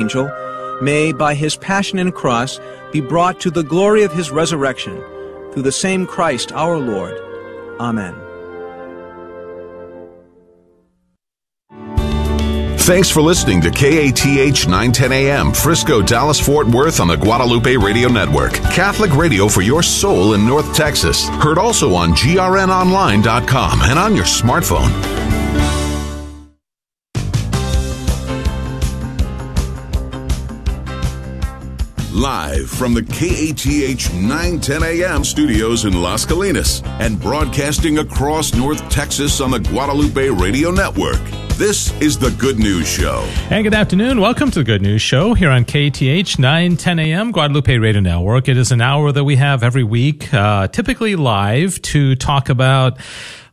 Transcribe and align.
angel, 0.00 0.30
may, 0.80 1.12
by 1.12 1.34
his 1.34 1.56
passion 1.56 1.98
and 1.98 2.14
cross, 2.14 2.58
be 2.92 3.00
brought 3.00 3.40
to 3.40 3.50
the 3.50 3.62
glory 3.62 4.02
of 4.02 4.12
his 4.12 4.30
resurrection, 4.30 4.96
through 5.52 5.62
the 5.62 5.72
same 5.72 6.06
Christ 6.06 6.52
our 6.52 6.78
Lord. 6.78 7.16
Amen. 7.80 8.14
Thanks 12.90 13.08
for 13.08 13.20
listening 13.20 13.60
to 13.60 13.70
KATH 13.70 14.66
910 14.66 15.12
AM, 15.12 15.52
Frisco, 15.52 16.02
Dallas, 16.02 16.40
Fort 16.40 16.66
Worth 16.66 16.98
on 16.98 17.06
the 17.06 17.14
Guadalupe 17.14 17.76
Radio 17.76 18.08
Network. 18.08 18.54
Catholic 18.54 19.14
radio 19.14 19.46
for 19.46 19.60
your 19.60 19.82
soul 19.82 20.34
in 20.34 20.44
North 20.44 20.74
Texas. 20.74 21.28
Heard 21.28 21.56
also 21.56 21.94
on 21.94 22.14
grnonline.com 22.14 23.82
and 23.82 23.96
on 23.96 24.16
your 24.16 24.24
smartphone. 24.24 25.39
Live 32.20 32.68
from 32.68 32.92
the 32.92 33.02
KATH 33.02 34.12
910 34.12 34.82
AM 34.82 35.24
studios 35.24 35.86
in 35.86 35.94
Las 35.94 36.26
Colinas 36.26 36.84
and 37.00 37.18
broadcasting 37.18 37.96
across 37.96 38.52
North 38.52 38.86
Texas 38.90 39.40
on 39.40 39.50
the 39.50 39.58
Guadalupe 39.58 40.28
Radio 40.28 40.70
Network. 40.70 41.18
This 41.56 41.98
is 42.02 42.18
the 42.18 42.30
Good 42.32 42.58
News 42.58 42.86
Show. 42.86 43.26
And 43.48 43.64
good 43.64 43.72
afternoon. 43.72 44.20
Welcome 44.20 44.50
to 44.50 44.58
the 44.58 44.64
Good 44.64 44.82
News 44.82 45.00
Show 45.00 45.32
here 45.32 45.48
on 45.48 45.64
KATH 45.64 46.38
910 46.38 46.98
AM 46.98 47.32
Guadalupe 47.32 47.78
Radio 47.78 48.02
Network. 48.02 48.48
It 48.48 48.58
is 48.58 48.70
an 48.70 48.82
hour 48.82 49.12
that 49.12 49.24
we 49.24 49.36
have 49.36 49.62
every 49.62 49.84
week, 49.84 50.34
uh, 50.34 50.68
typically 50.68 51.16
live 51.16 51.80
to 51.80 52.16
talk 52.16 52.50
about 52.50 52.98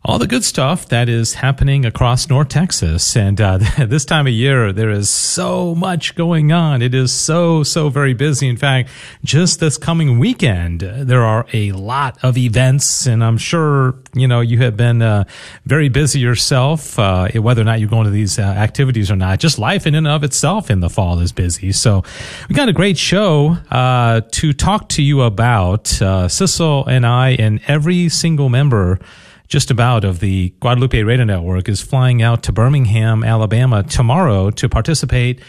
all 0.08 0.18
the 0.18 0.26
good 0.26 0.44
stuff 0.44 0.88
that 0.88 1.10
is 1.10 1.34
happening 1.34 1.86
across 1.86 2.30
North 2.30 2.48
Texas. 2.48 3.18
And 3.18 3.42
uh, 3.42 3.58
this 3.78 4.06
time 4.06 4.26
of 4.26 4.32
year, 4.32 4.72
there 4.72 4.90
is 4.90 5.10
so 5.10 5.76
much 5.76 6.16
going 6.16 6.54
on. 6.54 6.82
It 6.82 6.96
is 6.96 7.12
so, 7.12 7.62
so 7.62 7.90
very 7.90 8.14
busy. 8.14 8.48
In 8.48 8.56
fact, 8.56 8.90
just 9.26 9.60
this 9.60 9.78
coming 9.78 10.18
weekend, 10.18 10.80
there 10.80 11.24
are 11.24 11.46
a 11.52 11.74
lot 11.74 12.18
of 12.24 12.38
events, 12.38 13.06
and 13.06 13.22
I'm 13.22 13.38
sure, 13.38 13.96
you 14.14 14.30
know, 14.30 14.40
you 14.40 14.60
have 14.60 14.78
been 14.78 15.02
uh, 15.02 15.26
very 15.66 15.90
busy 15.90 16.22
yourself, 16.22 16.98
uh, 16.98 17.28
whether 17.34 17.62
or 17.62 17.66
not 17.66 17.82
you're 17.82 17.90
going 17.90 18.06
to 18.06 18.10
these 18.10 18.40
uh, 18.40 18.44
activities 18.44 19.12
or 19.12 19.18
not. 19.18 19.40
Just 19.40 19.60
life 19.60 19.86
in 19.86 19.94
and 19.94 20.08
of 20.08 20.24
itself 20.24 20.72
in 20.72 20.80
the 20.80 20.90
fall 20.90 21.20
is 21.20 21.34
busy. 21.34 21.74
So 21.74 22.06
we 22.48 22.56
got 22.56 22.70
a 22.70 22.74
great 22.74 22.98
show 22.98 23.58
uh, 23.70 24.22
to 24.32 24.54
talk 24.54 24.88
to 24.90 25.04
you 25.04 25.24
about. 25.24 26.02
Uh, 26.02 26.30
Sissel 26.30 26.86
and 26.88 27.06
I 27.06 27.32
and 27.32 27.60
every 27.68 28.08
single 28.08 28.48
member 28.48 29.00
just 29.48 29.72
about 29.72 30.04
of 30.04 30.20
the 30.20 30.54
Guadalupe 30.60 31.02
Radio 31.04 31.26
Network 31.26 31.70
is 31.70 31.82
flying 31.82 32.22
out 32.22 32.44
to 32.44 32.52
Birmingham, 32.52 33.24
Alabama 33.24 33.84
tomorrow 33.84 34.50
to 34.52 34.70
participate 34.70 35.42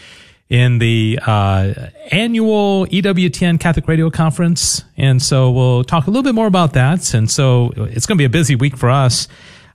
in 0.49 0.79
the 0.79 1.19
uh, 1.25 1.73
annual 2.11 2.87
EWTN 2.87 3.59
Catholic 3.59 3.87
Radio 3.87 4.09
Conference. 4.09 4.83
And 4.97 5.21
so 5.21 5.51
we'll 5.51 5.83
talk 5.83 6.07
a 6.07 6.09
little 6.09 6.23
bit 6.23 6.33
more 6.33 6.47
about 6.47 6.73
that. 6.73 7.13
And 7.13 7.29
so 7.29 7.71
it's 7.75 8.05
going 8.05 8.17
to 8.17 8.21
be 8.21 8.25
a 8.25 8.29
busy 8.29 8.55
week 8.55 8.75
for 8.75 8.89
us. 8.89 9.27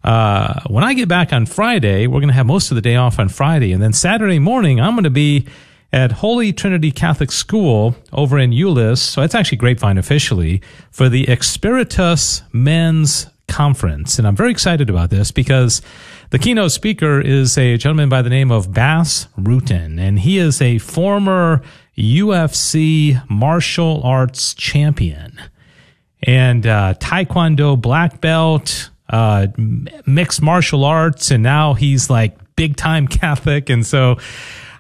Uh, 0.03 0.61
when 0.67 0.85
I 0.85 0.95
get 0.95 1.09
back 1.09 1.33
on 1.33 1.47
Friday, 1.47 2.07
we're 2.07 2.21
going 2.21 2.29
to 2.29 2.35
have 2.35 2.47
most 2.47 2.71
of 2.71 2.75
the 2.75 2.83
day 2.83 2.97
off 2.97 3.19
on 3.19 3.29
Friday. 3.29 3.73
And 3.73 3.83
then 3.83 3.93
Saturday 3.93 4.39
morning, 4.39 4.81
I'm 4.81 4.95
going 4.95 5.05
to 5.05 5.11
be 5.11 5.47
at 5.93 6.11
Holy 6.11 6.53
Trinity 6.53 6.91
Catholic 6.91 7.31
School 7.31 7.95
over 8.13 8.39
in 8.39 8.51
Euless. 8.51 8.99
So 8.99 9.23
it's 9.23 9.35
actually 9.35 9.59
Grapevine 9.59 9.97
officially 9.97 10.61
for 10.91 11.09
the 11.09 11.25
Experitus 11.27 12.43
Men's 12.53 13.29
conference. 13.55 14.19
And 14.19 14.27
I'm 14.27 14.35
very 14.35 14.51
excited 14.51 14.91
about 14.91 15.11
this 15.11 15.31
because 15.31 15.81
the 16.31 16.41
keynote 16.41 16.73
speaker 16.73 17.21
is 17.21 17.57
a 17.57 17.77
gentleman 17.77 18.09
by 18.09 18.21
the 18.21 18.29
name 18.29 18.51
of 18.51 18.75
Bas 18.75 19.29
Rutten, 19.39 20.01
and 20.01 20.19
he 20.19 20.39
is 20.39 20.61
a 20.61 20.79
former 20.79 21.63
UFC 21.97 23.23
martial 23.31 24.03
arts 24.03 24.55
champion 24.55 25.39
and 26.25 26.67
uh, 26.67 26.95
Taekwondo 26.99 27.81
black 27.81 28.21
belt, 28.21 28.91
uh, 29.09 29.47
mixed 30.05 30.43
martial 30.43 30.85
arts, 30.85 31.31
and 31.31 31.45
now 31.45 31.75
he's 31.75 32.11
like 32.11 32.37
big 32.57 32.77
time 32.77 33.07
Catholic. 33.23 33.71
And 33.71 33.87
so 33.87 34.19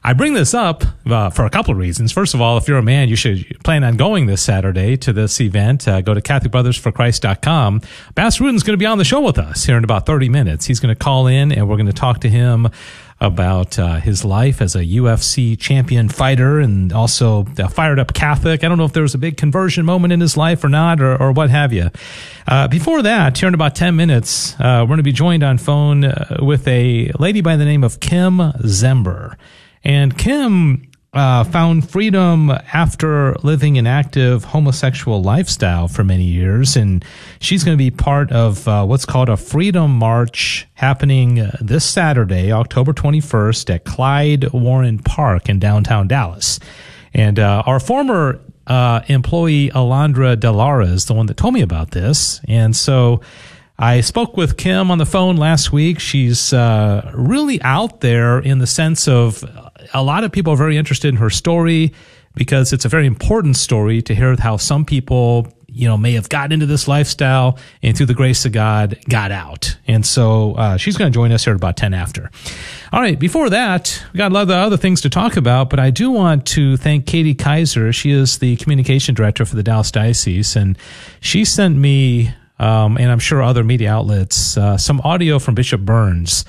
I 0.06 0.12
bring 0.12 0.34
this 0.34 0.52
up 0.52 0.84
uh, 1.06 1.30
for 1.30 1.46
a 1.46 1.50
couple 1.50 1.72
of 1.72 1.78
reasons. 1.78 2.12
First 2.12 2.34
of 2.34 2.42
all, 2.42 2.58
if 2.58 2.68
you're 2.68 2.76
a 2.76 2.82
man, 2.82 3.08
you 3.08 3.16
should 3.16 3.58
plan 3.64 3.82
on 3.82 3.96
going 3.96 4.26
this 4.26 4.42
Saturday 4.42 4.98
to 4.98 5.14
this 5.14 5.40
event. 5.40 5.88
Uh, 5.88 6.02
go 6.02 6.12
to 6.12 6.20
CatholicBrothersForChrist.com. 6.20 7.80
Bas 8.14 8.38
Rutten's 8.38 8.62
going 8.62 8.74
to 8.74 8.78
be 8.78 8.84
on 8.84 8.98
the 8.98 9.04
show 9.04 9.22
with 9.22 9.38
us 9.38 9.64
here 9.64 9.78
in 9.78 9.82
about 9.82 10.04
30 10.04 10.28
minutes. 10.28 10.66
He's 10.66 10.78
going 10.78 10.94
to 10.94 10.98
call 10.98 11.26
in 11.26 11.50
and 11.50 11.66
we're 11.66 11.76
going 11.76 11.86
to 11.86 11.94
talk 11.94 12.20
to 12.20 12.28
him 12.28 12.68
about 13.18 13.78
uh, 13.78 13.94
his 13.94 14.26
life 14.26 14.60
as 14.60 14.76
a 14.76 14.84
UFC 14.84 15.58
champion 15.58 16.10
fighter 16.10 16.60
and 16.60 16.92
also 16.92 17.46
a 17.56 17.70
fired 17.70 17.98
up 17.98 18.12
Catholic. 18.12 18.62
I 18.62 18.68
don't 18.68 18.76
know 18.76 18.84
if 18.84 18.92
there 18.92 19.04
was 19.04 19.14
a 19.14 19.18
big 19.18 19.38
conversion 19.38 19.86
moment 19.86 20.12
in 20.12 20.20
his 20.20 20.36
life 20.36 20.62
or 20.64 20.68
not, 20.68 21.00
or, 21.00 21.16
or 21.16 21.32
what 21.32 21.48
have 21.48 21.72
you. 21.72 21.90
Uh, 22.46 22.68
before 22.68 23.00
that, 23.00 23.38
here 23.38 23.48
in 23.48 23.54
about 23.54 23.74
10 23.74 23.96
minutes, 23.96 24.52
uh, 24.60 24.80
we're 24.82 24.88
going 24.88 24.96
to 24.98 25.02
be 25.02 25.12
joined 25.12 25.42
on 25.42 25.56
phone 25.56 26.04
uh, 26.04 26.40
with 26.42 26.68
a 26.68 27.10
lady 27.18 27.40
by 27.40 27.56
the 27.56 27.64
name 27.64 27.82
of 27.82 28.00
Kim 28.00 28.36
Zember. 28.36 29.36
And 29.84 30.16
Kim 30.16 30.90
uh, 31.14 31.44
found 31.44 31.88
freedom 31.88 32.50
after 32.50 33.34
living 33.42 33.78
an 33.78 33.86
active 33.86 34.44
homosexual 34.44 35.22
lifestyle 35.22 35.86
for 35.86 36.02
many 36.02 36.24
years. 36.24 36.76
And 36.76 37.04
she's 37.40 37.62
going 37.62 37.78
to 37.78 37.82
be 37.82 37.90
part 37.90 38.32
of 38.32 38.66
uh, 38.66 38.84
what's 38.84 39.06
called 39.06 39.28
a 39.28 39.36
Freedom 39.36 39.92
March 39.92 40.66
happening 40.74 41.38
uh, 41.38 41.56
this 41.60 41.84
Saturday, 41.84 42.50
October 42.50 42.92
21st 42.92 43.74
at 43.74 43.84
Clyde 43.84 44.52
Warren 44.52 44.98
Park 44.98 45.48
in 45.48 45.60
downtown 45.60 46.08
Dallas. 46.08 46.58
And 47.14 47.38
uh, 47.38 47.62
our 47.64 47.78
former 47.78 48.40
uh, 48.66 49.02
employee, 49.06 49.70
Alondra 49.70 50.36
Delara, 50.36 50.90
is 50.90 51.04
the 51.04 51.14
one 51.14 51.26
that 51.26 51.36
told 51.36 51.54
me 51.54 51.62
about 51.62 51.92
this. 51.92 52.40
And 52.48 52.74
so 52.74 53.20
I 53.78 54.00
spoke 54.00 54.36
with 54.36 54.56
Kim 54.56 54.90
on 54.90 54.98
the 54.98 55.06
phone 55.06 55.36
last 55.36 55.72
week. 55.72 56.00
She's 56.00 56.52
uh, 56.52 57.12
really 57.14 57.62
out 57.62 58.00
there 58.00 58.40
in 58.40 58.58
the 58.58 58.66
sense 58.66 59.06
of 59.06 59.44
a 59.92 60.02
lot 60.02 60.24
of 60.24 60.32
people 60.32 60.52
are 60.52 60.56
very 60.56 60.76
interested 60.76 61.08
in 61.08 61.16
her 61.16 61.30
story 61.30 61.92
because 62.34 62.72
it's 62.72 62.84
a 62.84 62.88
very 62.88 63.06
important 63.06 63.56
story 63.56 64.02
to 64.02 64.14
hear 64.14 64.36
how 64.36 64.56
some 64.56 64.84
people, 64.84 65.46
you 65.68 65.86
know, 65.86 65.96
may 65.96 66.12
have 66.12 66.28
gotten 66.28 66.52
into 66.52 66.66
this 66.66 66.88
lifestyle 66.88 67.58
and 67.82 67.96
through 67.96 68.06
the 68.06 68.14
grace 68.14 68.44
of 68.44 68.52
God 68.52 68.98
got 69.08 69.30
out. 69.30 69.76
And 69.86 70.04
so 70.04 70.54
uh, 70.54 70.76
she's 70.76 70.96
going 70.96 71.12
to 71.12 71.14
join 71.14 71.30
us 71.32 71.44
here 71.44 71.52
at 71.52 71.56
about 71.56 71.76
10 71.76 71.94
after. 71.94 72.30
All 72.92 73.00
right. 73.00 73.18
Before 73.18 73.50
that, 73.50 74.04
we 74.12 74.18
got 74.18 74.32
a 74.32 74.34
lot 74.34 74.42
of 74.42 74.50
other 74.50 74.76
things 74.76 75.00
to 75.02 75.10
talk 75.10 75.36
about, 75.36 75.70
but 75.70 75.78
I 75.78 75.90
do 75.90 76.10
want 76.10 76.46
to 76.48 76.76
thank 76.76 77.06
Katie 77.06 77.34
Kaiser. 77.34 77.92
She 77.92 78.10
is 78.10 78.38
the 78.38 78.56
communication 78.56 79.14
director 79.14 79.44
for 79.44 79.56
the 79.56 79.62
Dallas 79.62 79.90
Diocese, 79.90 80.56
and 80.56 80.76
she 81.20 81.44
sent 81.44 81.76
me, 81.76 82.32
um, 82.58 82.96
and 82.96 83.10
I'm 83.10 83.20
sure 83.20 83.42
other 83.42 83.64
media 83.64 83.92
outlets, 83.92 84.56
uh, 84.56 84.76
some 84.76 85.00
audio 85.02 85.38
from 85.38 85.54
Bishop 85.54 85.82
Burns 85.82 86.44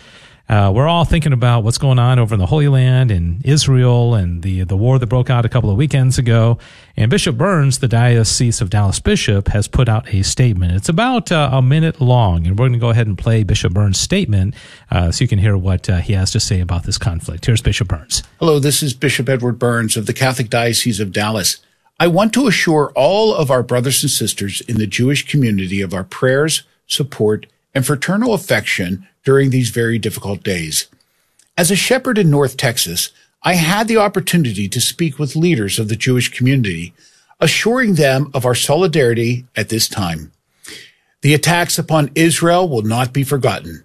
uh, 0.47 0.71
we're 0.73 0.87
all 0.87 1.05
thinking 1.05 1.33
about 1.33 1.63
what's 1.63 1.79
going 1.79 1.97
on 1.97 2.19
over 2.19 2.35
in 2.35 2.39
the 2.39 2.45
Holy 2.45 2.67
Land 2.67 3.09
and 3.09 3.43
Israel 3.43 4.13
and 4.13 4.43
the 4.43 4.63
the 4.63 4.77
war 4.77 4.99
that 4.99 5.07
broke 5.07 5.29
out 5.29 5.43
a 5.43 5.49
couple 5.49 5.71
of 5.71 5.77
weekends 5.77 6.19
ago. 6.19 6.59
And 6.95 7.09
Bishop 7.09 7.35
Burns, 7.35 7.79
the 7.79 7.87
Diocese 7.87 8.61
of 8.61 8.69
Dallas 8.69 8.99
Bishop, 8.99 9.47
has 9.49 9.67
put 9.67 9.89
out 9.89 10.13
a 10.13 10.21
statement. 10.21 10.73
It's 10.73 10.89
about 10.89 11.31
uh, 11.31 11.49
a 11.51 11.61
minute 11.61 11.99
long, 11.99 12.45
and 12.45 12.59
we're 12.59 12.67
going 12.67 12.73
to 12.73 12.79
go 12.79 12.91
ahead 12.91 13.07
and 13.07 13.17
play 13.17 13.43
Bishop 13.43 13.73
Burns' 13.73 13.97
statement 13.97 14.53
uh, 14.91 15.11
so 15.11 15.23
you 15.23 15.27
can 15.27 15.39
hear 15.39 15.57
what 15.57 15.89
uh, 15.89 15.97
he 15.97 16.13
has 16.13 16.31
to 16.31 16.39
say 16.39 16.59
about 16.59 16.83
this 16.83 16.99
conflict. 16.99 17.45
Here's 17.45 17.61
Bishop 17.61 17.87
Burns. 17.87 18.21
Hello, 18.39 18.59
this 18.59 18.83
is 18.83 18.93
Bishop 18.93 19.27
Edward 19.27 19.57
Burns 19.57 19.97
of 19.97 20.05
the 20.05 20.13
Catholic 20.13 20.49
Diocese 20.49 20.99
of 20.99 21.11
Dallas. 21.11 21.57
I 21.99 22.07
want 22.07 22.33
to 22.33 22.47
assure 22.47 22.91
all 22.95 23.33
of 23.33 23.49
our 23.49 23.63
brothers 23.63 24.03
and 24.03 24.11
sisters 24.11 24.61
in 24.61 24.77
the 24.77 24.85
Jewish 24.85 25.25
community 25.25 25.81
of 25.81 25.93
our 25.93 26.03
prayers, 26.03 26.63
support, 26.85 27.47
and 27.73 27.85
fraternal 27.85 28.33
affection 28.33 29.07
during 29.25 29.49
these 29.49 29.69
very 29.69 29.99
difficult 29.99 30.41
days. 30.43 30.87
As 31.57 31.69
a 31.69 31.75
shepherd 31.75 32.17
in 32.17 32.29
North 32.29 32.55
Texas, 32.55 33.09
I 33.43 33.55
had 33.55 33.87
the 33.87 33.97
opportunity 33.97 34.69
to 34.69 34.79
speak 34.79 35.19
with 35.19 35.35
leaders 35.35 35.77
of 35.77 35.89
the 35.89 35.95
Jewish 35.95 36.29
community, 36.29 36.93
assuring 37.39 37.95
them 37.95 38.31
of 38.33 38.45
our 38.45 38.55
solidarity 38.55 39.45
at 39.55 39.67
this 39.69 39.89
time. 39.89 40.31
The 41.21 41.33
attacks 41.33 41.77
upon 41.77 42.11
Israel 42.15 42.69
will 42.69 42.83
not 42.83 43.11
be 43.11 43.23
forgotten. 43.23 43.83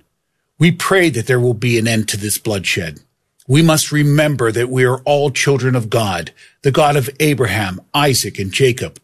We 0.58 0.70
pray 0.70 1.10
that 1.10 1.26
there 1.26 1.40
will 1.40 1.54
be 1.54 1.78
an 1.78 1.88
end 1.88 2.08
to 2.10 2.16
this 2.16 2.38
bloodshed. 2.38 3.00
We 3.48 3.62
must 3.62 3.90
remember 3.90 4.52
that 4.52 4.68
we 4.68 4.84
are 4.84 5.00
all 5.00 5.30
children 5.30 5.74
of 5.74 5.90
God, 5.90 6.32
the 6.62 6.70
God 6.70 6.96
of 6.96 7.10
Abraham, 7.18 7.80
Isaac, 7.94 8.38
and 8.38 8.52
Jacob. 8.52 9.00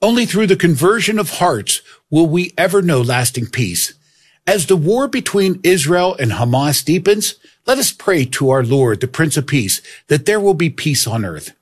Only 0.00 0.26
through 0.26 0.46
the 0.46 0.56
conversion 0.56 1.18
of 1.18 1.38
hearts 1.38 1.82
will 2.10 2.26
we 2.26 2.52
ever 2.56 2.82
know 2.82 3.00
lasting 3.00 3.46
peace. 3.46 3.94
As 4.48 4.64
the 4.64 4.76
war 4.76 5.08
between 5.08 5.60
Israel 5.62 6.16
and 6.18 6.30
Hamas 6.30 6.82
deepens, 6.82 7.34
let 7.66 7.76
us 7.76 7.92
pray 7.92 8.24
to 8.24 8.48
our 8.48 8.64
Lord, 8.64 9.02
the 9.02 9.06
Prince 9.06 9.36
of 9.36 9.46
Peace, 9.46 9.82
that 10.06 10.24
there 10.24 10.40
will 10.40 10.54
be 10.54 10.70
peace 10.70 11.06
on 11.06 11.22
earth. 11.22 11.52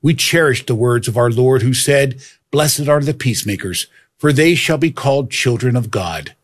We 0.00 0.14
cherish 0.14 0.64
the 0.64 0.76
words 0.76 1.08
of 1.08 1.16
our 1.16 1.28
Lord 1.28 1.62
who 1.62 1.74
said, 1.74 2.22
Blessed 2.52 2.86
are 2.86 3.00
the 3.00 3.14
peacemakers, 3.14 3.88
for 4.16 4.32
they 4.32 4.54
shall 4.54 4.78
be 4.78 4.92
called 4.92 5.32
children 5.32 5.74
of 5.74 5.90
God. 5.90 6.36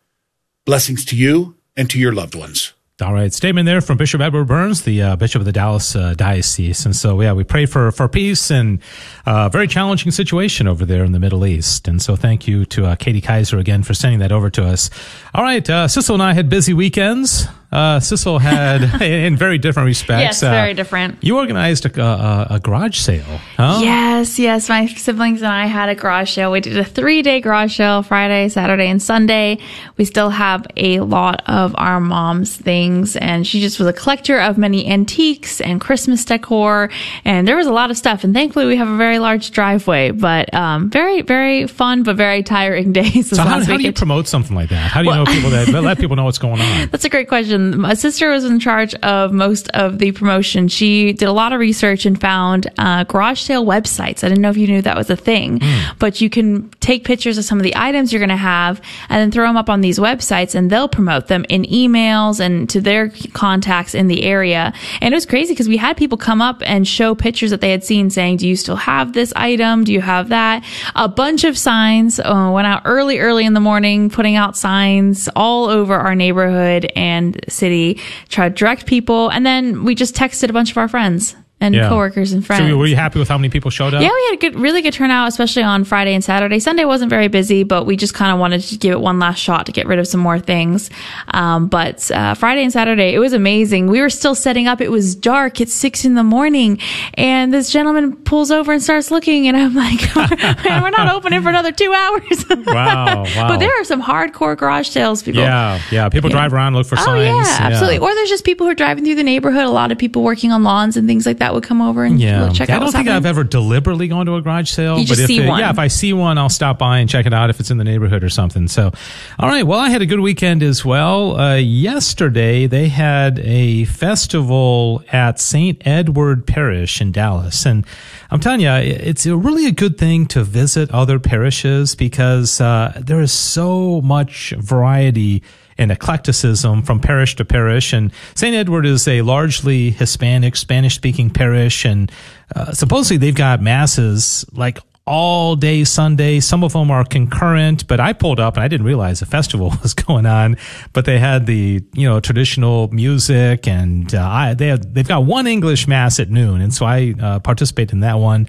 Blessings 0.67 1.05
to 1.05 1.15
you 1.15 1.55
and 1.77 1.89
to 1.91 2.01
your 2.01 2.13
loved 2.13 2.35
ones. 2.35 2.73
All 3.03 3.13
right, 3.13 3.33
statement 3.33 3.67
there 3.67 3.81
from 3.81 3.97
Bishop 3.97 4.21
Edward 4.21 4.45
Burns, 4.45 4.83
the 4.83 5.03
uh, 5.03 5.17
Bishop 5.17 5.41
of 5.41 5.47
the 5.47 5.53
Dallas 5.53 5.97
uh, 5.97 6.15
Diocese, 6.15 6.87
and 6.87 6.95
so 6.95 7.21
yeah, 7.21 7.33
we 7.33 7.43
pray 7.43 7.67
for 7.67 7.91
for 7.91 8.09
peace 8.09 8.51
and 8.51 8.81
a 9.27 9.31
uh, 9.31 9.49
very 9.49 9.67
challenging 9.67 10.13
situation 10.13 10.69
over 10.69 10.85
there 10.85 11.03
in 11.03 11.11
the 11.11 11.19
Middle 11.19 11.45
East, 11.45 11.89
and 11.89 12.01
so 12.01 12.15
thank 12.15 12.47
you 12.47 12.65
to 12.67 12.87
uh, 12.87 12.95
Katie 12.95 13.21
Kaiser 13.21 13.59
again 13.59 13.83
for 13.83 13.93
sending 13.93 14.21
that 14.21 14.31
over 14.31 14.51
to 14.51 14.65
us. 14.65 14.89
All 15.35 15.43
right, 15.43 15.69
uh, 15.69 15.89
Sissel 15.89 16.15
and 16.15 16.23
I 16.23 16.33
had 16.33 16.49
busy 16.49 16.75
weekends. 16.75 17.49
Uh, 17.73 17.99
Sissel 18.01 18.39
had, 18.39 18.83
in 19.03 19.35
very 19.35 19.57
different 19.57 19.87
respects. 19.87 20.21
Yes, 20.21 20.43
uh, 20.43 20.51
very 20.51 20.75
different. 20.75 21.17
You 21.25 21.39
organized 21.39 21.87
a, 21.87 22.03
a, 22.03 22.47
a, 22.51 22.61
garage 22.61 22.99
sale, 22.99 23.25
huh? 23.57 23.81
Yes, 23.81 24.39
yes. 24.39 24.69
My 24.69 24.87
siblings 24.87 25.41
and 25.41 25.51
I 25.51 25.65
had 25.65 25.89
a 25.89 25.95
garage 25.95 26.35
sale. 26.35 26.53
We 26.53 26.61
did 26.61 26.77
a 26.77 26.85
three 26.85 27.23
day 27.23 27.41
garage 27.41 27.79
sale 27.79 28.03
Friday, 28.03 28.51
Saturday, 28.51 28.89
and 28.89 29.01
Sunday. 29.01 29.59
We 29.97 30.05
still 30.05 30.29
have 30.29 30.67
a 30.77 31.01
lot 31.01 31.43
of 31.47 31.75
our 31.79 31.99
mom's 31.99 32.55
things, 32.55 33.17
and 33.17 33.47
she 33.47 33.63
just 33.63 33.79
was 33.79 33.89
a 33.89 33.93
collector 33.95 34.39
of 34.39 34.59
many 34.59 34.87
antiques 34.87 35.59
and 35.63 35.81
Christmas 35.81 36.27
decor, 36.27 36.91
and 37.25 37.49
there 37.49 37.57
was 37.57 37.67
a 37.67 37.73
lot 37.73 37.91
of 37.91 37.97
stuff. 37.97 38.23
And 38.23 38.35
thankfully, 38.35 38.67
we 38.67 38.77
have 38.77 38.89
a 38.89 38.99
very 38.99 39.19
large 39.19 39.51
driveway, 39.51 40.11
but 40.11 40.53
um, 40.53 40.91
very, 40.91 41.23
very 41.23 41.67
fun, 41.67 42.03
but 42.03 42.17
very 42.17 42.43
tiring 42.43 42.93
days. 43.01 43.31
So, 43.31 43.43
how, 43.43 43.65
how 43.65 43.79
do 43.79 43.83
you 43.83 43.95
promote 43.95 44.29
something 44.29 44.55
like 44.55 44.69
that? 44.69 44.91
How 44.91 45.01
do 45.01 45.07
you 45.07 45.11
well, 45.11 45.25
know 45.25 45.33
people 45.33 45.51
that 45.51 45.69
let 45.69 45.99
people 45.99 46.17
know 46.17 46.25
what's 46.25 46.37
going 46.37 46.61
on? 46.61 46.89
That's 46.91 47.07
a 47.07 47.09
great 47.09 47.29
question 47.29 47.62
my 47.71 47.95
sister 47.95 48.31
was 48.31 48.45
in 48.45 48.59
charge 48.59 48.95
of 48.97 49.33
most 49.33 49.69
of 49.71 49.99
the 49.99 50.13
promotion. 50.13 50.69
She 50.69 51.13
did 51.13 51.29
a 51.29 51.33
lot 51.33 51.53
of 51.53 51.61
research 51.61 52.07
and 52.07 52.21
found 52.21 52.71
uh, 52.79 53.05
garage 53.05 53.41
sale 53.41 53.65
websites. 53.65 54.25
I 54.25 54.29
didn't 54.29 54.41
know 54.41 54.51
if 54.51 54.57
you 54.57 54.67
knew 54.67 54.83
that 54.83 54.97
was 54.97 55.11
a 55.11 55.17
thing, 55.17 55.61
mm. 55.61 55.99
but 55.99 56.21
you 56.21 56.29
can 56.29 56.69
take 56.83 57.05
pictures 57.05 57.39
of 57.39 57.45
some 57.45 57.59
of 57.59 57.65
the 57.65 57.75
items 57.77 58.13
you're 58.13 58.21
going 58.21 58.29
to 58.29 58.37
have 58.37 58.81
and 59.09 59.21
then 59.21 59.31
throw 59.31 59.47
them 59.47 59.57
up 59.57 59.71
on 59.71 59.81
these 59.81 59.99
websites 59.99 60.55
and 60.55 60.69
they'll 60.69 60.89
promote 60.89 61.29
them 61.29 61.47
in 61.49 61.63
emails 61.65 62.41
and 62.41 62.69
to 62.69 62.81
their 62.81 63.11
contacts 63.33 63.95
in 63.95 64.09
the 64.09 64.25
area. 64.25 64.73
And 65.01 65.15
it 65.15 65.17
was 65.17 65.25
crazy 65.25 65.55
because 65.55 65.69
we 65.69 65.77
had 65.77 65.97
people 65.97 66.19
come 66.19 66.43
up 66.43 66.63
and 66.67 66.87
show 66.87 67.15
pictures 67.15 67.51
that 67.51 67.61
they 67.61 67.71
had 67.71 67.85
seen 67.85 68.11
saying, 68.11 68.39
do 68.39 68.49
you 68.49 68.57
still 68.57 68.77
have 68.77 69.13
this 69.13 69.33
item? 69.37 69.85
Do 69.85 69.93
you 69.93 70.01
have 70.01 70.29
that? 70.29 70.65
A 70.95 71.09
bunch 71.09 71.45
of 71.45 71.57
signs 71.57 72.19
uh, 72.19 72.51
went 72.53 72.67
out 72.67 72.83
early, 72.85 73.21
early 73.21 73.47
in 73.47 73.55
the 73.55 73.61
morning, 73.61 74.11
putting 74.11 74.37
out 74.37 74.57
signs 74.57 75.29
all 75.37 75.69
over 75.69 75.95
our 75.95 76.15
neighborhood 76.15 76.91
and 76.97 77.41
city, 77.49 78.01
try 78.29 78.49
to 78.49 78.55
direct 78.55 78.87
people, 78.87 79.31
and 79.31 79.47
then 79.47 79.85
we 79.85 79.95
just 79.95 80.15
texted 80.15 80.51
a 80.51 80.53
bunch 80.53 80.71
of 80.73 80.77
our 80.77 80.89
friends 80.89 81.37
and 81.63 81.77
yeah. 81.77 81.89
coworkers 81.89 82.33
and 82.33 82.45
friends. 82.45 82.69
So 82.69 82.77
were 82.77 82.89
you 82.89 82.97
happy 82.97 83.21
with 83.21 83.29
how 83.29 83.39
many 83.39 83.49
people 83.49 83.71
showed 83.71 83.95
up? 83.95 84.03
Yeah, 84.03 84.11
we 84.13 84.25
had 84.31 84.35
a 84.35 84.37
good, 84.37 84.61
really 84.61 84.83
good 84.83 84.93
turnout, 84.93 85.29
especially 85.29 85.63
on 85.63 85.85
Friday 85.85 86.13
and 86.13 86.23
Saturday. 86.25 86.59
Sunday 86.59 86.85
wasn't 86.85 87.09
very 87.09 87.29
busy, 87.29 87.63
but 87.63 87.87
we 87.87 87.97
just 87.97 88.15
kind 88.15 88.33
of 88.33 88.41
wanted 88.41 88.63
to 88.63 88.77
give 88.77 88.93
it 88.93 89.01
one 89.01 89.21
last 89.21 89.39
shot 89.39 89.67
to 89.67 89.73
get 89.73 89.87
rid 89.87 90.01
of 90.01 90.09
some 90.09 90.19
more 90.19 90.41
things. 90.41 90.91
Um, 91.29 91.69
but 91.69 92.11
uh, 92.11 92.35
Friday 92.35 92.65
and 92.65 92.73
Saturday, 92.73 93.15
it 93.15 93.21
was 93.21 93.33
amazing. 93.33 93.87
We 93.87 94.01
were 94.01 94.11
still 94.11 94.35
setting 94.35 94.67
up. 94.67 94.81
It 94.81 94.91
was 94.91 95.15
dark. 95.15 95.61
It's 95.61 95.73
six 95.73 96.05
in 96.05 96.15
the 96.15 96.25
morning, 96.25 96.81
and 97.15 97.55
this 97.55 97.71
gentleman 97.71 98.17
pulls 98.17 98.51
over 98.51 98.73
and 98.73 98.83
starts 98.83 99.13
looking, 99.13 99.47
and 99.47 99.57
I'm 99.57 99.75
like, 99.77 100.17
"Man, 100.65 100.83
we're 100.83 100.91
not 100.91 101.15
opening 101.15 101.43
for 101.43 101.49
another 101.49 101.71
two 101.71 101.93
hours." 101.93 102.45
wow, 102.49 103.23
wow! 103.37 103.49
But 103.49 103.59
there 103.59 103.71
are 103.81 103.85
some 103.85 104.03
hardcore 104.03 104.59
garage 104.59 104.89
sales 104.89 105.23
people. 105.23 105.43
Yeah, 105.43 105.81
yeah. 105.93 106.09
People 106.09 106.31
yeah. 106.31 106.39
drive 106.39 106.53
around, 106.53 106.75
look 106.75 106.89
for 106.89 106.99
oh, 106.99 107.05
signs. 107.05 107.47
yeah, 107.47 107.59
absolutely. 107.61 107.99
Or 107.99 108.13
there's 108.17 108.31
just 108.31 108.45
people 108.45 108.67
who 108.67 108.73
are 108.73 108.75
driving 108.75 109.05
through 109.05 109.15
the 109.15 109.23
neighborhood. 109.23 109.65
A 109.65 109.71
lot 109.71 109.93
of 109.93 109.99
people 109.99 110.25
working 110.25 110.51
on 110.51 110.65
lawns 110.65 110.97
and 110.97 111.07
things 111.07 111.25
like 111.25 111.39
that 111.39 111.52
would 111.55 111.65
come 111.65 111.81
over 111.81 112.05
and 112.05 112.21
yeah. 112.21 112.51
check 112.51 112.71
out. 112.71 112.77
I 112.77 112.79
don't 112.81 112.93
think 112.93 113.07
happening. 113.07 113.15
I've 113.15 113.27
ever 113.27 113.45
deliberately 113.45 114.09
gone 114.09 114.27
to 114.27 114.37
a 114.37 114.43
garage 114.43 114.71
sale, 114.71 114.99
you 114.99 115.07
but 115.07 115.19
if 115.19 115.31
it, 115.31 115.35
yeah, 115.35 115.71
if 115.71 115.79
I 115.79 115.89
see 115.89 116.13
one, 116.13 116.39
I'll 116.39 116.49
stop 116.49 116.79
by 116.79 116.99
and 116.99 117.09
check 117.09 117.27
it 117.27 117.35
out 117.35 117.51
if 117.51 117.61
it's 117.61 117.71
in 117.71 117.79
the 117.79 117.85
neighborhood 117.85 118.25
or 118.25 118.29
something. 118.29 118.69
So, 118.69 118.93
all 119.39 119.49
right. 119.49 119.67
Well, 119.67 119.79
I 119.79 119.89
had 119.89 120.03
a 120.03 120.07
good 120.07 120.21
weekend 120.21 120.63
as 120.63 120.85
well. 120.85 121.39
Uh, 121.39 121.57
yesterday 121.57 122.67
they 122.67 122.89
had 122.89 123.39
a 123.41 123.85
festival 123.85 125.03
at 125.13 125.41
St. 125.41 125.81
Edward 125.87 126.47
Parish 126.47 127.01
in 127.01 127.13
Dallas, 127.13 127.67
and 127.67 127.87
I'm 128.31 128.41
telling 128.41 128.61
you, 128.61 128.71
it's 128.71 129.27
a 129.27 129.37
really 129.37 129.67
a 129.67 129.73
good 129.73 129.99
thing 129.99 130.27
to 130.27 130.43
visit 130.43 130.91
other 130.91 131.19
parishes 131.19 131.95
because 131.95 132.61
uh, 132.61 132.99
there 132.99 133.21
is 133.21 133.33
so 133.33 134.01
much 134.01 134.55
variety 134.59 135.43
and 135.79 135.91
eclecticism 135.91 136.83
from 136.83 137.01
parish 137.01 137.37
to 137.37 137.45
parish. 137.45 137.93
And 137.93 138.13
St. 138.35 138.55
Edward 138.55 138.87
is 138.87 139.07
a 139.09 139.23
largely 139.23 139.91
Hispanic, 139.91 140.57
Spanish 140.57 140.95
speaking 140.95 141.31
parish. 141.31 141.85
And 141.85 142.11
uh, 142.55 142.73
supposedly 142.73 143.17
they've 143.17 143.35
got 143.35 143.61
masses 143.61 144.45
like 144.53 144.79
all 145.05 145.57
day 145.57 145.85
Sunday. 145.85 146.41
Some 146.41 146.63
of 146.63 146.73
them 146.73 146.91
are 146.91 147.05
concurrent, 147.05 147.87
but 147.89 147.99
I 148.01 148.13
pulled 148.13 148.39
up 148.39 148.55
and 148.55 148.63
I 148.63 148.69
didn't 148.69 148.87
realize 148.87 149.21
a 149.23 149.27
festival 149.27 149.73
was 149.83 149.95
going 149.95 150.27
on. 150.27 150.57
But 150.93 151.05
they 151.05 151.19
had 151.19 151.47
the 151.47 151.83
you 151.95 152.09
know 152.09 152.21
traditional 152.21 152.89
music, 152.89 153.67
and 153.67 154.15
uh, 154.15 154.27
I, 154.27 154.55
they 154.55 154.69
have, 154.69 154.95
they've 154.95 155.07
got 155.07 155.25
one 155.25 155.47
English 155.47 155.89
mass 155.89 156.21
at 156.21 156.31
noon, 156.31 156.61
and 156.61 156.73
so 156.73 156.87
I 156.87 157.15
uh, 157.21 157.41
participated 157.41 157.95
in 157.95 158.01
that 158.01 158.19
one 158.19 158.49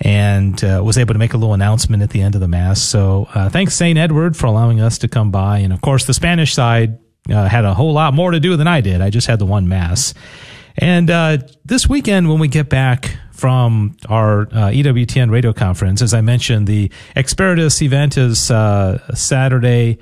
and 0.00 0.62
uh, 0.64 0.82
was 0.84 0.98
able 0.98 1.14
to 1.14 1.18
make 1.18 1.34
a 1.34 1.36
little 1.36 1.54
announcement 1.54 2.02
at 2.02 2.10
the 2.10 2.20
end 2.22 2.34
of 2.34 2.40
the 2.40 2.48
mass. 2.48 2.82
So 2.82 3.28
uh, 3.34 3.48
thanks 3.48 3.74
St. 3.74 3.98
Edward 3.98 4.36
for 4.36 4.46
allowing 4.46 4.80
us 4.80 4.98
to 4.98 5.08
come 5.08 5.30
by. 5.30 5.58
And 5.58 5.72
of 5.72 5.80
course, 5.80 6.06
the 6.06 6.14
Spanish 6.14 6.54
side 6.54 6.98
uh, 7.30 7.48
had 7.48 7.64
a 7.64 7.74
whole 7.74 7.92
lot 7.92 8.14
more 8.14 8.30
to 8.32 8.40
do 8.40 8.56
than 8.56 8.66
I 8.66 8.80
did. 8.80 9.00
I 9.00 9.10
just 9.10 9.26
had 9.26 9.38
the 9.38 9.46
one 9.46 9.68
mass. 9.68 10.14
And 10.76 11.10
uh, 11.10 11.38
this 11.64 11.88
weekend, 11.88 12.28
when 12.28 12.38
we 12.38 12.48
get 12.48 12.68
back 12.68 13.16
from 13.32 13.96
our 14.08 14.42
uh, 14.42 14.70
EWTN 14.70 15.30
radio 15.30 15.52
conference, 15.52 16.00
as 16.00 16.14
I 16.14 16.20
mentioned, 16.20 16.66
the 16.66 16.90
Experitus 17.14 17.82
event 17.82 18.16
is 18.16 18.50
uh, 18.50 19.14
Saturday. 19.14 19.98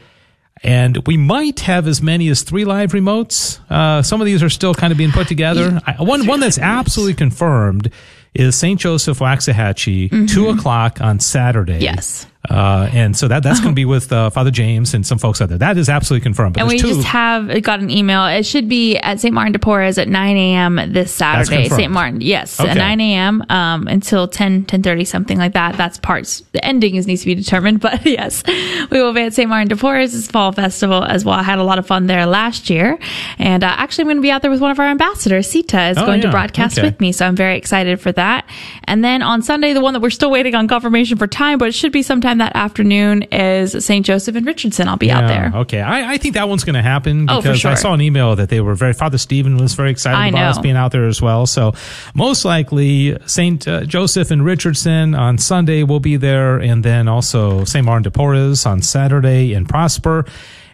And 0.63 1.07
we 1.07 1.17
might 1.17 1.61
have 1.61 1.87
as 1.87 2.03
many 2.03 2.29
as 2.29 2.43
three 2.43 2.67
live 2.67 2.93
remotes. 2.93 3.59
some 4.05 4.21
of 4.21 4.27
these 4.27 4.43
are 4.43 4.51
still 4.51 4.75
kind 4.75 4.93
of 4.93 4.99
being 4.99 5.11
put 5.11 5.27
together. 5.27 5.81
I, 5.87 6.03
one, 6.03 6.27
one 6.27 6.41
that's 6.41 6.59
absolutely 6.59 7.15
confirmed 7.15 7.91
is 8.35 8.57
St. 8.57 8.79
Joseph 8.79 9.19
Waxahachie, 9.19 10.09
mm-hmm. 10.09 10.27
two 10.27 10.49
o'clock 10.49 11.01
on 11.01 11.21
Saturday. 11.21 11.79
Yes. 11.81 12.27
Uh, 12.49 12.89
and 12.93 13.15
so 13.15 13.29
that 13.29 13.43
that's 13.43 13.61
going 13.61 13.73
to 13.73 13.77
be 13.77 13.85
with 13.85 14.11
uh, 14.13 14.31
Father 14.31 14.51
James 14.51 14.95
and 14.95 15.07
some 15.07 15.19
folks 15.19 15.43
out 15.43 15.51
there. 15.51 15.59
That 15.59 15.77
is 15.77 15.91
absolutely 15.91 16.25
confirmed. 16.25 16.55
But 16.55 16.61
and 16.61 16.69
we 16.71 16.79
two. 16.79 16.89
just 16.89 17.05
have 17.07 17.63
got 17.63 17.81
an 17.81 17.91
email. 17.91 18.25
It 18.27 18.47
should 18.47 18.67
be 18.67 18.97
at 18.97 19.21
St. 19.21 19.35
Martin 19.35 19.53
de 19.53 19.59
Porres 19.59 19.99
at 19.99 20.09
9 20.09 20.37
a.m. 20.37 20.93
this 20.93 21.13
Saturday. 21.13 21.69
St. 21.69 21.93
Martin, 21.93 22.23
yes, 22.23 22.59
okay. 22.59 22.71
at 22.71 22.77
9 22.79 23.01
a.m. 23.01 23.45
Um, 23.51 23.87
until 23.89 24.27
10, 24.27 24.65
10.30, 24.65 25.07
something 25.07 25.37
like 25.37 25.53
that. 25.53 25.77
That's 25.77 25.99
parts. 25.99 26.41
The 26.53 26.65
ending 26.65 26.95
is 26.95 27.07
needs 27.07 27.21
to 27.21 27.27
be 27.27 27.35
determined, 27.35 27.81
but 27.81 28.07
yes, 28.07 28.43
we 28.47 29.03
will 29.03 29.13
be 29.13 29.21
at 29.21 29.35
St. 29.35 29.49
Martin 29.49 29.69
de 29.69 29.77
Porres' 29.77 30.31
fall 30.31 30.53
festival 30.53 31.05
as 31.05 31.27
well. 31.27 31.35
I 31.35 31.43
had 31.43 31.59
a 31.59 31.65
lot 31.65 31.79
of 31.79 31.87
fun 31.87 32.07
there 32.07 32.25
last 32.25 32.71
year, 32.71 32.99
and 33.39 33.63
uh, 33.63 33.67
actually 33.67 34.03
I'm 34.03 34.07
going 34.07 34.17
to 34.17 34.23
be 34.23 34.31
out 34.31 34.41
there 34.41 34.51
with 34.51 34.63
one 34.63 34.71
of 34.71 34.79
our 34.79 34.87
ambassadors. 34.87 35.51
Sita 35.51 35.89
is 35.91 35.99
oh, 35.99 36.07
going 36.07 36.21
yeah. 36.21 36.27
to 36.27 36.31
broadcast 36.31 36.79
okay. 36.79 36.89
with 36.89 37.01
me, 37.01 37.13
so 37.13 37.27
I'm 37.27 37.37
very 37.37 37.59
excited 37.59 38.01
for 38.01 38.13
that. 38.13 38.49
And 38.85 39.05
then 39.05 39.21
on 39.21 39.43
Sunday, 39.43 39.75
the 39.75 39.83
one 39.83 39.93
that 39.93 40.01
we're 40.01 40.09
still 40.09 40.31
waiting 40.31 40.55
on 40.55 40.69
confirmation 40.69 41.19
for 41.19 41.27
time, 41.27 41.59
but 41.59 41.69
it 41.69 41.75
should 41.75 41.93
be 41.93 42.03
sometime 42.03 42.30
that 42.39 42.55
afternoon 42.55 43.23
is 43.25 43.85
St. 43.85 44.05
Joseph 44.05 44.37
and 44.37 44.47
Richardson. 44.47 44.89
I'll 44.89 44.97
be 44.97 45.07
yeah, 45.07 45.19
out 45.19 45.29
there. 45.29 45.53
Okay. 45.63 45.81
I, 45.81 46.15
I 46.15 46.19
think 46.19 46.35
that 46.35 46.49
one's 46.49 46.65
going 46.65 46.75
to 46.75 46.83
happen 46.83 47.27
because 47.27 47.47
oh, 47.47 47.55
sure. 47.55 47.71
I 47.73 47.75
saw 47.75 47.95
an 47.95 48.01
email 48.01 48.37
that 48.37 48.49
they 48.49 48.61
were 48.61 48.75
very, 48.75 48.93
Father 48.93 49.19
Stephen 49.19 49.57
was 49.57 49.75
very 49.75 49.91
excited 49.91 50.17
I 50.17 50.29
about 50.29 50.39
know. 50.39 50.49
us 50.51 50.59
being 50.59 50.77
out 50.77 50.93
there 50.93 51.07
as 51.07 51.21
well. 51.21 51.47
So 51.47 51.75
most 52.15 52.45
likely 52.45 53.17
St. 53.27 53.67
Uh, 53.67 53.85
Joseph 53.85 54.31
and 54.31 54.45
Richardson 54.45 55.15
on 55.15 55.39
Sunday 55.39 55.83
will 55.83 56.01
be 56.01 56.17
there. 56.17 56.59
And 56.59 56.85
then 56.85 57.09
also 57.09 57.65
St. 57.65 57.85
Martin 57.85 58.05
de 58.05 58.11
Porres 58.11 58.67
on 58.67 58.83
Saturday 58.83 59.53
in 59.53 59.67
Prosper 59.67 60.25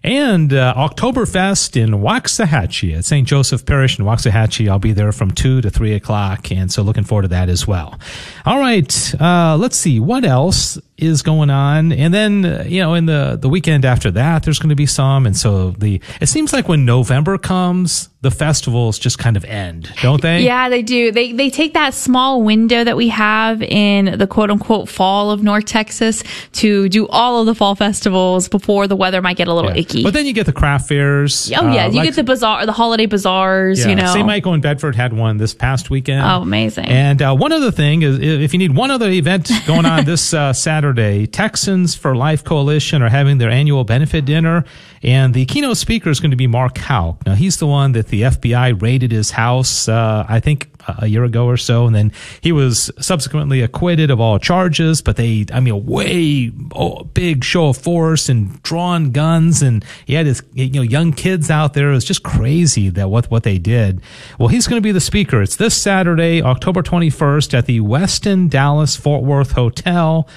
and 0.06 0.52
uh, 0.52 0.72
Oktoberfest 0.76 1.76
in 1.76 1.90
Waxahachie 1.90 2.96
at 2.96 3.04
St. 3.04 3.26
Joseph 3.26 3.66
Parish 3.66 3.98
in 3.98 4.04
Waxahachie. 4.04 4.68
I'll 4.68 4.78
be 4.78 4.92
there 4.92 5.10
from 5.10 5.32
2 5.32 5.62
to 5.62 5.68
3 5.68 5.94
o'clock, 5.94 6.52
and 6.52 6.70
so 6.72 6.82
looking 6.82 7.02
forward 7.02 7.22
to 7.22 7.28
that 7.28 7.48
as 7.48 7.66
well. 7.66 7.98
All 8.44 8.58
right, 8.58 9.14
uh, 9.20 9.56
let's 9.58 9.76
see 9.76 9.98
what 9.98 10.24
else 10.24 10.78
is 10.98 11.22
going 11.22 11.50
on, 11.50 11.92
and 11.92 12.12
then 12.12 12.44
uh, 12.44 12.64
you 12.66 12.80
know 12.80 12.94
in 12.94 13.06
the 13.06 13.38
the 13.40 13.48
weekend 13.48 13.84
after 13.84 14.10
that, 14.12 14.42
there's 14.42 14.58
going 14.58 14.70
to 14.70 14.76
be 14.76 14.86
some, 14.86 15.26
and 15.26 15.36
so 15.36 15.70
the 15.72 16.00
it 16.20 16.26
seems 16.26 16.52
like 16.52 16.68
when 16.68 16.84
November 16.84 17.38
comes, 17.38 18.08
the 18.26 18.30
festivals 18.30 18.98
just 18.98 19.18
kind 19.18 19.36
of 19.36 19.44
end, 19.44 19.92
don't 20.02 20.20
they? 20.20 20.42
Yeah, 20.42 20.68
they 20.68 20.82
do. 20.82 21.12
They 21.12 21.32
they 21.32 21.48
take 21.48 21.74
that 21.74 21.94
small 21.94 22.42
window 22.42 22.82
that 22.82 22.96
we 22.96 23.08
have 23.08 23.62
in 23.62 24.18
the 24.18 24.26
quote 24.26 24.50
unquote 24.50 24.88
fall 24.88 25.30
of 25.30 25.42
North 25.42 25.66
Texas 25.66 26.24
to 26.54 26.88
do 26.88 27.06
all 27.08 27.40
of 27.40 27.46
the 27.46 27.54
fall 27.54 27.76
festivals 27.76 28.48
before 28.48 28.88
the 28.88 28.96
weather 28.96 29.22
might 29.22 29.36
get 29.36 29.46
a 29.46 29.54
little 29.54 29.70
yeah. 29.70 29.80
icky. 29.80 30.02
But 30.02 30.12
then 30.12 30.26
you 30.26 30.32
get 30.32 30.46
the 30.46 30.52
craft 30.52 30.88
fairs. 30.88 31.52
Oh 31.52 31.70
yeah, 31.70 31.84
uh, 31.84 31.90
you 31.90 31.98
like, 31.98 32.06
get 32.06 32.16
the 32.16 32.24
bazaar, 32.24 32.66
the 32.66 32.72
holiday 32.72 33.06
bazaars. 33.06 33.80
Yeah, 33.80 33.90
you 33.90 33.94
know, 33.94 34.12
St. 34.12 34.26
Michael 34.26 34.54
in 34.54 34.60
Bedford 34.60 34.96
had 34.96 35.12
one 35.12 35.36
this 35.36 35.54
past 35.54 35.90
weekend. 35.90 36.22
Oh, 36.22 36.42
amazing! 36.42 36.86
And 36.86 37.22
uh, 37.22 37.36
one 37.36 37.52
other 37.52 37.70
thing 37.70 38.02
is, 38.02 38.18
if 38.18 38.52
you 38.52 38.58
need 38.58 38.74
one 38.74 38.90
other 38.90 39.08
event 39.08 39.50
going 39.66 39.86
on 39.86 40.04
this 40.06 40.34
uh, 40.34 40.52
Saturday, 40.52 40.85
Texans 40.92 41.94
for 41.94 42.14
Life 42.14 42.44
Coalition 42.44 43.02
are 43.02 43.08
having 43.08 43.38
their 43.38 43.50
annual 43.50 43.84
benefit 43.84 44.24
dinner. 44.24 44.64
And 45.02 45.34
the 45.34 45.44
keynote 45.46 45.76
speaker 45.76 46.10
is 46.10 46.20
going 46.20 46.32
to 46.32 46.36
be 46.36 46.46
Mark 46.46 46.78
Houck. 46.78 47.24
Now, 47.26 47.34
he's 47.34 47.58
the 47.58 47.66
one 47.66 47.92
that 47.92 48.08
the 48.08 48.22
FBI 48.22 48.80
raided 48.80 49.12
his 49.12 49.30
house, 49.30 49.88
uh, 49.88 50.26
I 50.28 50.40
think 50.40 50.68
a 50.88 51.06
year 51.06 51.24
ago 51.24 51.46
or 51.46 51.56
so, 51.56 51.86
and 51.86 51.94
then 51.94 52.12
he 52.40 52.52
was 52.52 52.90
subsequently 52.98 53.60
acquitted 53.62 54.10
of 54.10 54.20
all 54.20 54.38
charges. 54.38 55.02
But 55.02 55.16
they, 55.16 55.46
I 55.52 55.60
mean, 55.60 55.74
a 55.74 55.76
way 55.76 56.52
oh, 56.74 57.04
big 57.04 57.44
show 57.44 57.68
of 57.68 57.76
force 57.76 58.28
and 58.28 58.62
drawn 58.62 59.10
guns, 59.10 59.62
and 59.62 59.84
he 60.04 60.14
had 60.14 60.26
his 60.26 60.42
you 60.52 60.70
know 60.70 60.82
young 60.82 61.12
kids 61.12 61.50
out 61.50 61.74
there. 61.74 61.90
It 61.90 61.94
was 61.94 62.04
just 62.04 62.22
crazy 62.22 62.88
that 62.90 63.10
what 63.10 63.30
what 63.30 63.42
they 63.42 63.58
did. 63.58 64.00
Well, 64.38 64.48
he's 64.48 64.66
going 64.66 64.80
to 64.80 64.84
be 64.86 64.92
the 64.92 65.00
speaker. 65.00 65.42
It's 65.42 65.56
this 65.56 65.80
Saturday, 65.80 66.42
October 66.42 66.82
twenty 66.82 67.10
first, 67.10 67.54
at 67.54 67.66
the 67.66 67.80
Westin 67.80 68.48
Dallas 68.48 68.96
Fort 68.96 69.22
Worth 69.22 69.52
Hotel. 69.52 70.28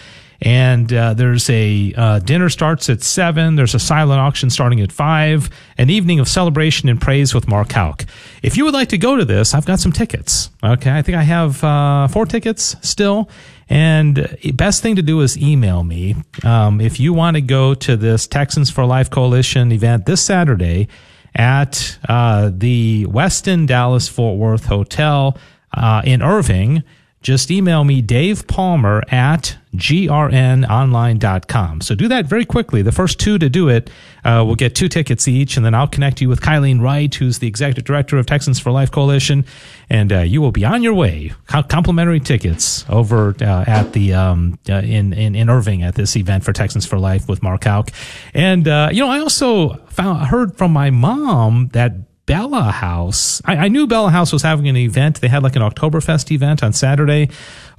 And 0.41 0.91
uh, 0.93 1.13
there's 1.15 1.50
a 1.50 1.93
uh, 1.98 2.19
dinner 2.19 2.50
starts 2.50 2.89
at 2.89 3.01
seven. 3.01 3.55
There's 3.55 3.75
a 3.75 3.79
silent 3.79 4.19
auction 4.22 4.50
starting 4.50 4.79
at 4.79 4.91
five. 4.91 5.50
An 5.77 5.89
evening 5.89 6.19
of 6.19 6.27
celebration 6.27 6.88
and 6.88 7.00
praise 7.00 7.34
with 7.34 7.48
Mark 7.48 7.72
Houck. 7.74 8.05
If 8.41 8.55
you 8.55 8.63
would 8.65 8.74
like 8.74 8.89
to 8.89 8.98
go 8.98 9.17
to 9.17 9.25
this, 9.25 9.53
I've 9.53 9.65
got 9.65 9.79
some 9.79 9.91
tickets. 9.91 10.50
Okay, 10.63 10.91
I 10.91 11.01
think 11.01 11.17
I 11.17 11.24
have 11.24 11.63
uh, 11.63 12.08
four 12.08 12.25
tickets 12.25 12.75
still. 12.81 13.29
And 13.69 14.38
best 14.55 14.81
thing 14.81 14.96
to 14.96 15.01
do 15.01 15.22
is 15.22 15.38
email 15.38 15.84
me 15.84 16.15
um, 16.43 16.81
if 16.81 17.00
you 17.00 17.13
want 17.13 17.36
to 17.36 17.41
go 17.41 17.75
to 17.75 17.96
this 17.96 18.25
Texans 18.25 18.72
for 18.72 18.84
Life 18.86 19.10
Coalition 19.10 19.72
event 19.72 20.05
this 20.05 20.24
Saturday 20.24 20.88
at 21.36 22.00
uh, 22.08 22.50
the 22.51 23.05
Westin 23.08 23.67
Dallas 23.67 24.08
Fort 24.08 24.38
Worth 24.39 24.65
Hotel 24.65 25.38
uh, 25.74 26.01
in 26.03 26.24
Irving 26.24 26.84
just 27.21 27.51
email 27.51 27.83
me 27.83 28.01
Dave 28.01 28.47
Palmer 28.47 29.03
at 29.09 29.57
grnonline.com. 29.75 31.81
So 31.81 31.93
do 31.93 32.07
that 32.07 32.25
very 32.25 32.45
quickly. 32.45 32.81
The 32.81 32.91
first 32.91 33.19
two 33.19 33.38
to 33.38 33.49
do 33.49 33.69
it 33.69 33.89
uh, 34.23 34.43
will 34.47 34.55
get 34.55 34.73
two 34.73 34.88
tickets 34.88 35.27
each, 35.27 35.57
and 35.57 35.65
then 35.65 35.75
I'll 35.75 35.88
connect 35.88 36.21
you 36.21 36.29
with 36.29 36.41
Kyleen 36.41 36.81
Wright, 36.81 37.13
who's 37.13 37.39
the 37.39 37.47
executive 37.47 37.83
director 37.83 38.17
of 38.17 38.25
Texans 38.25 38.59
for 38.59 38.71
Life 38.71 38.91
Coalition, 38.91 39.45
and 39.89 40.11
uh, 40.11 40.19
you 40.19 40.41
will 40.41 40.51
be 40.51 40.65
on 40.65 40.81
your 40.81 40.93
way. 40.93 41.33
complimentary 41.47 42.19
tickets 42.19 42.85
over 42.89 43.35
uh, 43.41 43.65
at 43.67 43.93
the 43.93 44.13
um, 44.13 44.57
uh, 44.69 44.75
in, 44.75 45.13
in 45.13 45.35
in 45.35 45.49
Irving 45.49 45.83
at 45.83 45.95
this 45.95 46.15
event 46.15 46.43
for 46.43 46.53
Texans 46.53 46.85
for 46.85 46.97
Life 46.97 47.27
with 47.27 47.43
Mark 47.43 47.65
Houck. 47.65 47.91
And 48.33 48.67
uh, 48.67 48.89
you 48.91 49.03
know, 49.03 49.09
I 49.09 49.19
also 49.19 49.75
found 49.88 50.27
heard 50.27 50.57
from 50.57 50.71
my 50.71 50.89
mom 50.89 51.69
that 51.73 51.93
Bella 52.29 52.69
House. 52.69 53.41
I, 53.43 53.55
I, 53.55 53.67
knew 53.69 53.88
Bella 53.88 54.12
House 54.12 54.31
was 54.31 54.43
having 54.43 54.67
an 54.67 54.77
event. 54.77 55.19
They 55.19 55.29
had 55.29 55.41
like 55.41 55.55
an 55.55 55.63
Oktoberfest 55.63 56.29
event 56.29 56.62
on 56.62 56.74
Saturday 56.74 57.27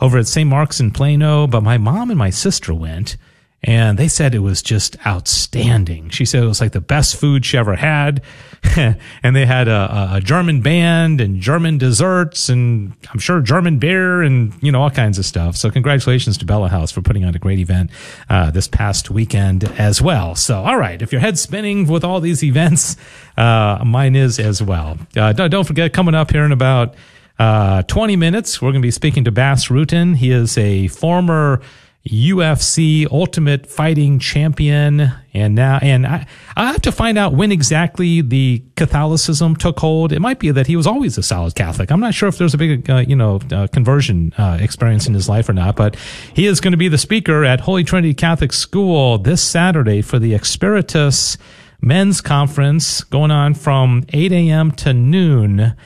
over 0.00 0.18
at 0.18 0.26
St. 0.26 0.50
Mark's 0.50 0.80
in 0.80 0.90
Plano, 0.90 1.46
but 1.46 1.62
my 1.62 1.78
mom 1.78 2.10
and 2.10 2.18
my 2.18 2.30
sister 2.30 2.74
went 2.74 3.16
and 3.62 3.96
they 3.96 4.08
said 4.08 4.34
it 4.34 4.40
was 4.40 4.60
just 4.60 4.96
outstanding. 5.06 6.10
She 6.10 6.24
said 6.24 6.42
it 6.42 6.48
was 6.48 6.60
like 6.60 6.72
the 6.72 6.80
best 6.80 7.14
food 7.14 7.46
she 7.46 7.58
ever 7.58 7.76
had. 7.76 8.22
and 9.22 9.34
they 9.34 9.46
had 9.46 9.68
a, 9.68 10.10
a, 10.14 10.20
German 10.20 10.60
band 10.60 11.20
and 11.20 11.40
German 11.40 11.78
desserts 11.78 12.48
and 12.48 12.92
I'm 13.10 13.18
sure 13.18 13.40
German 13.40 13.78
beer 13.78 14.22
and, 14.22 14.52
you 14.62 14.70
know, 14.70 14.82
all 14.82 14.90
kinds 14.90 15.18
of 15.18 15.24
stuff. 15.24 15.56
So 15.56 15.70
congratulations 15.70 16.36
to 16.38 16.44
Bella 16.44 16.68
House 16.68 16.92
for 16.92 17.00
putting 17.00 17.24
on 17.24 17.34
a 17.34 17.38
great 17.38 17.58
event, 17.58 17.90
uh, 18.28 18.50
this 18.50 18.68
past 18.68 19.10
weekend 19.10 19.64
as 19.78 20.02
well. 20.02 20.34
So, 20.34 20.62
all 20.62 20.76
right. 20.76 21.00
If 21.00 21.10
your 21.10 21.22
head's 21.22 21.40
spinning 21.40 21.86
with 21.86 22.04
all 22.04 22.20
these 22.20 22.44
events, 22.44 22.96
uh, 23.36 23.82
mine 23.84 24.14
is 24.14 24.38
as 24.38 24.62
well. 24.62 24.98
Uh, 25.16 25.32
don't, 25.32 25.64
forget 25.64 25.92
coming 25.92 26.14
up 26.14 26.30
here 26.30 26.44
in 26.44 26.52
about, 26.52 26.94
uh, 27.38 27.82
20 27.84 28.16
minutes, 28.16 28.60
we're 28.60 28.72
going 28.72 28.82
to 28.82 28.86
be 28.86 28.90
speaking 28.90 29.24
to 29.24 29.32
Bas 29.32 29.68
Rutten. 29.68 30.16
He 30.16 30.30
is 30.30 30.58
a 30.58 30.88
former, 30.88 31.62
UFC 32.08 33.06
Ultimate 33.10 33.66
Fighting 33.66 34.18
Champion, 34.18 35.12
and 35.34 35.54
now 35.54 35.78
and 35.82 36.06
I 36.06 36.26
I 36.56 36.72
have 36.72 36.80
to 36.82 36.92
find 36.92 37.18
out 37.18 37.34
when 37.34 37.52
exactly 37.52 38.22
the 38.22 38.62
Catholicism 38.76 39.54
took 39.54 39.78
hold. 39.80 40.10
It 40.10 40.20
might 40.20 40.38
be 40.38 40.50
that 40.50 40.66
he 40.66 40.76
was 40.76 40.86
always 40.86 41.18
a 41.18 41.22
solid 41.22 41.54
Catholic. 41.54 41.90
I'm 41.92 42.00
not 42.00 42.14
sure 42.14 42.28
if 42.28 42.38
there's 42.38 42.54
a 42.54 42.58
big 42.58 42.88
uh, 42.88 43.04
you 43.06 43.14
know 43.14 43.40
uh, 43.52 43.66
conversion 43.66 44.32
uh, 44.38 44.56
experience 44.60 45.06
in 45.06 45.12
his 45.12 45.28
life 45.28 45.48
or 45.48 45.52
not, 45.52 45.76
but 45.76 45.94
he 46.34 46.46
is 46.46 46.58
going 46.58 46.72
to 46.72 46.78
be 46.78 46.88
the 46.88 46.98
speaker 46.98 47.44
at 47.44 47.60
Holy 47.60 47.84
Trinity 47.84 48.14
Catholic 48.14 48.54
School 48.54 49.18
this 49.18 49.42
Saturday 49.42 50.00
for 50.00 50.18
the 50.18 50.32
Experitus 50.32 51.36
Men's 51.82 52.22
Conference 52.22 53.04
going 53.04 53.30
on 53.30 53.52
from 53.52 54.04
8 54.10 54.32
a.m. 54.32 54.70
to 54.72 54.94
noon 54.94 55.76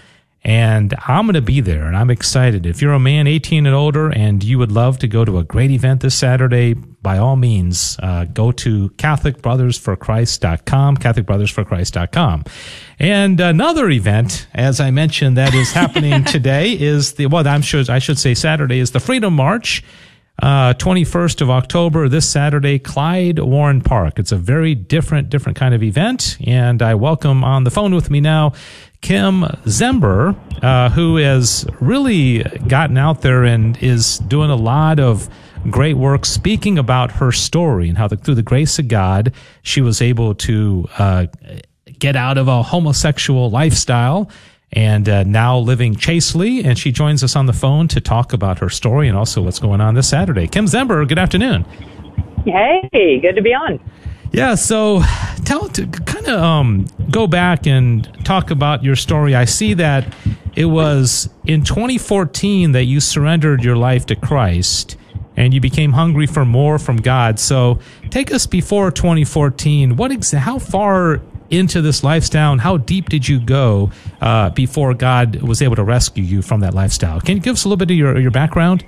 and 0.45 0.95
I'm 1.07 1.25
going 1.25 1.35
to 1.35 1.43
be 1.43 1.63
there 1.63 1.85
and 1.85 1.97
I'm 1.97 2.11
excited. 2.11 2.67
If 2.67 2.83
you're 2.83 2.93
a 2.93 2.99
man 2.99 3.27
18 3.27 3.65
and 3.65 3.75
older 3.75 4.11
and 4.11 4.45
you 4.45 4.59
would 4.59 4.71
love 4.71 4.99
to 4.99 5.09
go 5.09 5.25
to 5.25 5.39
a 5.39 5.45
great 5.45 5.71
event 5.71 6.03
this 6.03 6.15
Saturday, 6.15 6.75
by 6.75 7.17
all 7.17 7.37
means, 7.37 7.99
uh, 8.03 8.27
go 8.27 8.53
to 8.53 8.91
CatholicBrothersForChrist.com, 8.91 10.99
CatholicBrothersForChrist.com. 10.99 12.45
And 12.99 13.41
another 13.41 13.89
event, 13.89 14.47
as 14.53 14.81
I 14.81 14.91
mentioned, 14.91 15.39
that 15.39 15.55
is 15.55 15.73
happening 15.73 16.25
today 16.25 16.79
is 16.79 17.15
the, 17.15 17.25
well, 17.27 17.49
I'm 17.49 17.63
sure, 17.63 17.83
I 17.89 17.99
should 17.99 18.19
say 18.19 18.35
Saturday 18.35 18.81
is 18.81 18.91
the 18.91 19.01
Freedom 19.01 19.33
March. 19.35 19.83
Uh, 20.43 20.75
21st 20.75 21.43
of 21.43 21.51
October, 21.51 22.09
this 22.09 22.29
Saturday, 22.29 22.81
Clyde 22.81 23.39
Warren 23.39 23.81
Park. 23.81 24.19
It's 24.19 24.33
a 24.33 24.37
very 24.37 24.75
different, 24.75 25.31
different 25.31 25.57
kind 25.57 25.77
of 25.77 25.83
event. 25.85 26.39
And 26.45 26.83
I 26.83 26.97
welcome 26.97 27.45
on 27.45 27.63
the 27.63 27.71
phone 27.71 27.95
with 27.95 28.11
me 28.11 28.21
now 28.21 28.53
Kim 29.05 29.43
Zember, 29.67 30.35
uh, 30.63 30.89
who 30.89 31.17
has 31.17 31.67
really 31.79 32.39
gotten 32.69 32.97
out 32.97 33.21
there 33.21 33.45
and 33.45 33.77
is 33.83 34.19
doing 34.21 34.49
a 34.49 34.57
lot 34.57 34.99
of 34.99 35.29
great 35.69 35.99
work 35.99 36.25
speaking 36.25 36.79
about 36.79 37.11
her 37.11 37.31
story 37.31 37.91
and 37.91 37.99
how 37.99 38.09
the, 38.09 38.17
through 38.17 38.37
the 38.37 38.43
grace 38.43 38.79
of 38.79 38.89
God, 38.89 39.35
she 39.63 39.83
was 39.83 40.01
able 40.01 40.35
to 40.37 40.89
uh, 40.97 41.27
get 41.99 42.17
out 42.17 42.39
of 42.39 42.49
a 42.49 42.63
homosexual 42.63 43.51
lifestyle 43.51 44.31
and 44.73 45.07
uh, 45.07 45.23
now 45.25 45.59
living 45.59 45.95
chastely. 45.95 46.65
And 46.65 46.79
she 46.79 46.91
joins 46.91 47.23
us 47.23 47.37
on 47.37 47.45
the 47.45 47.53
phone 47.53 47.89
to 47.89 48.01
talk 48.01 48.33
about 48.33 48.59
her 48.61 48.71
story 48.71 49.07
and 49.07 49.19
also 49.19 49.43
what's 49.43 49.59
going 49.59 49.83
on 49.83 49.95
this 49.95 50.09
Saturday. 50.09 50.47
Kim 50.47 50.65
Zember, 50.65 51.07
good 51.07 51.19
afternoon. 51.19 51.67
Hey, 52.47 53.21
good 53.21 53.37
to 53.37 53.43
be 53.43 53.53
on. 53.53 53.79
Yeah, 54.35 54.57
so 54.57 55.01
tell 55.45 55.69
to 55.69 55.87
kind 55.87 56.27
of 56.27 56.43
um, 56.43 56.87
go 57.09 57.29
back 57.29 57.69
and 57.69 58.03
talk 58.25 58.51
about 58.51 58.83
your 58.83 58.97
story. 58.97 59.37
I 59.37 59.45
see 59.45 59.75
that 59.75 60.13
it 60.57 60.65
was 60.65 61.29
in 61.47 61.63
2014 61.63 62.73
that 62.73 62.83
you 62.83 62.99
surrendered 62.99 63.63
your 63.63 63.77
life 63.77 64.07
to 64.07 64.17
Christ 64.17 64.97
and 65.37 65.55
you 65.55 65.61
became 65.61 65.93
hungry 65.93 66.27
for 66.27 66.45
more 66.45 66.81
from 66.81 66.97
God. 66.97 67.39
So 67.39 67.79
take 68.11 68.33
us 68.33 68.45
before 68.45 68.91
2014. 68.91 69.95
What 69.95 70.11
ex- 70.11 70.33
how 70.33 70.59
far 70.59 71.21
into 71.51 71.81
this 71.81 72.03
lifestyle 72.03 72.59
how 72.59 72.79
deep 72.79 73.11
did 73.11 73.29
you 73.29 73.39
go 73.39 73.93
uh, 74.21 74.51
before 74.51 74.95
God 74.95 75.43
was 75.43 75.63
able 75.63 75.77
to 75.77 75.85
rescue 75.85 76.25
you 76.25 76.43
from 76.43 76.59
that 76.61 76.75
lifestyle? 76.75 77.21
Can 77.21 77.37
you 77.37 77.43
give 77.43 77.53
us 77.53 77.65
a 77.65 77.69
little 77.69 77.77
bit 77.77 77.93
of 77.93 77.97
your, 77.97 78.19
your 78.19 78.33
background? 78.33 78.85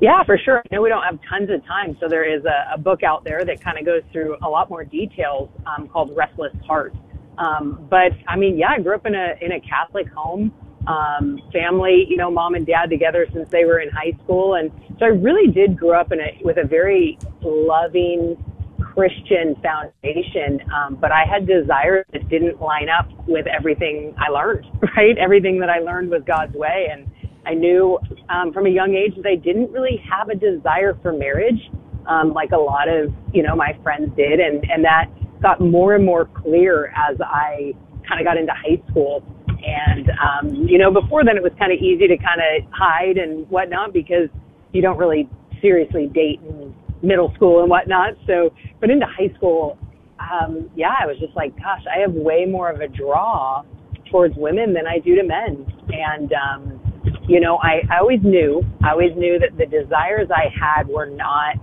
Yeah, 0.00 0.22
for 0.24 0.38
sure. 0.38 0.58
I 0.60 0.74
know 0.74 0.82
we 0.82 0.90
don't 0.90 1.02
have 1.02 1.18
tons 1.28 1.50
of 1.50 1.64
time, 1.66 1.96
so 2.00 2.08
there 2.08 2.24
is 2.24 2.44
a, 2.44 2.74
a 2.74 2.78
book 2.78 3.02
out 3.02 3.24
there 3.24 3.44
that 3.44 3.60
kind 3.62 3.78
of 3.78 3.84
goes 3.86 4.02
through 4.12 4.36
a 4.42 4.48
lot 4.48 4.70
more 4.70 4.84
details 4.84 5.50
um, 5.66 5.88
called 5.88 6.16
Restless 6.16 6.54
Heart. 6.66 6.94
Um, 7.38 7.86
but 7.90 8.12
I 8.28 8.36
mean, 8.36 8.58
yeah, 8.58 8.70
I 8.76 8.80
grew 8.80 8.94
up 8.94 9.06
in 9.06 9.14
a 9.14 9.34
in 9.40 9.52
a 9.52 9.60
Catholic 9.60 10.08
home, 10.08 10.52
um, 10.86 11.40
family, 11.52 12.06
you 12.08 12.16
know, 12.16 12.30
mom 12.30 12.54
and 12.54 12.66
dad 12.66 12.90
together 12.90 13.26
since 13.32 13.48
they 13.50 13.64
were 13.64 13.80
in 13.80 13.90
high 13.90 14.16
school, 14.24 14.54
and 14.54 14.70
so 15.00 15.06
I 15.06 15.08
really 15.08 15.50
did 15.52 15.76
grow 15.76 16.00
up 16.00 16.12
in 16.12 16.20
a 16.20 16.38
with 16.44 16.58
a 16.58 16.66
very 16.66 17.18
loving 17.42 18.36
Christian 18.80 19.56
foundation. 19.62 20.60
Um, 20.72 20.96
but 20.96 21.12
I 21.12 21.24
had 21.24 21.46
desires 21.46 22.06
that 22.12 22.28
didn't 22.28 22.60
line 22.60 22.88
up 22.88 23.08
with 23.28 23.46
everything 23.48 24.14
I 24.18 24.30
learned. 24.30 24.66
Right, 24.96 25.16
everything 25.18 25.60
that 25.60 25.70
I 25.70 25.78
learned 25.78 26.10
was 26.10 26.22
God's 26.26 26.54
way, 26.54 26.88
and 26.92 27.07
I 27.48 27.54
knew 27.54 27.98
um, 28.28 28.52
from 28.52 28.66
a 28.66 28.70
young 28.70 28.94
age 28.94 29.16
that 29.16 29.26
I 29.26 29.36
didn't 29.36 29.72
really 29.72 30.02
have 30.08 30.28
a 30.28 30.34
desire 30.34 30.98
for 31.02 31.12
marriage, 31.14 31.70
um, 32.06 32.34
like 32.34 32.52
a 32.52 32.58
lot 32.58 32.88
of 32.88 33.12
you 33.32 33.42
know 33.42 33.56
my 33.56 33.78
friends 33.82 34.14
did, 34.16 34.38
and 34.38 34.62
and 34.70 34.84
that 34.84 35.06
got 35.40 35.60
more 35.60 35.94
and 35.94 36.04
more 36.04 36.26
clear 36.26 36.92
as 36.94 37.16
I 37.20 37.72
kind 38.06 38.20
of 38.20 38.26
got 38.26 38.36
into 38.36 38.52
high 38.52 38.82
school. 38.90 39.24
And 39.48 40.10
um, 40.10 40.68
you 40.68 40.76
know, 40.76 40.92
before 40.92 41.24
then 41.24 41.36
it 41.36 41.42
was 41.42 41.52
kind 41.58 41.72
of 41.72 41.78
easy 41.78 42.06
to 42.06 42.16
kind 42.18 42.40
of 42.40 42.70
hide 42.70 43.16
and 43.16 43.48
whatnot 43.48 43.94
because 43.94 44.28
you 44.72 44.82
don't 44.82 44.98
really 44.98 45.28
seriously 45.62 46.06
date 46.12 46.40
in 46.42 46.74
middle 47.02 47.32
school 47.34 47.60
and 47.60 47.70
whatnot. 47.70 48.12
So, 48.26 48.52
but 48.78 48.90
into 48.90 49.06
high 49.06 49.34
school, 49.36 49.78
um, 50.20 50.68
yeah, 50.76 50.94
I 51.00 51.06
was 51.06 51.16
just 51.18 51.34
like, 51.34 51.56
gosh, 51.56 51.82
I 51.88 52.00
have 52.00 52.12
way 52.12 52.44
more 52.44 52.70
of 52.70 52.80
a 52.80 52.88
draw 52.88 53.64
towards 54.10 54.34
women 54.36 54.74
than 54.74 54.86
I 54.86 54.98
do 54.98 55.14
to 55.16 55.22
men, 55.22 55.66
and 55.90 56.32
um, 56.32 56.87
you 57.28 57.40
know, 57.40 57.58
I, 57.58 57.82
I 57.90 57.98
always 58.00 58.20
knew, 58.22 58.64
I 58.82 58.90
always 58.90 59.14
knew 59.14 59.38
that 59.38 59.56
the 59.58 59.66
desires 59.66 60.28
I 60.34 60.48
had 60.58 60.88
were 60.88 61.06
not 61.06 61.56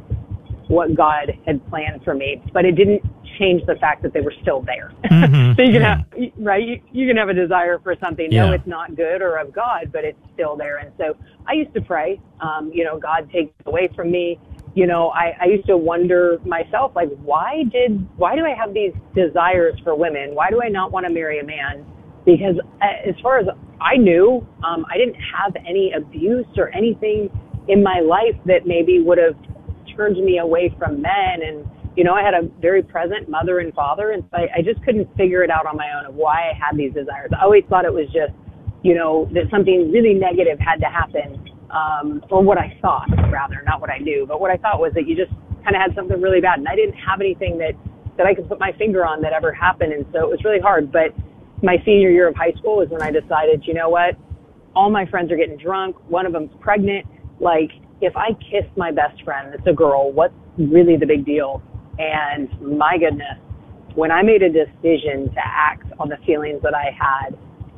what 0.67 0.95
God 0.95 1.31
had 1.45 1.65
planned 1.69 2.03
for 2.03 2.13
me, 2.13 2.41
but 2.53 2.65
it 2.65 2.73
didn't 2.73 3.01
change 3.39 3.65
the 3.65 3.75
fact 3.75 4.01
that 4.03 4.13
they 4.13 4.21
were 4.21 4.33
still 4.41 4.61
there. 4.61 4.91
Mm-hmm. 5.15 5.53
so 5.55 5.61
you 5.61 5.71
can 5.71 5.81
yeah. 5.81 5.97
have, 5.97 6.31
right? 6.37 6.63
You, 6.63 6.81
you 6.91 7.07
can 7.07 7.15
have 7.17 7.29
a 7.29 7.33
desire 7.33 7.79
for 7.79 7.95
something. 8.03 8.31
Yeah. 8.31 8.47
No, 8.47 8.53
it's 8.53 8.67
not 8.67 8.95
good 8.95 9.21
or 9.21 9.37
of 9.37 9.53
God, 9.53 9.91
but 9.91 10.03
it's 10.03 10.19
still 10.33 10.55
there. 10.55 10.77
And 10.77 10.91
so 10.97 11.15
I 11.47 11.53
used 11.53 11.73
to 11.73 11.81
pray, 11.81 12.19
um, 12.41 12.69
you 12.73 12.83
know, 12.83 12.99
God 12.99 13.29
take 13.31 13.53
it 13.57 13.65
away 13.65 13.89
from 13.95 14.11
me. 14.11 14.39
You 14.75 14.87
know, 14.87 15.09
I, 15.09 15.35
I 15.41 15.45
used 15.45 15.67
to 15.67 15.77
wonder 15.77 16.37
myself, 16.45 16.91
like, 16.95 17.09
why 17.23 17.63
did, 17.71 18.05
why 18.17 18.35
do 18.35 18.45
I 18.45 18.53
have 18.53 18.73
these 18.73 18.91
desires 19.15 19.79
for 19.83 19.95
women? 19.95 20.35
Why 20.35 20.49
do 20.49 20.61
I 20.61 20.67
not 20.67 20.91
want 20.91 21.05
to 21.05 21.11
marry 21.11 21.39
a 21.39 21.45
man? 21.45 21.85
Because 22.25 22.55
uh, 22.81 23.09
as 23.09 23.15
far 23.21 23.39
as 23.39 23.47
I 23.79 23.97
knew 23.97 24.45
um, 24.65 24.85
I 24.91 24.97
didn't 24.97 25.17
have 25.37 25.55
any 25.67 25.93
abuse 25.95 26.47
or 26.57 26.69
anything 26.75 27.29
in 27.67 27.83
my 27.83 27.99
life 27.99 28.35
that 28.45 28.65
maybe 28.65 29.01
would 29.01 29.17
have 29.17 29.35
turned 29.95 30.17
me 30.23 30.39
away 30.39 30.73
from 30.77 31.01
men. 31.01 31.41
And, 31.43 31.65
you 31.95 32.03
know, 32.03 32.13
I 32.13 32.23
had 32.23 32.33
a 32.33 32.49
very 32.59 32.81
present 32.81 33.29
mother 33.29 33.59
and 33.59 33.73
father. 33.73 34.11
And 34.11 34.23
so 34.31 34.37
I, 34.37 34.47
I 34.57 34.61
just 34.61 34.83
couldn't 34.83 35.07
figure 35.15 35.43
it 35.43 35.49
out 35.49 35.65
on 35.65 35.77
my 35.77 35.89
own 35.97 36.05
of 36.05 36.15
why 36.15 36.51
I 36.51 36.53
had 36.53 36.77
these 36.77 36.93
desires. 36.93 37.31
I 37.39 37.43
always 37.43 37.63
thought 37.69 37.85
it 37.85 37.93
was 37.93 38.07
just, 38.07 38.33
you 38.83 38.95
know, 38.95 39.29
that 39.33 39.49
something 39.49 39.91
really 39.91 40.13
negative 40.13 40.59
had 40.59 40.77
to 40.81 40.87
happen. 40.87 41.41
Um, 41.69 42.23
or 42.29 42.41
what 42.41 42.57
I 42.57 42.77
thought, 42.81 43.09
rather, 43.31 43.61
not 43.65 43.81
what 43.81 43.89
I 43.89 43.97
knew, 43.97 44.25
but 44.27 44.39
what 44.39 44.51
I 44.51 44.57
thought 44.57 44.79
was 44.79 44.93
that 44.93 45.07
you 45.07 45.15
just 45.15 45.31
kind 45.63 45.75
of 45.75 45.81
had 45.81 45.95
something 45.95 46.21
really 46.21 46.39
bad. 46.39 46.59
And 46.59 46.67
I 46.67 46.75
didn't 46.75 46.95
have 46.95 47.19
anything 47.19 47.57
that, 47.57 47.73
that 48.17 48.25
I 48.25 48.33
could 48.33 48.47
put 48.47 48.59
my 48.59 48.71
finger 48.77 49.05
on 49.05 49.21
that 49.23 49.33
ever 49.33 49.51
happened. 49.51 49.91
And 49.91 50.05
so 50.13 50.21
it 50.23 50.29
was 50.29 50.43
really 50.45 50.61
hard. 50.61 50.91
But 50.91 51.11
my 51.65 51.77
senior 51.83 52.11
year 52.11 52.27
of 52.27 52.35
high 52.35 52.53
school 52.53 52.77
was 52.77 52.89
when 52.89 53.01
I 53.01 53.11
decided, 53.11 53.63
you 53.65 53.73
know 53.73 53.89
what? 53.89 54.15
All 54.75 54.89
my 54.89 55.05
friends 55.07 55.31
are 55.31 55.35
getting 55.35 55.57
drunk. 55.57 55.95
One 56.09 56.25
of 56.25 56.33
them's 56.33 56.51
pregnant. 56.59 57.05
Like, 57.39 57.71
if 58.01 58.15
I 58.15 58.33
kiss 58.51 58.65
my 58.77 58.91
best 58.91 59.23
friend 59.23 59.53
it's 59.53 59.65
a 59.67 59.73
girl, 59.73 60.11
what's 60.11 60.33
really 60.57 60.95
the 60.95 61.05
big 61.05 61.25
deal? 61.25 61.61
And 61.97 62.49
my 62.61 62.97
goodness, 62.97 63.39
when 63.95 64.11
I 64.11 64.21
made 64.21 64.43
a 64.43 64.49
decision 64.49 65.33
to 65.33 65.41
act 65.43 65.87
on 65.99 66.09
the 66.09 66.17
feelings 66.25 66.61
that 66.61 66.75
I 66.75 66.91
had, 66.91 67.37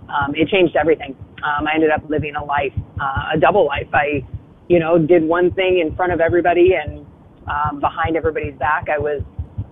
um, 0.09 0.33
it 0.35 0.49
changed 0.49 0.75
everything. 0.75 1.15
Um, 1.43 1.67
I 1.67 1.75
ended 1.75 1.91
up 1.91 2.01
living 2.09 2.35
a 2.35 2.43
life, 2.43 2.73
uh, 2.99 3.35
a 3.35 3.39
double 3.39 3.65
life. 3.65 3.87
I, 3.93 4.25
you 4.67 4.79
know, 4.79 4.97
did 4.97 5.23
one 5.23 5.53
thing 5.53 5.79
in 5.79 5.95
front 5.95 6.11
of 6.11 6.19
everybody 6.19 6.71
and 6.73 7.05
um, 7.47 7.79
behind 7.79 8.17
everybody's 8.17 8.57
back. 8.57 8.87
I 8.89 8.97
was, 8.97 9.21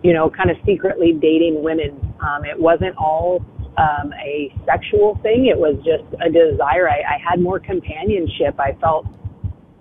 you 0.03 0.13
know, 0.13 0.29
kind 0.29 0.51
of 0.51 0.57
secretly 0.65 1.13
dating 1.13 1.63
women. 1.63 1.99
Um, 2.21 2.45
it 2.45 2.59
wasn't 2.59 2.95
all 2.97 3.43
um, 3.77 4.13
a 4.13 4.53
sexual 4.65 5.19
thing. 5.23 5.47
It 5.47 5.57
was 5.57 5.75
just 5.77 6.05
a 6.21 6.29
desire. 6.29 6.89
I, 6.89 6.99
I 6.99 7.17
had 7.19 7.39
more 7.39 7.59
companionship. 7.59 8.59
I 8.59 8.77
felt 8.79 9.05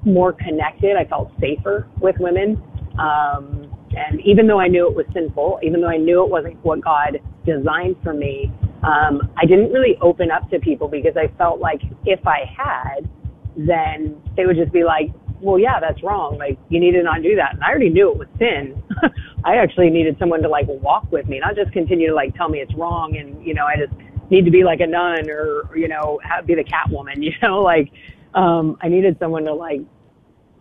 more 0.05 0.33
connected. 0.33 0.97
I 0.97 1.05
felt 1.05 1.31
safer 1.41 1.89
with 2.01 2.17
women. 2.19 2.63
Um, 2.99 3.71
and 3.97 4.21
even 4.25 4.47
though 4.47 4.61
I 4.61 4.69
knew 4.69 4.89
it 4.89 4.95
was 4.95 5.07
sinful, 5.15 5.61
even 5.63 5.81
though 5.81 5.89
I 5.89 5.97
knew 5.97 6.25
it 6.25 6.31
wasn't 6.31 6.63
what 6.65 6.83
God 6.83 7.21
designed 7.47 7.97
for 8.03 8.13
me, 8.13 8.51
um, 8.83 9.33
I 9.37 9.47
didn't 9.47 9.73
really 9.73 9.97
open 10.03 10.31
up 10.31 10.51
to 10.51 10.59
people 10.59 10.89
because 10.89 11.17
I 11.17 11.35
felt 11.39 11.61
like 11.61 11.81
if 12.05 12.27
I 12.27 12.41
had, 12.57 13.09
then 13.57 14.21
they 14.37 14.47
would 14.47 14.57
just 14.57 14.73
be 14.73 14.85
like, 14.85 15.11
well, 15.45 15.59
yeah, 15.59 15.79
that's 15.79 16.03
wrong. 16.03 16.39
Like, 16.39 16.59
you 16.71 16.81
need 16.81 16.93
to 16.93 17.03
not 17.03 17.23
do 17.23 17.37
that. 17.37 17.55
And 17.55 17.63
I 17.63 17.69
already 17.69 17.91
knew 17.91 18.11
it 18.11 18.19
was 18.19 18.29
sin. 18.39 18.83
I 19.45 19.57
actually 19.57 19.91
needed 19.91 20.17
someone 20.19 20.43
to 20.43 20.49
like 20.49 20.67
walk 20.67 21.13
with 21.13 21.29
me, 21.29 21.39
not 21.39 21.55
just 21.55 21.71
continue 21.73 22.09
to 22.09 22.15
like 22.15 22.35
tell 22.35 22.49
me 22.49 22.61
it's 22.61 22.75
wrong. 22.75 23.17
And, 23.17 23.45
you 23.47 23.53
know, 23.53 23.67
I 23.67 23.77
just 23.77 23.93
need 24.31 24.47
to 24.47 24.51
be 24.51 24.65
like 24.65 24.81
a 24.81 24.87
nun 24.87 25.29
or, 25.29 25.69
you 25.77 25.87
know, 25.87 26.19
have, 26.25 26.47
be 26.47 26.55
the 26.55 26.65
Catwoman, 26.65 27.17
you 27.23 27.33
know, 27.43 27.61
like, 27.61 27.93
um, 28.35 28.79
I 28.81 28.89
needed 28.89 29.17
someone 29.21 29.45
to 29.45 29.55
like 29.55 29.81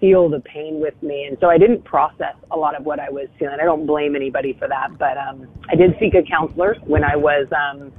feel 0.02 0.28
the 0.28 0.42
pain 0.42 0.82
with 0.82 1.02
me. 1.02 1.25
And 1.30 1.38
so 1.40 1.50
I 1.50 1.58
didn't 1.58 1.86
process 1.86 2.36
a 2.52 2.58
lot 2.58 2.75
of 2.75 2.86
what 2.86 3.00
I 3.00 3.10
was 3.10 3.30
feeling. 3.40 3.58
I 3.62 3.63
don't 3.63 3.86
blame 3.86 4.18
anybody 4.18 4.54
for 4.60 4.68
that, 4.68 4.98
but, 5.00 5.18
um, 5.18 5.48
I 5.70 5.75
did 5.75 5.96
seek 5.98 6.13
a 6.13 6.24
counselor 6.24 6.75
when 6.84 7.06
I 7.06 7.16
was, 7.16 7.48
um, 7.56 7.94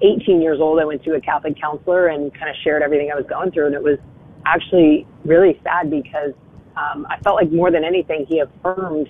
18 0.00 0.40
years 0.40 0.58
old. 0.60 0.80
I 0.80 0.84
went 0.84 1.04
to 1.04 1.14
a 1.14 1.20
Catholic 1.20 1.60
counselor 1.60 2.08
and 2.08 2.32
kind 2.34 2.48
of 2.48 2.56
shared 2.64 2.82
everything 2.82 3.10
I 3.12 3.14
was 3.14 3.26
going 3.28 3.52
through. 3.52 3.66
And 3.66 3.74
it 3.74 3.82
was 3.82 3.98
actually 4.46 5.06
really 5.24 5.60
sad 5.62 5.90
because 5.90 6.32
um, 6.76 7.06
I 7.08 7.18
felt 7.20 7.36
like 7.36 7.52
more 7.52 7.70
than 7.70 7.84
anything, 7.84 8.26
he 8.28 8.40
affirmed 8.40 9.08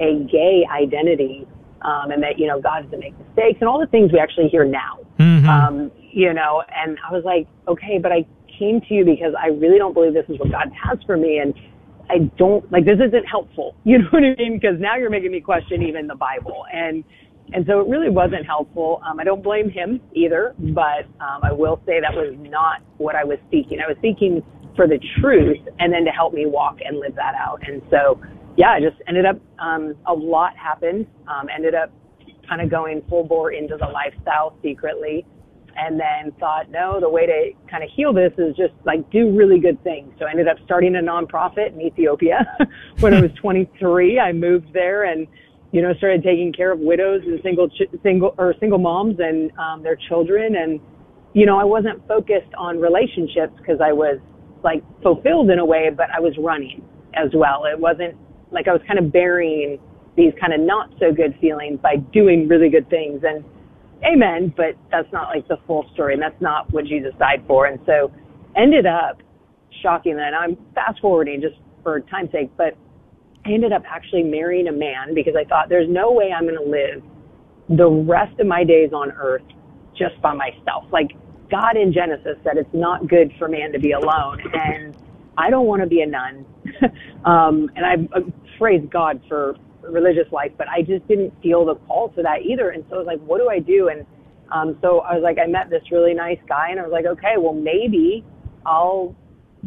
a 0.00 0.24
gay 0.30 0.66
identity 0.70 1.46
um, 1.82 2.10
and 2.10 2.22
that, 2.22 2.38
you 2.38 2.46
know, 2.46 2.60
God 2.60 2.84
doesn't 2.84 3.00
make 3.00 3.18
mistakes 3.18 3.58
and 3.60 3.68
all 3.68 3.80
the 3.80 3.86
things 3.86 4.12
we 4.12 4.18
actually 4.18 4.48
hear 4.48 4.64
now. 4.64 4.98
Mm-hmm. 5.18 5.48
Um, 5.48 5.92
you 6.12 6.32
know, 6.32 6.62
and 6.74 6.98
I 7.06 7.12
was 7.12 7.24
like, 7.24 7.48
okay, 7.66 7.98
but 7.98 8.12
I 8.12 8.26
came 8.58 8.80
to 8.82 8.94
you 8.94 9.04
because 9.04 9.34
I 9.38 9.48
really 9.48 9.78
don't 9.78 9.94
believe 9.94 10.14
this 10.14 10.26
is 10.28 10.38
what 10.38 10.50
God 10.50 10.70
has 10.72 10.98
for 11.06 11.16
me. 11.16 11.38
And 11.38 11.54
I 12.08 12.30
don't, 12.38 12.70
like, 12.70 12.84
this 12.84 12.98
isn't 13.04 13.24
helpful. 13.24 13.74
You 13.84 13.98
know 13.98 14.08
what 14.10 14.22
I 14.22 14.34
mean? 14.36 14.58
Because 14.60 14.78
now 14.78 14.96
you're 14.96 15.10
making 15.10 15.32
me 15.32 15.40
question 15.40 15.82
even 15.82 16.06
the 16.06 16.14
Bible. 16.14 16.64
And, 16.72 17.02
and 17.52 17.66
so 17.66 17.80
it 17.80 17.88
really 17.88 18.10
wasn't 18.10 18.46
helpful. 18.46 19.02
Um, 19.04 19.18
I 19.18 19.24
don't 19.24 19.42
blame 19.42 19.68
him 19.68 20.00
either, 20.14 20.54
but 20.58 21.06
um, 21.20 21.40
I 21.42 21.52
will 21.52 21.80
say 21.84 22.00
that 22.00 22.14
was 22.14 22.34
not 22.38 22.80
what 22.98 23.16
I 23.16 23.24
was 23.24 23.38
seeking. 23.50 23.80
I 23.80 23.88
was 23.88 23.96
seeking 24.00 24.42
for 24.76 24.86
the 24.86 24.98
truth 25.20 25.58
and 25.78 25.92
then 25.92 26.04
to 26.04 26.10
help 26.10 26.32
me 26.32 26.46
walk 26.46 26.78
and 26.84 26.98
live 26.98 27.14
that 27.16 27.34
out. 27.34 27.60
And 27.66 27.82
so, 27.90 28.20
yeah, 28.56 28.70
I 28.70 28.80
just 28.80 28.96
ended 29.08 29.26
up, 29.26 29.38
um, 29.58 29.94
a 30.06 30.12
lot 30.12 30.56
happened, 30.56 31.06
um, 31.28 31.48
ended 31.54 31.74
up 31.74 31.90
kind 32.48 32.60
of 32.60 32.70
going 32.70 33.02
full 33.08 33.24
bore 33.24 33.52
into 33.52 33.76
the 33.76 33.86
lifestyle 33.86 34.56
secretly 34.62 35.24
and 35.76 35.98
then 35.98 36.32
thought, 36.38 36.70
no, 36.70 37.00
the 37.00 37.08
way 37.08 37.26
to 37.26 37.50
kind 37.70 37.82
of 37.82 37.90
heal 37.94 38.12
this 38.12 38.32
is 38.38 38.54
just 38.56 38.74
like 38.84 39.08
do 39.10 39.34
really 39.34 39.58
good 39.58 39.82
things. 39.82 40.12
So 40.18 40.26
I 40.26 40.30
ended 40.30 40.48
up 40.48 40.58
starting 40.64 40.96
a 40.96 40.98
nonprofit 40.98 41.72
in 41.72 41.80
Ethiopia 41.80 42.56
when 43.00 43.14
I 43.14 43.20
was 43.20 43.30
23. 43.40 44.18
I 44.18 44.32
moved 44.32 44.72
there 44.72 45.04
and, 45.04 45.26
you 45.72 45.80
know, 45.80 45.94
started 45.94 46.22
taking 46.22 46.52
care 46.52 46.72
of 46.72 46.78
widows 46.78 47.22
and 47.24 47.40
single, 47.42 47.68
ch- 47.68 47.88
single 48.02 48.34
or 48.38 48.54
single 48.60 48.78
moms 48.78 49.18
and 49.18 49.50
um, 49.58 49.82
their 49.82 49.96
children. 50.08 50.56
And, 50.56 50.80
you 51.32 51.46
know, 51.46 51.58
I 51.58 51.64
wasn't 51.64 52.06
focused 52.06 52.52
on 52.58 52.78
relationships 52.78 53.54
because 53.56 53.80
I 53.82 53.92
was 53.92 54.18
like 54.64 54.82
fulfilled 55.02 55.50
in 55.50 55.58
a 55.58 55.64
way, 55.64 55.90
but 55.94 56.06
I 56.14 56.20
was 56.20 56.34
running 56.38 56.82
as 57.14 57.30
well. 57.34 57.64
It 57.64 57.78
wasn't 57.78 58.16
like 58.50 58.68
I 58.68 58.72
was 58.72 58.82
kind 58.86 58.98
of 58.98 59.12
burying 59.12 59.78
these 60.16 60.32
kind 60.40 60.52
of 60.52 60.60
not 60.60 60.90
so 61.00 61.12
good 61.12 61.36
feelings 61.40 61.78
by 61.82 61.96
doing 62.12 62.48
really 62.48 62.68
good 62.68 62.88
things. 62.90 63.22
And 63.24 63.44
amen, 64.04 64.52
but 64.56 64.76
that's 64.90 65.10
not 65.12 65.28
like 65.28 65.48
the 65.48 65.56
full 65.66 65.88
story 65.94 66.14
and 66.14 66.22
that's 66.22 66.40
not 66.40 66.72
what 66.72 66.84
Jesus 66.84 67.12
died 67.18 67.42
for. 67.46 67.66
And 67.66 67.80
so 67.86 68.12
ended 68.56 68.86
up 68.86 69.22
shocking 69.82 70.16
that 70.16 70.34
I'm 70.34 70.56
fast 70.74 71.00
forwarding 71.00 71.40
just 71.40 71.56
for 71.82 72.00
time's 72.00 72.30
sake, 72.30 72.50
but 72.56 72.76
I 73.44 73.52
ended 73.52 73.72
up 73.72 73.82
actually 73.88 74.22
marrying 74.22 74.68
a 74.68 74.72
man 74.72 75.14
because 75.14 75.34
I 75.38 75.44
thought 75.48 75.68
there's 75.68 75.88
no 75.88 76.12
way 76.12 76.30
I'm 76.32 76.46
going 76.46 76.62
to 76.62 76.70
live 76.70 77.02
the 77.68 77.88
rest 77.88 78.38
of 78.38 78.46
my 78.46 78.64
days 78.64 78.92
on 78.92 79.10
earth 79.12 79.42
just 79.96 80.20
by 80.22 80.34
myself. 80.34 80.84
Like 80.92 81.12
God 81.52 81.76
in 81.76 81.92
Genesis 81.92 82.38
said 82.42 82.56
it's 82.56 82.72
not 82.72 83.06
good 83.06 83.30
for 83.38 83.46
man 83.46 83.72
to 83.72 83.78
be 83.78 83.92
alone. 83.92 84.40
And 84.54 84.96
I 85.36 85.50
don't 85.50 85.66
want 85.66 85.82
to 85.82 85.86
be 85.86 86.00
a 86.00 86.06
nun. 86.06 86.46
um, 87.24 87.70
and 87.76 87.84
I 87.84 88.16
uh, 88.16 88.22
praise 88.58 88.82
God 88.90 89.20
for 89.28 89.56
religious 89.82 90.32
life, 90.32 90.52
but 90.56 90.66
I 90.68 90.80
just 90.80 91.06
didn't 91.08 91.32
feel 91.42 91.66
the 91.66 91.74
call 91.74 92.08
to 92.10 92.22
that 92.22 92.42
either. 92.42 92.70
And 92.70 92.84
so 92.88 92.96
I 92.96 92.98
was 92.98 93.06
like, 93.06 93.20
what 93.20 93.38
do 93.38 93.50
I 93.50 93.58
do? 93.58 93.88
And 93.88 94.06
um, 94.50 94.78
so 94.80 95.00
I 95.00 95.14
was 95.14 95.22
like, 95.22 95.38
I 95.38 95.46
met 95.46 95.68
this 95.68 95.82
really 95.90 96.14
nice 96.14 96.38
guy, 96.48 96.70
and 96.70 96.80
I 96.80 96.82
was 96.82 96.92
like, 96.92 97.06
okay, 97.06 97.34
well, 97.38 97.54
maybe 97.54 98.24
I'll 98.64 99.14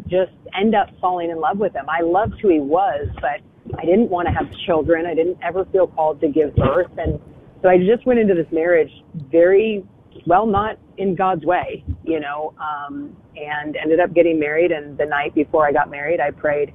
just 0.08 0.32
end 0.58 0.74
up 0.74 0.88
falling 1.00 1.30
in 1.30 1.40
love 1.40 1.58
with 1.58 1.74
him. 1.74 1.86
I 1.88 2.02
loved 2.02 2.34
who 2.40 2.48
he 2.48 2.60
was, 2.60 3.08
but 3.20 3.40
I 3.78 3.84
didn't 3.84 4.10
want 4.10 4.26
to 4.28 4.34
have 4.34 4.46
children. 4.66 5.06
I 5.06 5.14
didn't 5.14 5.38
ever 5.42 5.64
feel 5.66 5.86
called 5.86 6.20
to 6.20 6.28
give 6.28 6.54
birth. 6.56 6.90
And 6.98 7.20
so 7.62 7.68
I 7.68 7.78
just 7.78 8.06
went 8.06 8.20
into 8.20 8.34
this 8.34 8.46
marriage 8.52 8.90
very 9.30 9.84
well, 10.26 10.46
not 10.46 10.78
in 10.98 11.14
God's 11.14 11.44
way, 11.44 11.84
you 12.04 12.20
know, 12.20 12.54
um, 12.58 13.16
and 13.36 13.76
ended 13.76 14.00
up 14.00 14.14
getting 14.14 14.38
married. 14.38 14.72
And 14.72 14.96
the 14.96 15.06
night 15.06 15.34
before 15.34 15.66
I 15.66 15.72
got 15.72 15.90
married, 15.90 16.20
I 16.20 16.30
prayed, 16.30 16.72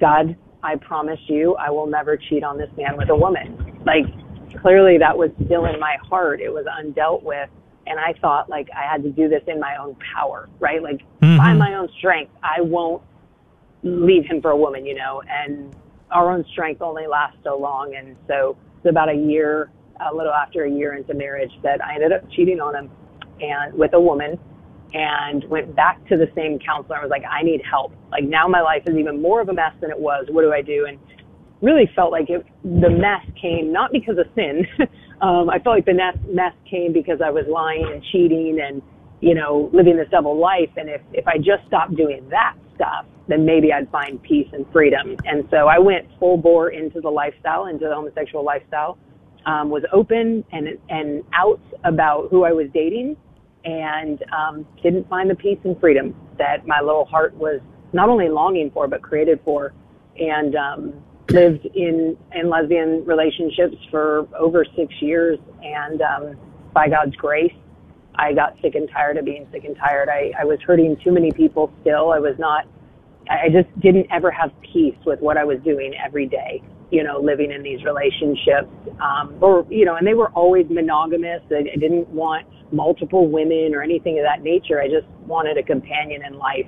God, 0.00 0.36
I 0.62 0.76
promise 0.76 1.20
you, 1.26 1.54
I 1.56 1.70
will 1.70 1.86
never 1.86 2.16
cheat 2.16 2.42
on 2.42 2.58
this 2.58 2.70
man 2.76 2.96
with 2.96 3.08
a 3.08 3.16
woman. 3.16 3.80
Like, 3.84 4.04
clearly 4.60 4.98
that 4.98 5.16
was 5.16 5.30
still 5.44 5.66
in 5.66 5.78
my 5.78 5.96
heart. 6.08 6.40
It 6.40 6.52
was 6.52 6.66
undealt 6.66 7.22
with. 7.22 7.48
And 7.86 8.00
I 8.00 8.14
thought 8.20 8.48
like 8.48 8.68
I 8.76 8.90
had 8.90 9.02
to 9.04 9.10
do 9.10 9.28
this 9.28 9.42
in 9.46 9.60
my 9.60 9.76
own 9.76 9.96
power, 10.14 10.48
right? 10.58 10.82
Like 10.82 11.02
mm-hmm. 11.20 11.36
by 11.36 11.52
my 11.52 11.74
own 11.74 11.88
strength, 11.98 12.32
I 12.42 12.60
won't 12.60 13.02
leave 13.82 14.24
him 14.24 14.42
for 14.42 14.50
a 14.50 14.56
woman, 14.56 14.84
you 14.84 14.94
know, 14.94 15.22
and 15.28 15.74
our 16.10 16.32
own 16.32 16.44
strength 16.50 16.82
only 16.82 17.06
lasts 17.06 17.38
so 17.44 17.56
long. 17.56 17.94
And 17.94 18.16
so 18.26 18.56
it's 18.78 18.90
about 18.90 19.08
a 19.08 19.14
year 19.14 19.70
a 20.10 20.14
little 20.14 20.32
after 20.32 20.64
a 20.64 20.70
year 20.70 20.94
into 20.94 21.14
marriage 21.14 21.52
that 21.62 21.82
I 21.84 21.94
ended 21.94 22.12
up 22.12 22.28
cheating 22.32 22.60
on 22.60 22.74
him 22.74 22.90
and 23.40 23.74
with 23.74 23.92
a 23.94 24.00
woman 24.00 24.38
and 24.94 25.44
went 25.48 25.74
back 25.74 26.04
to 26.08 26.16
the 26.16 26.30
same 26.34 26.58
counselor. 26.58 26.96
I 26.96 27.02
was 27.02 27.10
like, 27.10 27.24
I 27.30 27.42
need 27.42 27.60
help. 27.68 27.92
Like 28.10 28.24
now 28.24 28.46
my 28.46 28.60
life 28.60 28.82
is 28.86 28.96
even 28.96 29.20
more 29.20 29.40
of 29.40 29.48
a 29.48 29.52
mess 29.52 29.72
than 29.80 29.90
it 29.90 29.98
was. 29.98 30.26
What 30.30 30.42
do 30.42 30.52
I 30.52 30.62
do? 30.62 30.86
And 30.86 30.98
really 31.60 31.90
felt 31.94 32.12
like 32.12 32.30
it, 32.30 32.46
the 32.62 32.90
mess 32.90 33.24
came 33.40 33.72
not 33.72 33.92
because 33.92 34.18
of 34.18 34.26
sin. 34.34 34.66
um, 35.20 35.50
I 35.50 35.58
felt 35.58 35.76
like 35.76 35.86
the 35.86 35.94
mess, 35.94 36.16
mess 36.28 36.52
came 36.70 36.92
because 36.92 37.20
I 37.24 37.30
was 37.30 37.44
lying 37.48 37.88
and 37.92 38.02
cheating 38.12 38.60
and, 38.62 38.80
you 39.20 39.34
know, 39.34 39.70
living 39.72 39.96
this 39.96 40.08
double 40.10 40.38
life. 40.38 40.70
And 40.76 40.88
if, 40.88 41.00
if 41.12 41.26
I 41.26 41.38
just 41.38 41.66
stopped 41.66 41.96
doing 41.96 42.28
that 42.30 42.54
stuff, 42.74 43.06
then 43.28 43.44
maybe 43.44 43.72
I'd 43.72 43.90
find 43.90 44.22
peace 44.22 44.48
and 44.52 44.64
freedom. 44.72 45.16
And 45.24 45.48
so 45.50 45.66
I 45.66 45.78
went 45.78 46.06
full 46.20 46.36
bore 46.36 46.70
into 46.70 47.00
the 47.00 47.10
lifestyle, 47.10 47.66
into 47.66 47.86
the 47.88 47.94
homosexual 47.94 48.44
lifestyle 48.44 48.98
um, 49.46 49.70
was 49.70 49.84
open 49.92 50.44
and 50.52 50.68
and 50.90 51.22
out 51.32 51.60
about 51.84 52.28
who 52.30 52.44
I 52.44 52.52
was 52.52 52.66
dating, 52.74 53.16
and 53.66 54.24
um, 54.32 54.66
didn't 54.82 55.08
find 55.08 55.28
the 55.28 55.34
peace 55.34 55.58
and 55.64 55.78
freedom 55.80 56.14
that 56.38 56.66
my 56.66 56.80
little 56.80 57.04
heart 57.04 57.34
was 57.34 57.60
not 57.92 58.08
only 58.08 58.28
longing 58.28 58.70
for 58.70 58.86
but 58.86 59.02
created 59.02 59.40
for, 59.44 59.74
and 60.18 60.54
um, 60.54 60.94
lived 61.30 61.66
in 61.74 62.16
in 62.34 62.48
lesbian 62.48 63.04
relationships 63.04 63.76
for 63.90 64.28
over 64.38 64.64
six 64.76 64.94
years, 65.00 65.38
and 65.62 66.00
um, 66.00 66.36
by 66.72 66.88
God's 66.88 67.16
grace, 67.16 67.52
I 68.14 68.32
got 68.32 68.54
sick 68.62 68.74
and 68.76 68.88
tired 68.90 69.16
of 69.16 69.24
being 69.24 69.46
sick 69.52 69.64
and 69.64 69.76
tired. 69.76 70.08
I, 70.08 70.32
I 70.40 70.44
was 70.44 70.58
hurting 70.64 70.96
too 71.02 71.12
many 71.12 71.32
people 71.32 71.72
still. 71.80 72.12
I 72.12 72.18
was 72.18 72.34
not, 72.38 72.66
I 73.28 73.48
just 73.48 73.68
didn't 73.80 74.06
ever 74.10 74.30
have 74.30 74.52
peace 74.72 74.96
with 75.04 75.20
what 75.20 75.36
I 75.36 75.44
was 75.44 75.58
doing 75.64 75.92
every 76.04 76.26
day, 76.26 76.62
you 76.90 77.02
know, 77.02 77.18
living 77.20 77.50
in 77.50 77.62
these 77.62 77.82
relationships. 77.84 78.68
Um, 79.00 79.36
or, 79.40 79.66
you 79.70 79.84
know, 79.84 79.96
and 79.96 80.06
they 80.06 80.14
were 80.14 80.30
always 80.30 80.66
monogamous. 80.70 81.42
I, 81.50 81.66
I 81.72 81.76
didn't 81.76 82.08
want 82.08 82.46
multiple 82.72 83.28
women 83.28 83.74
or 83.74 83.82
anything 83.82 84.18
of 84.18 84.24
that 84.24 84.42
nature. 84.42 84.80
I 84.80 84.88
just 84.88 85.06
wanted 85.26 85.58
a 85.58 85.62
companion 85.62 86.24
in 86.24 86.38
life. 86.38 86.66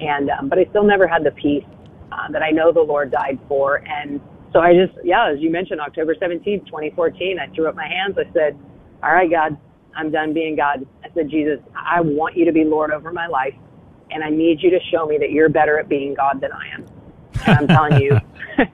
And, 0.00 0.30
um, 0.30 0.48
but 0.48 0.58
I 0.58 0.64
still 0.70 0.84
never 0.84 1.06
had 1.06 1.24
the 1.24 1.32
peace 1.32 1.64
uh, 2.12 2.30
that 2.32 2.42
I 2.42 2.50
know 2.50 2.72
the 2.72 2.80
Lord 2.80 3.10
died 3.10 3.38
for. 3.48 3.82
And 3.86 4.20
so 4.52 4.60
I 4.60 4.72
just, 4.72 4.98
yeah, 5.04 5.30
as 5.30 5.40
you 5.40 5.50
mentioned, 5.50 5.80
October 5.80 6.14
17th, 6.14 6.66
2014, 6.66 7.38
I 7.38 7.54
threw 7.54 7.68
up 7.68 7.74
my 7.74 7.86
hands. 7.86 8.16
I 8.18 8.32
said, 8.32 8.58
all 9.02 9.12
right, 9.12 9.30
God, 9.30 9.56
I'm 9.94 10.10
done 10.10 10.32
being 10.32 10.56
God. 10.56 10.86
I 11.04 11.08
said, 11.14 11.28
Jesus, 11.30 11.58
I 11.74 12.00
want 12.00 12.36
you 12.36 12.44
to 12.46 12.52
be 12.52 12.64
Lord 12.64 12.90
over 12.92 13.12
my 13.12 13.26
life. 13.26 13.54
And 14.10 14.24
I 14.24 14.30
need 14.30 14.62
you 14.62 14.70
to 14.70 14.80
show 14.90 15.06
me 15.06 15.18
that 15.18 15.30
you're 15.30 15.48
better 15.48 15.78
at 15.78 15.88
being 15.88 16.14
God 16.14 16.40
than 16.40 16.50
I 16.52 16.74
am. 16.74 16.86
And 17.46 17.58
I'm 17.58 17.68
telling 17.68 18.02
you, 18.02 18.18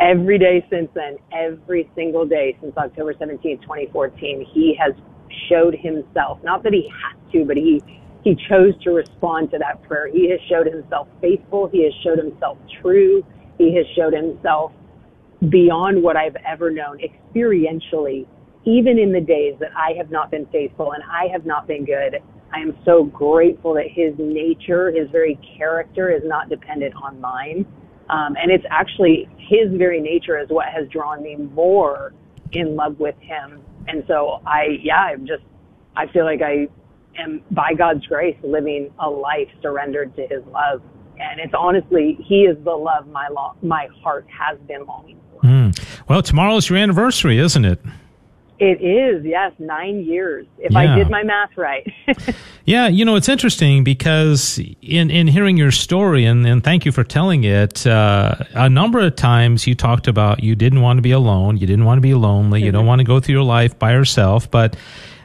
every 0.00 0.38
day 0.38 0.64
since 0.70 0.88
then, 0.94 1.16
every 1.32 1.90
single 1.94 2.26
day 2.26 2.56
since 2.60 2.76
October 2.76 3.14
17th, 3.14 3.62
2014, 3.62 4.46
he 4.52 4.76
has 4.78 4.92
showed 5.48 5.74
himself, 5.74 6.38
not 6.42 6.62
that 6.62 6.72
he 6.72 6.88
had 6.88 7.32
to, 7.32 7.44
but 7.44 7.56
he, 7.56 7.82
he 8.24 8.36
chose 8.48 8.74
to 8.84 8.90
respond 8.90 9.50
to 9.50 9.58
that 9.58 9.82
prayer. 9.82 10.08
He 10.12 10.30
has 10.30 10.40
showed 10.48 10.66
himself 10.66 11.08
faithful. 11.20 11.68
He 11.68 11.84
has 11.84 11.92
showed 12.04 12.18
himself 12.18 12.58
true. 12.80 13.24
He 13.58 13.74
has 13.76 13.86
showed 13.96 14.12
himself 14.12 14.72
beyond 15.48 16.02
what 16.02 16.16
I've 16.16 16.36
ever 16.46 16.70
known 16.70 16.98
experientially 16.98 18.26
even 18.64 18.98
in 18.98 19.12
the 19.12 19.20
days 19.20 19.54
that 19.60 19.70
I 19.76 19.92
have 19.96 20.10
not 20.10 20.30
been 20.30 20.46
faithful 20.46 20.92
and 20.92 21.02
I 21.04 21.26
have 21.32 21.46
not 21.46 21.66
been 21.66 21.84
good, 21.84 22.18
I 22.54 22.60
am 22.60 22.76
so 22.84 23.04
grateful 23.04 23.74
that 23.74 23.86
his 23.88 24.14
nature, 24.18 24.92
his 24.92 25.10
very 25.10 25.38
character 25.58 26.10
is 26.10 26.22
not 26.24 26.48
dependent 26.48 26.94
on 26.94 27.20
mine. 27.20 27.66
Um, 28.12 28.36
and 28.38 28.50
it's 28.50 28.64
actually 28.70 29.26
his 29.38 29.72
very 29.72 29.98
nature 29.98 30.38
is 30.38 30.50
what 30.50 30.66
has 30.68 30.86
drawn 30.88 31.22
me 31.22 31.36
more 31.36 32.12
in 32.52 32.76
love 32.76 33.00
with 33.00 33.16
him. 33.20 33.62
And 33.88 34.04
so 34.06 34.42
I, 34.46 34.78
yeah, 34.82 35.00
I'm 35.00 35.26
just, 35.26 35.42
I 35.96 36.06
feel 36.08 36.24
like 36.24 36.42
I 36.42 36.68
am 37.18 37.42
by 37.50 37.72
God's 37.72 38.04
grace 38.06 38.36
living 38.42 38.92
a 38.98 39.08
life 39.08 39.48
surrendered 39.62 40.14
to 40.16 40.22
his 40.22 40.44
love. 40.52 40.82
And 41.18 41.40
it's 41.40 41.54
honestly, 41.56 42.18
he 42.22 42.42
is 42.42 42.62
the 42.64 42.72
love 42.72 43.08
my, 43.08 43.28
lo- 43.28 43.56
my 43.62 43.88
heart 44.02 44.26
has 44.28 44.58
been 44.68 44.84
longing 44.84 45.18
for. 45.32 45.40
Mm. 45.40 46.02
Well, 46.06 46.22
tomorrow's 46.22 46.68
your 46.68 46.78
anniversary, 46.78 47.38
isn't 47.38 47.64
it? 47.64 47.80
It 48.62 48.80
is, 48.80 49.24
yes, 49.24 49.52
nine 49.58 50.04
years, 50.04 50.46
if 50.56 50.70
yeah. 50.70 50.78
I 50.78 50.96
did 50.96 51.10
my 51.10 51.24
math 51.24 51.50
right. 51.56 51.84
yeah, 52.64 52.86
you 52.86 53.04
know, 53.04 53.16
it's 53.16 53.28
interesting 53.28 53.82
because 53.82 54.60
in, 54.80 55.10
in 55.10 55.26
hearing 55.26 55.56
your 55.56 55.72
story, 55.72 56.24
and, 56.26 56.46
and 56.46 56.62
thank 56.62 56.86
you 56.86 56.92
for 56.92 57.02
telling 57.02 57.42
it, 57.42 57.84
uh, 57.88 58.36
a 58.54 58.68
number 58.68 59.00
of 59.00 59.16
times 59.16 59.66
you 59.66 59.74
talked 59.74 60.06
about 60.06 60.44
you 60.44 60.54
didn't 60.54 60.80
want 60.80 60.98
to 60.98 61.02
be 61.02 61.10
alone, 61.10 61.56
you 61.56 61.66
didn't 61.66 61.86
want 61.86 61.98
to 61.98 62.02
be 62.02 62.14
lonely, 62.14 62.60
mm-hmm. 62.60 62.66
you 62.66 62.70
don't 62.70 62.82
mm-hmm. 62.82 62.86
want 62.86 63.00
to 63.00 63.04
go 63.04 63.18
through 63.18 63.34
your 63.34 63.42
life 63.42 63.76
by 63.80 63.90
yourself, 63.90 64.48
but 64.48 64.76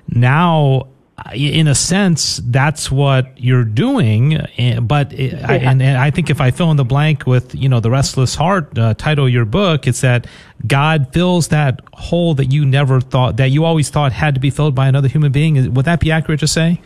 now 0.10 0.88
in 1.34 1.68
a 1.68 1.76
sense, 1.76 2.40
that's 2.46 2.92
what 2.92 3.42
you're 3.42 3.64
doing. 3.64 4.36
Eh, 4.58 4.80
but 4.80 5.12
it, 5.14 5.34
yeah. 5.34 5.46
I, 5.48 5.56
and, 5.56 5.82
and, 5.82 5.98
I 5.98 6.12
think 6.12 6.30
if 6.30 6.40
I 6.40 6.52
fill 6.52 6.70
in 6.70 6.78
the 6.78 6.86
blank 6.86 7.26
with 7.26 7.56
you 7.56 7.68
know 7.68 7.80
the 7.80 7.90
restless 7.90 8.36
heart 8.36 8.78
uh, 8.78 8.94
title 8.94 9.26
of 9.26 9.32
your 9.32 9.46
book, 9.46 9.88
it's 9.88 10.02
that 10.02 10.28
God 10.66 11.12
fills 11.14 11.48
that 11.48 11.82
hole 11.94 12.36
that 12.36 12.46
you 12.46 12.66
never 12.66 13.02
thought 13.02 13.38
that 13.38 13.50
you 13.50 13.66
always 13.66 13.90
thought 13.90 14.12
had 14.12 14.36
to 14.36 14.40
be 14.40 14.52
filled 14.52 14.76
by 14.76 14.88
another 14.88 15.08
human 15.08 15.32
being. 15.32 15.74
Would 15.74 15.86
that 15.86 16.00
be 16.00 16.12
accurate 16.12 16.40
to 16.42 16.48
say? 16.48 16.82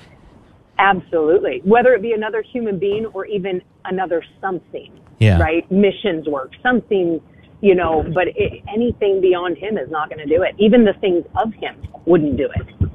Absolutely. 0.80 1.62
Whether 1.64 1.94
it 1.94 2.02
be 2.02 2.14
another 2.14 2.42
human 2.42 2.80
being 2.80 3.06
or 3.08 3.26
even 3.26 3.62
another 3.86 4.24
something. 4.40 4.92
Yeah. 5.20 5.40
Right. 5.40 5.70
Missions 5.70 6.28
work. 6.28 6.54
Something. 6.64 7.22
You 7.64 7.76
know, 7.76 8.04
but 8.16 8.30
it, 8.30 8.64
anything 8.74 9.22
beyond 9.22 9.56
him 9.56 9.78
is 9.78 9.92
not 9.92 10.10
going 10.10 10.18
to 10.18 10.26
do 10.26 10.42
it. 10.42 10.56
Even 10.58 10.84
the 10.84 10.94
things 10.94 11.24
of 11.36 11.54
him 11.54 11.76
wouldn't 12.08 12.36
do 12.36 12.50
it. 12.56 12.92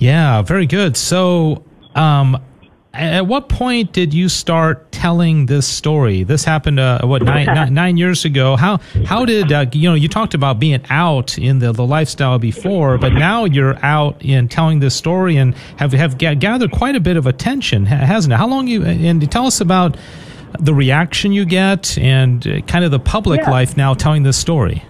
Yeah, 0.00 0.40
very 0.40 0.66
good. 0.66 0.96
So, 0.96 1.62
um, 1.94 2.42
at 2.94 3.26
what 3.26 3.50
point 3.50 3.92
did 3.92 4.14
you 4.14 4.30
start 4.30 4.90
telling 4.90 5.44
this 5.44 5.68
story? 5.68 6.24
This 6.24 6.42
happened, 6.42 6.80
uh, 6.80 7.02
what 7.02 7.22
nine, 7.22 7.46
nine, 7.54 7.74
nine 7.74 7.96
years 7.98 8.24
ago. 8.24 8.56
How 8.56 8.78
how 9.04 9.26
did 9.26 9.52
uh, 9.52 9.66
you 9.72 9.90
know? 9.90 9.94
You 9.94 10.08
talked 10.08 10.32
about 10.32 10.58
being 10.58 10.82
out 10.88 11.36
in 11.36 11.58
the, 11.58 11.72
the 11.72 11.86
lifestyle 11.86 12.38
before, 12.38 12.96
but 12.96 13.12
now 13.12 13.44
you're 13.44 13.78
out 13.84 14.24
in 14.24 14.48
telling 14.48 14.80
this 14.80 14.96
story 14.96 15.36
and 15.36 15.54
have 15.76 15.92
have 15.92 16.16
gathered 16.16 16.72
quite 16.72 16.96
a 16.96 17.00
bit 17.00 17.18
of 17.18 17.26
attention, 17.26 17.84
hasn't 17.84 18.32
it? 18.32 18.36
How 18.36 18.48
long 18.48 18.68
you 18.68 18.82
and 18.82 19.30
tell 19.30 19.46
us 19.46 19.60
about 19.60 19.98
the 20.58 20.74
reaction 20.74 21.30
you 21.32 21.44
get 21.44 21.96
and 21.98 22.46
uh, 22.46 22.60
kind 22.62 22.86
of 22.86 22.90
the 22.90 22.98
public 22.98 23.42
yeah. 23.42 23.50
life 23.50 23.76
now 23.76 23.94
telling 23.94 24.22
this 24.22 24.38
story. 24.38 24.82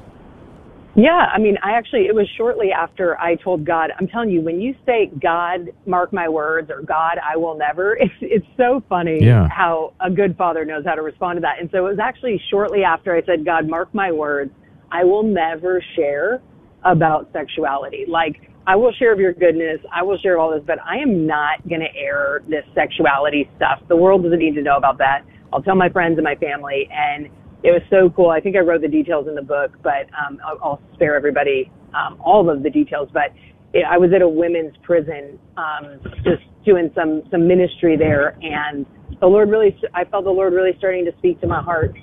Yeah, 0.96 1.26
I 1.33 1.38
mean, 1.38 1.57
I 1.62 1.72
actually, 1.72 2.07
it 2.07 2.14
was 2.14 2.29
shortly 2.37 2.72
after 2.72 3.18
I 3.20 3.37
told 3.37 3.64
God, 3.64 3.90
I'm 3.98 4.09
telling 4.09 4.31
you, 4.31 4.40
when 4.40 4.61
you 4.61 4.74
say, 4.85 5.11
God, 5.22 5.70
mark 5.87 6.12
my 6.12 6.29
words, 6.29 6.70
or 6.70 6.83
God, 6.83 7.18
I 7.22 7.37
will 7.37 7.57
never, 7.57 7.96
it's, 8.00 8.12
it's 8.20 8.46
so 8.57 8.83
funny 8.88 9.18
yeah. 9.20 9.48
how 9.48 9.94
a 10.00 10.11
good 10.11 10.37
father 10.37 10.64
knows 10.64 10.85
how 10.85 10.94
to 10.94 11.03
respond 11.03 11.37
to 11.37 11.40
that. 11.42 11.61
And 11.61 11.70
so 11.70 11.87
it 11.87 11.90
was 11.90 11.98
actually 12.03 12.40
shortly 12.50 12.83
after 12.83 13.14
I 13.14 13.24
said, 13.24 13.44
God, 13.44 13.68
mark 13.68 13.94
my 13.94 14.11
words, 14.11 14.50
I 14.90 15.05
will 15.05 15.22
never 15.22 15.83
share 15.96 16.42
about 16.85 17.31
sexuality. 17.33 18.05
Like, 18.09 18.50
I 18.66 18.76
will 18.76 18.92
share 18.92 19.12
of 19.12 19.20
your 19.20 19.33
goodness. 19.33 19.81
I 19.92 20.03
will 20.03 20.18
share 20.18 20.35
of 20.37 20.40
all 20.40 20.50
this, 20.50 20.62
but 20.66 20.79
I 20.85 20.96
am 20.96 21.26
not 21.26 21.66
going 21.68 21.81
to 21.81 21.94
air 21.96 22.42
this 22.48 22.64
sexuality 22.74 23.48
stuff. 23.57 23.81
The 23.88 23.96
world 23.96 24.22
doesn't 24.22 24.38
need 24.38 24.55
to 24.55 24.62
know 24.62 24.76
about 24.76 24.98
that. 24.98 25.22
I'll 25.53 25.62
tell 25.62 25.74
my 25.76 25.88
friends 25.88 26.18
and 26.18 26.24
my 26.24 26.37
family. 26.37 26.88
And 26.92 27.29
it 27.62 27.70
was 27.73 27.83
so 27.90 28.11
cool. 28.11 28.31
I 28.31 28.40
think 28.40 28.57
I 28.57 28.61
wrote 28.61 28.81
the 28.81 28.88
details 28.88 29.29
in 29.29 29.35
the 29.35 29.42
book, 29.42 29.77
but 29.83 30.09
um, 30.16 30.40
I'll, 30.44 30.59
I'll 30.62 30.83
spare 30.94 31.14
everybody 31.14 31.70
um, 31.94 32.20
all 32.25 32.49
of 32.49 32.62
the 32.62 32.70
details. 32.70 33.09
But 33.12 33.33
it, 33.73 33.85
I 33.88 33.99
was 33.99 34.11
at 34.14 34.23
a 34.23 34.29
women's 34.29 34.75
prison, 34.83 35.38
um, 35.57 36.01
just 36.25 36.42
doing 36.64 36.90
some 36.94 37.23
some 37.31 37.46
ministry 37.46 37.96
there, 37.96 38.37
and 38.42 38.87
the 39.20 39.27
Lord 39.27 39.51
really, 39.51 39.77
I 39.94 40.05
felt 40.05 40.25
the 40.25 40.31
Lord 40.31 40.53
really 40.53 40.73
starting 40.79 41.05
to 41.05 41.12
speak 41.18 41.40
to 41.42 41.46
my 41.46 41.62
heart 41.62 41.94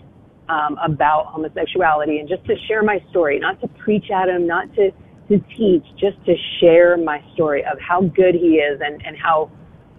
um, 0.50 0.78
about 0.84 1.28
homosexuality, 1.28 2.20
and 2.20 2.30
just 2.30 2.46
to 2.46 2.56
share 2.67 2.84
my 2.84 3.00
story, 3.10 3.39
not 3.39 3.60
to 3.62 3.67
preach 3.67 4.06
at 4.12 4.30
him, 4.30 4.46
not 4.46 4.74
to 4.76 4.91
to 5.30 5.39
teach, 5.58 5.84
just 6.00 6.24
to 6.26 6.36
share 6.60 6.98
my 6.98 7.22
story 7.34 7.63
of 7.65 7.78
how 7.80 8.02
good 8.02 8.36
He 8.36 8.60
is, 8.62 8.80
and 8.84 9.04
and 9.06 9.17
how 9.17 9.52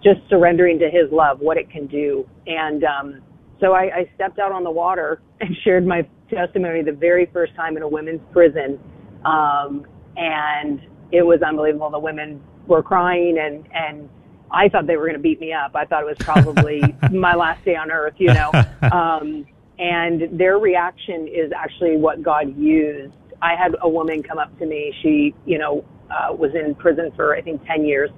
just 0.03 0.21
surrendering 0.29 0.79
to 0.79 0.89
His 0.89 1.11
love, 1.11 1.39
what 1.39 1.57
it 1.57 1.69
can 1.69 1.85
do, 1.87 2.27
and 2.47 2.83
um, 2.83 3.21
so 3.59 3.73
I, 3.73 3.83
I 3.95 4.11
stepped 4.15 4.39
out 4.39 4.51
on 4.51 4.63
the 4.63 4.71
water 4.71 5.21
and 5.41 5.55
shared 5.63 5.85
my 5.85 6.07
testimony 6.29 6.83
the 6.83 6.91
very 6.91 7.25
first 7.27 7.55
time 7.55 7.77
in 7.77 7.83
a 7.83 7.87
women's 7.87 8.21
prison. 8.31 8.79
Um, 9.25 9.85
and 10.15 10.81
it 11.11 11.25
was 11.25 11.41
unbelievable. 11.41 11.89
The 11.89 11.99
women 11.99 12.41
were 12.67 12.83
crying 12.83 13.37
and, 13.39 13.67
and 13.73 14.09
I 14.51 14.69
thought 14.69 14.87
they 14.87 14.97
were 14.97 15.05
going 15.05 15.17
to 15.17 15.21
beat 15.21 15.39
me 15.39 15.53
up. 15.53 15.75
I 15.75 15.85
thought 15.85 16.03
it 16.03 16.05
was 16.05 16.17
probably 16.19 16.81
my 17.11 17.35
last 17.35 17.63
day 17.65 17.75
on 17.75 17.91
earth, 17.91 18.15
you 18.17 18.33
know. 18.33 18.51
Um, 18.91 19.45
and 19.77 20.37
their 20.37 20.57
reaction 20.57 21.27
is 21.27 21.51
actually 21.55 21.95
what 21.95 22.21
God 22.21 22.57
used. 22.57 23.13
I 23.41 23.55
had 23.55 23.75
a 23.81 23.87
woman 23.87 24.23
come 24.23 24.37
up 24.37 24.57
to 24.59 24.65
me. 24.65 24.93
She, 25.01 25.33
you 25.45 25.57
know, 25.57 25.85
uh, 26.09 26.33
was 26.33 26.51
in 26.53 26.75
prison 26.75 27.11
for 27.15 27.35
I 27.35 27.41
think 27.41 27.63
10 27.65 27.85
years 27.85 28.09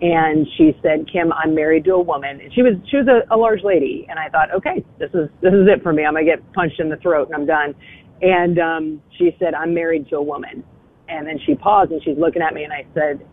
and 0.00 0.46
she 0.56 0.76
said, 0.82 1.08
"Kim, 1.10 1.32
I'm 1.32 1.54
married 1.54 1.84
to 1.84 1.92
a 1.92 2.02
woman." 2.02 2.40
And 2.40 2.52
she 2.52 2.62
was 2.62 2.74
she 2.90 2.96
was 2.96 3.06
a, 3.08 3.34
a 3.34 3.36
large 3.36 3.62
lady, 3.62 4.06
and 4.08 4.18
I 4.18 4.28
thought, 4.28 4.52
"Okay, 4.52 4.84
this 4.98 5.10
is 5.14 5.28
this 5.40 5.52
is 5.52 5.68
it 5.68 5.82
for 5.82 5.92
me. 5.92 6.04
I'm 6.04 6.14
gonna 6.14 6.24
get 6.24 6.52
punched 6.52 6.80
in 6.80 6.88
the 6.88 6.96
throat 6.96 7.28
and 7.28 7.34
I'm 7.36 7.46
done." 7.46 7.74
And 8.22 8.58
um, 8.58 9.02
she 9.18 9.36
said, 9.38 9.54
"I'm 9.54 9.72
married 9.74 10.08
to 10.10 10.16
a 10.16 10.22
woman," 10.22 10.64
and 11.08 11.26
then 11.26 11.38
she 11.46 11.54
paused 11.54 11.92
and 11.92 12.02
she's 12.02 12.18
looking 12.18 12.42
at 12.42 12.54
me, 12.54 12.64
and 12.64 12.72
I 12.72 12.84
said, 12.94 13.26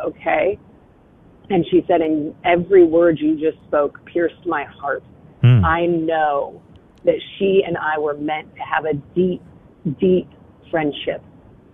"Okay." 0.00 0.58
And 1.48 1.64
she 1.70 1.84
said, 1.86 2.00
"And 2.00 2.34
every 2.44 2.84
word 2.84 3.18
you 3.20 3.38
just 3.38 3.62
spoke 3.66 4.04
pierced 4.06 4.46
my 4.46 4.64
heart. 4.64 5.02
Mm. 5.42 5.64
I 5.64 5.86
know 5.86 6.60
that 7.04 7.16
she 7.38 7.62
and 7.66 7.76
I 7.78 7.98
were 7.98 8.14
meant 8.14 8.54
to 8.56 8.62
have 8.62 8.84
a 8.84 8.94
deep, 9.14 9.42
deep 10.00 10.28
friendship." 10.70 11.22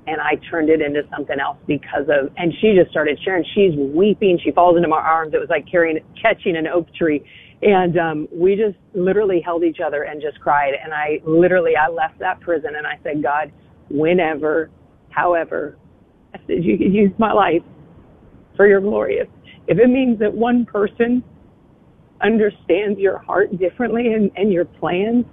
And 0.07 0.21
I 0.21 0.37
turned 0.51 0.69
it 0.69 0.81
into 0.81 1.03
something 1.11 1.39
else 1.41 1.59
because 1.67 2.09
of, 2.09 2.33
and 2.37 2.53
she 2.61 2.75
just 2.75 2.91
started 2.91 3.19
sharing. 3.25 3.45
She's 3.55 3.73
weeping. 3.77 4.39
She 4.43 4.53
falls 4.53 4.77
into 4.77 4.89
my 4.89 4.99
arms. 4.99 5.35
It 5.35 5.39
was 5.39 5.49
like 5.51 5.67
carrying, 5.71 5.99
catching 6.21 6.57
an 6.57 6.67
oak 6.67 6.87
tree. 6.95 7.25
And, 7.63 7.99
um, 7.99 8.29
we 8.33 8.55
just 8.55 8.77
literally 8.95 9.41
held 9.41 9.65
each 9.65 9.79
other 9.85 10.03
and 10.05 10.21
just 10.23 10.41
cried. 10.41 10.75
And 10.83 10.93
I 10.95 11.21
literally, 11.27 11.73
I 11.77 11.89
left 11.89 12.19
that 12.21 12.41
prison 12.41 12.71
and 12.77 12.87
I 12.87 12.99
said, 13.03 13.23
God, 13.23 13.51
whenever, 13.91 14.71
however, 15.11 15.77
I 16.35 16.39
said, 16.47 16.63
you 16.63 16.79
could 16.79 16.93
use 16.93 17.13
my 17.19 17.33
life 17.33 17.63
for 18.57 18.67
your 18.67 18.81
glory. 18.81 19.17
If, 19.17 19.29
if 19.67 19.79
it 19.79 19.89
means 19.89 20.19
that 20.21 20.33
one 20.33 20.67
person 20.67 21.25
understands 22.23 22.99
your 22.99 23.19
heart 23.19 23.59
differently 23.59 24.13
and, 24.13 24.31
and 24.37 24.53
your 24.53 24.65
plans, 24.65 25.25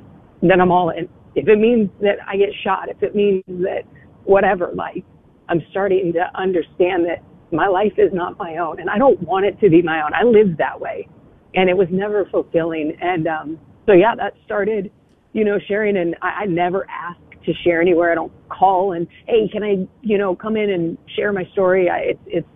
then 0.42 0.60
I'm 0.60 0.72
all 0.72 0.90
in. 0.90 1.08
If 1.36 1.48
it 1.48 1.60
means 1.60 1.90
that 2.02 2.18
I 2.28 2.38
get 2.38 2.50
shot, 2.64 2.90
if 2.90 3.02
it 3.02 3.16
means 3.16 3.44
that 3.48 3.84
whatever. 4.26 4.72
Like 4.74 5.04
I'm 5.50 5.62
starting 5.72 6.14
to 6.14 6.40
understand 6.40 7.06
that 7.06 7.24
my 7.52 7.68
life 7.68 7.94
is 7.98 8.12
not 8.14 8.38
my 8.38 8.58
own 8.58 8.80
and 8.80 8.90
I 8.90 8.98
don't 8.98 9.22
want 9.22 9.46
it 9.46 9.60
to 9.62 9.70
be 9.70 9.82
my 9.82 10.02
own. 10.04 10.14
I 10.14 10.24
lived 10.24 10.58
that 10.58 10.80
way 10.80 11.08
and 11.54 11.70
it 11.70 11.78
was 11.78 11.88
never 11.92 12.26
fulfilling. 12.32 12.98
And, 13.00 13.28
um, 13.28 13.60
so 13.86 13.94
yeah, 13.94 14.16
that 14.16 14.34
started, 14.46 14.92
you 15.34 15.46
know, 15.46 15.60
sharing 15.68 15.98
and 15.98 16.16
I, 16.22 16.44
I 16.44 16.46
never 16.46 16.88
ask 16.90 17.20
to 17.46 17.54
share 17.64 17.82
anywhere. 17.82 18.12
I 18.12 18.16
don't 18.16 18.32
call 18.50 18.94
and, 18.94 19.08
Hey, 19.28 19.48
can 19.52 19.64
I, 19.64 19.88
you 20.02 20.18
know, 20.18 20.36
come 20.36 20.58
in 20.58 20.72
and 20.72 20.98
share 21.16 21.32
my 21.32 21.46
story? 21.54 21.90
I, 21.90 21.98
it's, 22.00 22.20
it's, 22.26 22.48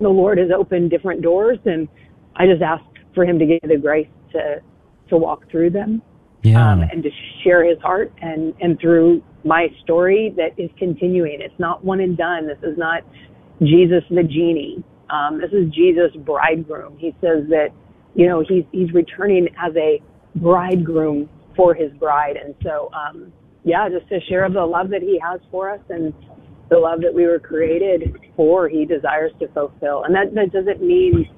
the 0.00 0.08
Lord 0.08 0.38
has 0.38 0.48
opened 0.56 0.90
different 0.90 1.22
doors 1.22 1.58
and 1.64 1.88
I 2.36 2.46
just 2.46 2.62
ask 2.62 2.84
for 3.14 3.24
him 3.24 3.38
to 3.38 3.46
give 3.46 3.62
me 3.62 3.74
the 3.74 3.80
grace 3.80 4.08
to, 4.32 4.62
to 5.08 5.16
walk 5.16 5.50
through 5.50 5.70
them. 5.70 6.02
Yeah. 6.42 6.70
Um, 6.70 6.82
and 6.82 7.02
to 7.02 7.10
share 7.42 7.68
his 7.68 7.78
heart 7.80 8.12
and, 8.22 8.54
and 8.60 8.78
through 8.78 9.22
my 9.46 9.68
story 9.82 10.34
that 10.36 10.58
is 10.58 10.70
continuing. 10.78 11.40
It's 11.40 11.58
not 11.58 11.84
one 11.84 12.00
and 12.00 12.16
done. 12.16 12.46
This 12.46 12.58
is 12.62 12.76
not 12.76 13.02
Jesus 13.60 14.02
the 14.10 14.22
genie. 14.22 14.82
Um, 15.08 15.40
this 15.40 15.52
is 15.52 15.72
Jesus 15.72 16.10
bridegroom. 16.16 16.98
He 16.98 17.14
says 17.20 17.46
that, 17.48 17.68
you 18.14 18.26
know, 18.26 18.44
he's, 18.46 18.64
he's 18.72 18.92
returning 18.92 19.48
as 19.58 19.74
a 19.76 20.02
bridegroom 20.34 21.28
for 21.54 21.74
his 21.74 21.92
bride. 21.92 22.36
And 22.36 22.54
so, 22.62 22.90
um, 22.92 23.32
yeah, 23.64 23.88
just 23.88 24.08
to 24.08 24.20
share 24.28 24.44
of 24.44 24.52
the 24.52 24.66
love 24.66 24.90
that 24.90 25.02
he 25.02 25.18
has 25.20 25.40
for 25.50 25.70
us 25.70 25.80
and 25.88 26.12
the 26.68 26.78
love 26.78 27.00
that 27.02 27.14
we 27.14 27.24
were 27.24 27.38
created 27.38 28.18
for, 28.34 28.68
he 28.68 28.84
desires 28.84 29.32
to 29.38 29.48
fulfill. 29.48 30.02
And 30.04 30.14
that, 30.14 30.34
that 30.34 30.52
doesn't 30.52 30.82
mean 30.82 31.28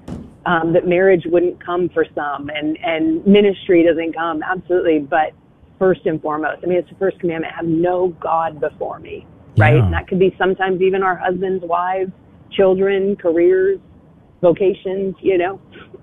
um, 0.47 0.73
that 0.73 0.87
marriage 0.87 1.25
wouldn't 1.27 1.63
come 1.65 1.91
for 1.91 2.07
some 2.15 2.49
and, 2.49 2.79
and 2.83 3.27
ministry 3.27 3.85
doesn't 3.85 4.15
come, 4.15 4.43
absolutely. 4.43 4.99
But 5.01 5.33
first 5.79 6.07
and 6.07 6.21
foremost, 6.21 6.61
I 6.63 6.67
mean, 6.67 6.79
it's 6.79 6.89
the 6.89 6.97
first 6.97 7.19
commandment 7.21 7.55
have 7.55 7.67
no 7.67 8.09
God 8.21 8.61
before 8.61 8.99
me, 8.99 9.27
right? 9.57 9.77
Yeah. 9.77 9.85
And 9.85 9.93
that 9.93 10.09
could 10.09 10.19
be 10.19 10.35
sometimes 10.39 10.81
even 10.81 11.03
our 11.03 11.17
husbands, 11.17 11.65
wives, 11.65 12.13
children, 12.51 13.17
careers, 13.17 13.79
vocations, 14.41 15.15
you 15.21 15.39
know? 15.39 15.61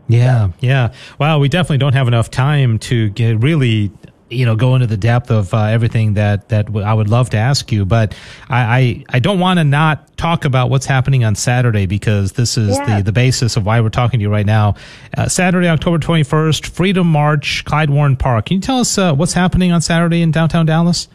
Yeah, 0.07 0.49
yeah. 0.59 0.93
Wow, 1.19 1.39
we 1.39 1.49
definitely 1.49 1.79
don't 1.79 1.93
have 1.93 2.07
enough 2.07 2.29
time 2.29 2.77
to 2.79 3.09
get 3.09 3.41
really 3.41 3.91
you 4.29 4.45
know 4.45 4.55
go 4.55 4.75
into 4.75 4.87
the 4.87 4.97
depth 4.97 5.29
of 5.29 5.53
uh, 5.53 5.63
everything 5.63 6.15
that 6.15 6.49
that 6.49 6.75
I 6.75 6.93
would 6.93 7.09
love 7.09 7.29
to 7.31 7.37
ask 7.37 7.71
you, 7.71 7.85
but 7.85 8.15
I 8.49 8.59
I, 8.59 9.03
I 9.09 9.19
don't 9.19 9.39
want 9.39 9.59
to 9.59 9.63
not 9.63 10.17
talk 10.17 10.45
about 10.45 10.69
what's 10.69 10.85
happening 10.85 11.23
on 11.23 11.35
Saturday 11.35 11.85
because 11.85 12.33
this 12.33 12.57
is 12.57 12.77
yeah. 12.77 12.97
the 12.97 13.03
the 13.03 13.11
basis 13.11 13.57
of 13.57 13.65
why 13.65 13.81
we're 13.81 13.89
talking 13.89 14.19
to 14.19 14.23
you 14.23 14.31
right 14.31 14.45
now. 14.45 14.75
Uh, 15.15 15.27
Saturday, 15.27 15.67
October 15.67 15.99
twenty 15.99 16.23
first, 16.23 16.67
Freedom 16.67 17.07
March, 17.07 17.63
Clyde 17.65 17.89
Warren 17.89 18.17
Park. 18.17 18.47
Can 18.47 18.55
you 18.55 18.61
tell 18.61 18.79
us 18.79 18.97
uh, 18.97 19.13
what's 19.13 19.33
happening 19.33 19.71
on 19.71 19.81
Saturday 19.81 20.21
in 20.21 20.31
downtown 20.31 20.65
Dallas? 20.65 21.07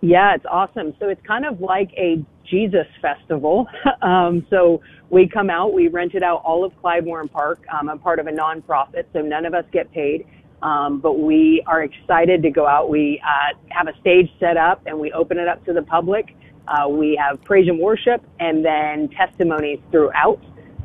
Yeah, 0.00 0.34
it's 0.34 0.46
awesome. 0.48 0.94
So 1.00 1.08
it's 1.08 1.24
kind 1.26 1.44
of 1.44 1.60
like 1.60 1.90
a 1.96 2.24
Jesus 2.48 2.86
festival. 3.02 3.66
um, 4.02 4.46
so 4.48 4.80
we 5.10 5.28
come 5.28 5.50
out, 5.50 5.72
we 5.72 5.88
rented 5.88 6.22
out 6.22 6.42
all 6.44 6.64
of 6.64 6.76
Clyde 6.80 7.04
Warren 7.04 7.28
Park. 7.28 7.60
Um, 7.72 7.88
I'm 7.88 7.98
part 7.98 8.18
of 8.18 8.26
a 8.26 8.32
nonprofit, 8.32 9.04
so 9.12 9.20
none 9.20 9.44
of 9.46 9.54
us 9.54 9.64
get 9.72 9.90
paid. 9.92 10.26
Um, 10.62 11.00
but 11.00 11.20
we 11.20 11.62
are 11.66 11.82
excited 11.82 12.42
to 12.42 12.50
go 12.50 12.66
out. 12.66 12.90
We 12.90 13.22
uh, 13.24 13.56
have 13.68 13.86
a 13.86 13.98
stage 14.00 14.30
set 14.40 14.56
up 14.56 14.82
and 14.86 14.98
we 14.98 15.12
open 15.12 15.38
it 15.38 15.48
up 15.48 15.64
to 15.66 15.72
the 15.72 15.82
public. 15.82 16.34
Uh, 16.66 16.88
we 16.88 17.16
have 17.16 17.42
praise 17.44 17.68
and 17.68 17.78
worship 17.78 18.22
and 18.40 18.64
then 18.64 19.08
testimonies 19.10 19.78
throughout. 19.90 20.40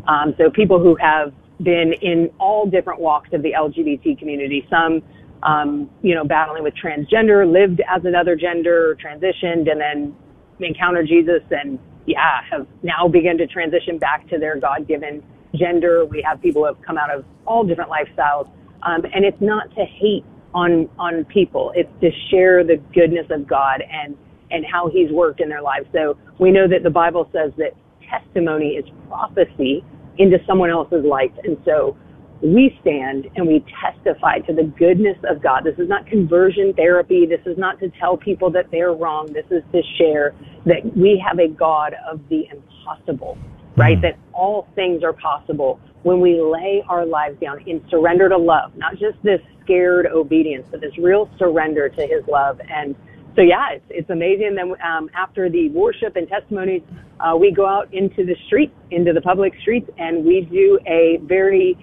Um, 0.07 0.35
so 0.37 0.49
people 0.49 0.79
who 0.79 0.95
have 0.95 1.33
been 1.61 1.93
in 2.01 2.29
all 2.39 2.65
different 2.65 2.99
walks 2.99 3.29
of 3.33 3.41
the 3.41 3.53
LGBT 3.53 4.17
community, 4.19 4.65
some, 4.69 5.01
um, 5.43 5.89
you 6.01 6.13
know, 6.13 6.23
battling 6.23 6.63
with 6.63 6.73
transgender, 6.75 7.51
lived 7.51 7.81
as 7.89 8.05
another 8.05 8.35
gender, 8.35 8.97
transitioned, 9.03 9.69
and 9.71 9.81
then 9.81 10.15
encountered 10.59 11.07
Jesus 11.07 11.41
and, 11.51 11.79
yeah, 12.05 12.41
have 12.49 12.67
now 12.83 13.07
begun 13.07 13.37
to 13.37 13.47
transition 13.47 13.97
back 13.97 14.27
to 14.29 14.37
their 14.37 14.59
God 14.59 14.87
given 14.87 15.23
gender. 15.55 16.05
We 16.05 16.21
have 16.21 16.41
people 16.41 16.61
who 16.61 16.67
have 16.67 16.81
come 16.81 16.97
out 16.97 17.09
of 17.09 17.25
all 17.45 17.63
different 17.63 17.89
lifestyles 17.89 18.49
um, 18.85 19.03
and 19.13 19.25
it's 19.25 19.41
not 19.41 19.69
to 19.75 19.85
hate 19.85 20.25
on 20.53 20.89
on 20.99 21.25
people. 21.25 21.71
It's 21.75 21.89
to 22.01 22.09
share 22.29 22.63
the 22.63 22.77
goodness 22.93 23.27
of 23.31 23.47
God 23.47 23.81
and 23.81 24.17
and 24.51 24.65
how 24.65 24.89
He's 24.89 25.11
worked 25.11 25.41
in 25.41 25.49
their 25.49 25.61
lives. 25.61 25.85
So 25.93 26.17
we 26.39 26.51
know 26.51 26.67
that 26.67 26.83
the 26.83 26.89
Bible 26.89 27.29
says 27.33 27.51
that 27.57 27.71
testimony 28.09 28.75
is 28.75 28.85
prophecy 29.07 29.83
into 30.17 30.37
someone 30.45 30.69
else's 30.69 31.03
life, 31.05 31.31
and 31.43 31.57
so 31.65 31.97
we 32.43 32.77
stand 32.81 33.27
and 33.35 33.47
we 33.47 33.63
testify 33.81 34.39
to 34.39 34.53
the 34.53 34.63
goodness 34.77 35.17
of 35.29 35.41
God. 35.41 35.63
This 35.63 35.79
is 35.79 35.87
not 35.87 36.05
conversion 36.05 36.73
therapy. 36.73 37.25
This 37.25 37.39
is 37.45 37.57
not 37.57 37.79
to 37.79 37.89
tell 37.99 38.17
people 38.17 38.51
that 38.51 38.69
they're 38.69 38.91
wrong. 38.91 39.31
This 39.31 39.45
is 39.49 39.63
to 39.71 39.81
share 39.97 40.35
that 40.65 40.85
we 40.95 41.23
have 41.25 41.39
a 41.39 41.47
God 41.47 41.95
of 42.09 42.19
the 42.29 42.43
impossible, 42.51 43.37
right? 43.75 43.97
Mm. 43.97 44.01
That 44.01 44.19
all 44.33 44.67
things 44.75 45.03
are 45.03 45.13
possible 45.13 45.79
when 46.03 46.19
we 46.19 46.41
lay 46.41 46.83
our 46.87 47.05
lives 47.05 47.39
down 47.39 47.61
in 47.67 47.83
surrender 47.89 48.29
to 48.29 48.37
love, 48.37 48.75
not 48.75 48.93
just 48.93 49.21
this 49.23 49.39
scared 49.63 50.05
obedience, 50.07 50.67
but 50.69 50.81
this 50.81 50.97
real 50.97 51.29
surrender 51.37 51.89
to 51.89 52.01
His 52.01 52.27
love. 52.27 52.59
And 52.69 52.95
so, 53.35 53.41
yeah, 53.41 53.71
it's, 53.71 53.85
it's 53.89 54.09
amazing. 54.09 54.55
Then 54.55 54.73
um, 54.81 55.09
after 55.15 55.49
the 55.49 55.69
worship 55.69 56.15
and 56.15 56.27
testimonies, 56.27 56.83
uh, 57.19 57.35
we 57.35 57.51
go 57.51 57.65
out 57.65 57.91
into 57.93 58.25
the 58.25 58.35
streets, 58.47 58.75
into 58.91 59.13
the 59.13 59.21
public 59.21 59.53
streets, 59.61 59.89
and 59.97 60.25
we 60.25 60.41
do 60.41 60.79
a 60.85 61.19
very 61.23 61.77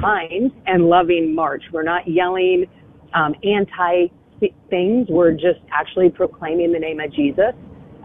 kind 0.00 0.52
and 0.66 0.84
loving 0.88 1.34
march. 1.34 1.62
We're 1.72 1.82
not 1.82 2.06
yelling 2.06 2.66
um, 3.14 3.34
anti 3.42 4.08
things. 4.70 5.08
We're 5.08 5.32
just 5.32 5.60
actually 5.72 6.10
proclaiming 6.10 6.72
the 6.72 6.78
name 6.78 7.00
of 7.00 7.12
Jesus. 7.12 7.54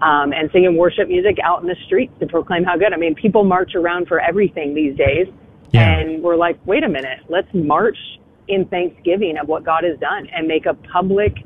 Um, 0.03 0.33
and 0.33 0.51
singing 0.51 0.75
worship 0.75 1.07
music 1.07 1.37
out 1.41 1.61
in 1.61 1.67
the 1.69 1.77
streets 1.85 2.11
to 2.19 2.27
proclaim 2.27 2.65
how 2.65 2.75
good. 2.75 2.91
I 2.91 2.97
mean, 2.97 3.15
people 3.15 3.45
march 3.45 3.73
around 3.73 4.09
for 4.09 4.19
everything 4.19 4.73
these 4.75 4.97
days. 4.97 5.27
Yeah. 5.71 5.97
And 5.97 6.21
we're 6.21 6.35
like, 6.35 6.59
wait 6.65 6.83
a 6.83 6.89
minute, 6.89 7.19
let's 7.29 7.47
march 7.53 7.97
in 8.49 8.65
thanksgiving 8.65 9.37
of 9.37 9.47
what 9.47 9.63
God 9.63 9.85
has 9.85 9.97
done 9.99 10.27
and 10.35 10.45
make 10.45 10.65
a 10.65 10.73
public 10.73 11.37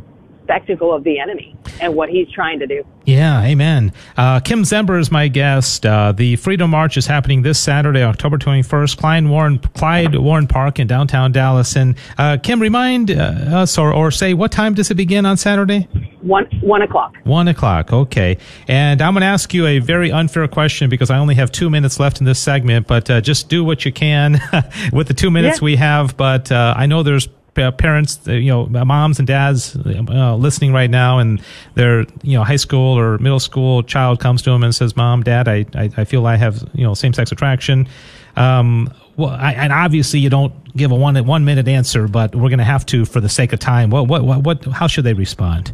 spectacle 0.47 0.93
of 0.93 1.03
the 1.03 1.19
enemy 1.19 1.53
and 1.81 1.93
what 1.93 2.09
he's 2.09 2.29
trying 2.31 2.57
to 2.59 2.67
do. 2.67 2.85
Yeah, 3.03 3.43
amen. 3.43 3.91
Uh, 4.15 4.39
Kim 4.39 4.63
Zember 4.63 4.99
is 4.99 5.11
my 5.11 5.27
guest. 5.27 5.85
Uh, 5.85 6.13
the 6.13 6.37
Freedom 6.37 6.69
March 6.69 6.95
is 6.95 7.05
happening 7.05 7.41
this 7.41 7.59
Saturday, 7.59 8.01
October 8.01 8.37
21st, 8.37 8.97
Clyde 8.97 9.27
Warren, 9.27 9.59
Clyde 9.59 10.15
Warren 10.15 10.47
Park 10.47 10.79
in 10.79 10.87
downtown 10.87 11.33
Dallas. 11.33 11.75
And 11.75 11.95
uh, 12.17 12.37
Kim, 12.41 12.61
remind 12.61 13.11
uh, 13.11 13.15
us 13.61 13.77
or, 13.77 13.93
or 13.93 14.09
say 14.09 14.33
what 14.33 14.51
time 14.51 14.73
does 14.73 14.89
it 14.89 14.95
begin 14.95 15.25
on 15.25 15.35
Saturday? 15.35 15.87
One, 16.21 16.45
one 16.61 16.81
o'clock. 16.81 17.15
One 17.23 17.47
o'clock, 17.47 17.91
okay. 17.91 18.37
And 18.67 19.01
I'm 19.01 19.13
going 19.13 19.21
to 19.21 19.27
ask 19.27 19.53
you 19.53 19.65
a 19.67 19.79
very 19.79 20.11
unfair 20.11 20.47
question 20.47 20.89
because 20.89 21.09
I 21.09 21.17
only 21.17 21.35
have 21.35 21.51
two 21.51 21.69
minutes 21.69 21.99
left 21.99 22.19
in 22.19 22.25
this 22.25 22.39
segment, 22.39 22.87
but 22.87 23.09
uh, 23.09 23.21
just 23.21 23.49
do 23.49 23.63
what 23.63 23.85
you 23.85 23.91
can 23.91 24.41
with 24.93 25.07
the 25.07 25.13
two 25.13 25.29
minutes 25.29 25.59
yeah. 25.59 25.65
we 25.65 25.75
have. 25.75 26.17
But 26.17 26.51
uh, 26.51 26.73
I 26.75 26.85
know 26.85 27.03
there's 27.03 27.27
parents, 27.77 28.19
uh, 28.27 28.33
you 28.33 28.51
know, 28.51 28.65
moms 28.67 29.19
and 29.19 29.27
dads 29.27 29.75
uh, 29.75 30.35
listening 30.35 30.73
right 30.73 30.89
now, 30.89 31.19
and 31.19 31.41
their 31.75 32.01
you 32.23 32.37
know 32.37 32.43
high 32.43 32.55
school 32.55 32.97
or 32.97 33.17
middle 33.17 33.39
school 33.39 33.83
child 33.83 34.19
comes 34.19 34.41
to 34.43 34.51
them 34.51 34.63
and 34.63 34.73
says, 34.73 34.95
"Mom, 34.95 35.23
Dad, 35.23 35.47
I 35.47 35.65
I, 35.75 35.89
I 35.97 36.03
feel 36.05 36.25
I 36.25 36.35
have 36.35 36.63
you 36.73 36.83
know 36.83 36.93
same 36.93 37.13
sex 37.13 37.31
attraction." 37.31 37.87
Um, 38.35 38.93
well, 39.17 39.31
I, 39.31 39.53
and 39.53 39.73
obviously 39.73 40.19
you 40.19 40.29
don't 40.29 40.53
give 40.77 40.91
a 40.91 40.95
one 40.95 41.25
one 41.25 41.43
minute 41.43 41.67
answer, 41.67 42.07
but 42.07 42.35
we're 42.35 42.49
going 42.49 42.59
to 42.59 42.65
have 42.65 42.85
to 42.87 43.03
for 43.05 43.19
the 43.19 43.29
sake 43.29 43.51
of 43.51 43.59
time. 43.59 43.89
What 43.89 44.07
what 44.07 44.23
what, 44.23 44.43
what 44.43 44.65
how 44.65 44.87
should 44.87 45.03
they 45.03 45.13
respond? 45.13 45.73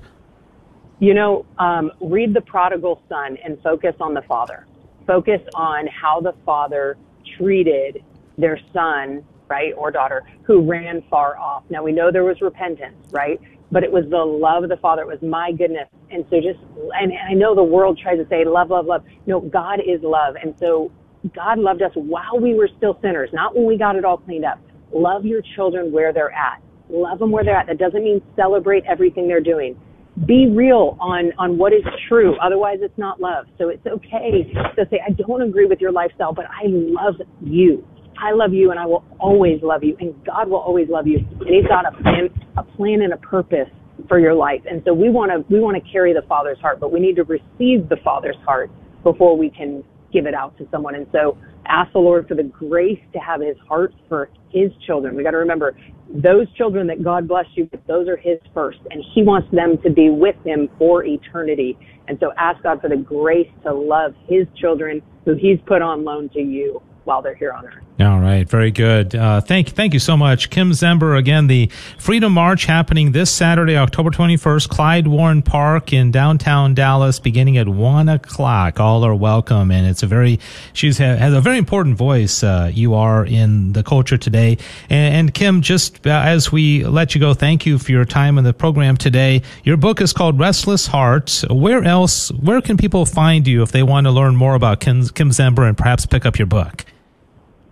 You 0.99 1.13
know, 1.13 1.45
um, 1.59 1.91
read 1.99 2.33
the 2.33 2.41
prodigal 2.41 3.01
son 3.09 3.37
and 3.43 3.61
focus 3.61 3.95
on 3.99 4.13
the 4.13 4.21
father. 4.21 4.65
Focus 5.05 5.41
on 5.53 5.87
how 5.87 6.21
the 6.21 6.33
father 6.45 6.97
treated 7.37 8.03
their 8.37 8.59
son 8.71 9.25
right, 9.53 9.73
or 9.77 9.91
daughter 9.91 10.19
who 10.47 10.55
ran 10.75 11.03
far 11.09 11.37
off. 11.37 11.63
Now 11.69 11.83
we 11.83 11.91
know 11.91 12.11
there 12.11 12.23
was 12.23 12.39
repentance, 12.41 12.97
right? 13.11 13.39
But 13.71 13.83
it 13.83 13.91
was 13.91 14.05
the 14.09 14.25
love 14.47 14.63
of 14.63 14.69
the 14.69 14.77
Father. 14.77 15.01
It 15.03 15.07
was 15.07 15.21
my 15.21 15.51
goodness. 15.51 15.87
And 16.11 16.25
so 16.29 16.37
just, 16.37 16.59
and, 17.01 17.11
and 17.11 17.27
I 17.31 17.33
know 17.33 17.55
the 17.55 17.63
world 17.75 17.99
tries 18.01 18.17
to 18.17 18.27
say 18.29 18.45
love, 18.45 18.69
love, 18.69 18.85
love. 18.85 19.03
No, 19.25 19.41
God 19.41 19.79
is 19.79 19.99
love. 20.01 20.35
And 20.41 20.53
so 20.59 20.91
God 21.35 21.57
loved 21.59 21.81
us 21.81 21.91
while 21.95 22.37
we 22.39 22.53
were 22.53 22.69
still 22.77 22.95
sinners, 23.01 23.29
not 23.33 23.55
when 23.55 23.65
we 23.65 23.77
got 23.77 23.95
it 23.95 24.05
all 24.05 24.17
cleaned 24.17 24.45
up. 24.45 24.59
Love 24.91 25.25
your 25.25 25.41
children 25.55 25.91
where 25.91 26.13
they're 26.13 26.31
at. 26.31 26.61
Love 26.89 27.19
them 27.19 27.31
where 27.31 27.43
they're 27.43 27.57
at. 27.57 27.67
That 27.67 27.79
doesn't 27.79 28.03
mean 28.03 28.21
celebrate 28.35 28.83
everything 28.85 29.27
they're 29.27 29.47
doing. 29.53 29.79
Be 30.27 30.47
real 30.47 30.97
on, 30.99 31.31
on 31.39 31.57
what 31.57 31.73
is 31.73 31.81
true. 32.07 32.35
Otherwise, 32.37 32.79
it's 32.81 32.97
not 32.99 33.19
love. 33.19 33.45
So 33.57 33.69
it's 33.69 33.85
okay 33.87 34.29
to 34.77 34.85
say, 34.91 35.01
I 35.07 35.11
don't 35.11 35.41
agree 35.41 35.65
with 35.65 35.81
your 35.81 35.91
lifestyle, 35.91 36.33
but 36.33 36.45
I 36.45 36.65
love 36.67 37.15
you. 37.41 37.83
I 38.23 38.31
love 38.31 38.53
you 38.53 38.71
and 38.71 38.79
I 38.79 38.85
will 38.85 39.03
always 39.19 39.59
love 39.61 39.83
you 39.83 39.97
and 39.99 40.15
God 40.25 40.47
will 40.49 40.59
always 40.59 40.87
love 40.87 41.07
you. 41.07 41.17
And 41.17 41.49
he's 41.49 41.67
got 41.67 41.85
a 41.85 41.91
plan, 42.01 42.29
a 42.55 42.63
plan 42.63 43.01
and 43.01 43.11
a 43.11 43.17
purpose 43.17 43.67
for 44.07 44.17
your 44.17 44.33
life. 44.33 44.61
And 44.65 44.81
so 44.85 44.93
we 44.93 45.09
want 45.09 45.31
to, 45.31 45.53
we 45.53 45.59
want 45.59 45.75
to 45.75 45.91
carry 45.91 46.13
the 46.13 46.21
Father's 46.21 46.57
heart, 46.59 46.79
but 46.79 46.89
we 46.89 47.01
need 47.01 47.17
to 47.17 47.23
receive 47.25 47.89
the 47.89 47.97
Father's 48.01 48.37
heart 48.45 48.71
before 49.03 49.37
we 49.37 49.49
can 49.49 49.83
give 50.13 50.25
it 50.25 50.33
out 50.33 50.57
to 50.59 50.67
someone. 50.71 50.95
And 50.95 51.05
so 51.11 51.37
ask 51.65 51.91
the 51.91 51.99
Lord 51.99 52.25
for 52.29 52.35
the 52.35 52.43
grace 52.43 52.99
to 53.11 53.19
have 53.19 53.41
his 53.41 53.57
heart 53.67 53.93
for 54.07 54.29
his 54.51 54.71
children. 54.87 55.17
We 55.17 55.23
got 55.23 55.31
to 55.31 55.37
remember 55.37 55.75
those 56.09 56.47
children 56.55 56.87
that 56.87 57.03
God 57.03 57.27
blessed 57.27 57.49
you 57.55 57.67
with, 57.73 57.85
those 57.87 58.07
are 58.07 58.15
his 58.15 58.39
first, 58.53 58.79
and 58.89 59.03
he 59.13 59.21
wants 59.23 59.49
them 59.51 59.77
to 59.83 59.89
be 59.89 60.09
with 60.09 60.35
him 60.45 60.69
for 60.77 61.03
eternity. 61.03 61.77
And 62.07 62.17
so 62.21 62.31
ask 62.37 62.63
God 62.63 62.79
for 62.79 62.89
the 62.89 62.95
grace 62.95 63.49
to 63.63 63.73
love 63.73 64.13
his 64.29 64.47
children 64.61 65.01
who 65.25 65.35
he's 65.35 65.59
put 65.65 65.81
on 65.81 66.05
loan 66.05 66.29
to 66.29 66.39
you 66.39 66.81
while 67.03 67.21
they're 67.21 67.35
here 67.35 67.51
on 67.51 67.65
earth. 67.65 67.82
All 67.99 68.19
right, 68.19 68.49
very 68.49 68.71
good. 68.71 69.13
Uh, 69.13 69.39
thank 69.39 69.69
thank 69.69 69.93
you 69.93 69.99
so 69.99 70.17
much, 70.17 70.49
Kim 70.49 70.71
Zember. 70.71 71.15
Again, 71.15 71.45
the 71.45 71.67
Freedom 71.99 72.33
March 72.33 72.65
happening 72.65 73.11
this 73.11 73.29
Saturday, 73.29 73.77
October 73.77 74.09
twenty 74.09 74.35
first, 74.35 74.69
Clyde 74.69 75.05
Warren 75.05 75.43
Park 75.43 75.93
in 75.93 76.09
downtown 76.09 76.73
Dallas, 76.73 77.19
beginning 77.19 77.55
at 77.59 77.67
one 77.67 78.09
o'clock. 78.09 78.79
All 78.79 79.05
are 79.05 79.13
welcome, 79.13 79.69
and 79.69 79.85
it's 79.85 80.01
a 80.01 80.07
very 80.07 80.39
she's 80.73 80.97
has 80.97 81.35
a 81.35 81.39
very 81.39 81.59
important 81.59 81.95
voice. 81.95 82.43
Uh, 82.43 82.71
you 82.73 82.95
are 82.95 83.27
in 83.27 83.73
the 83.73 83.83
culture 83.83 84.17
today, 84.17 84.57
and, 84.89 85.15
and 85.15 85.33
Kim. 85.35 85.61
Just 85.61 86.07
uh, 86.07 86.23
as 86.25 86.51
we 86.51 86.83
let 86.85 87.13
you 87.13 87.21
go, 87.21 87.35
thank 87.35 87.67
you 87.67 87.77
for 87.77 87.91
your 87.91 88.05
time 88.05 88.39
in 88.39 88.43
the 88.43 88.53
program 88.53 88.97
today. 88.97 89.43
Your 89.63 89.77
book 89.77 90.01
is 90.01 90.13
called 90.13 90.39
Restless 90.39 90.87
Hearts. 90.87 91.45
Where 91.47 91.83
else? 91.83 92.31
Where 92.31 92.59
can 92.59 92.75
people 92.75 93.05
find 93.05 93.47
you 93.47 93.61
if 93.61 93.71
they 93.71 93.83
want 93.83 94.07
to 94.07 94.11
learn 94.11 94.35
more 94.35 94.55
about 94.55 94.79
Kim, 94.79 95.07
Kim 95.09 95.29
Zember 95.29 95.67
and 95.67 95.77
perhaps 95.77 96.07
pick 96.07 96.25
up 96.25 96.39
your 96.39 96.47
book? 96.47 96.85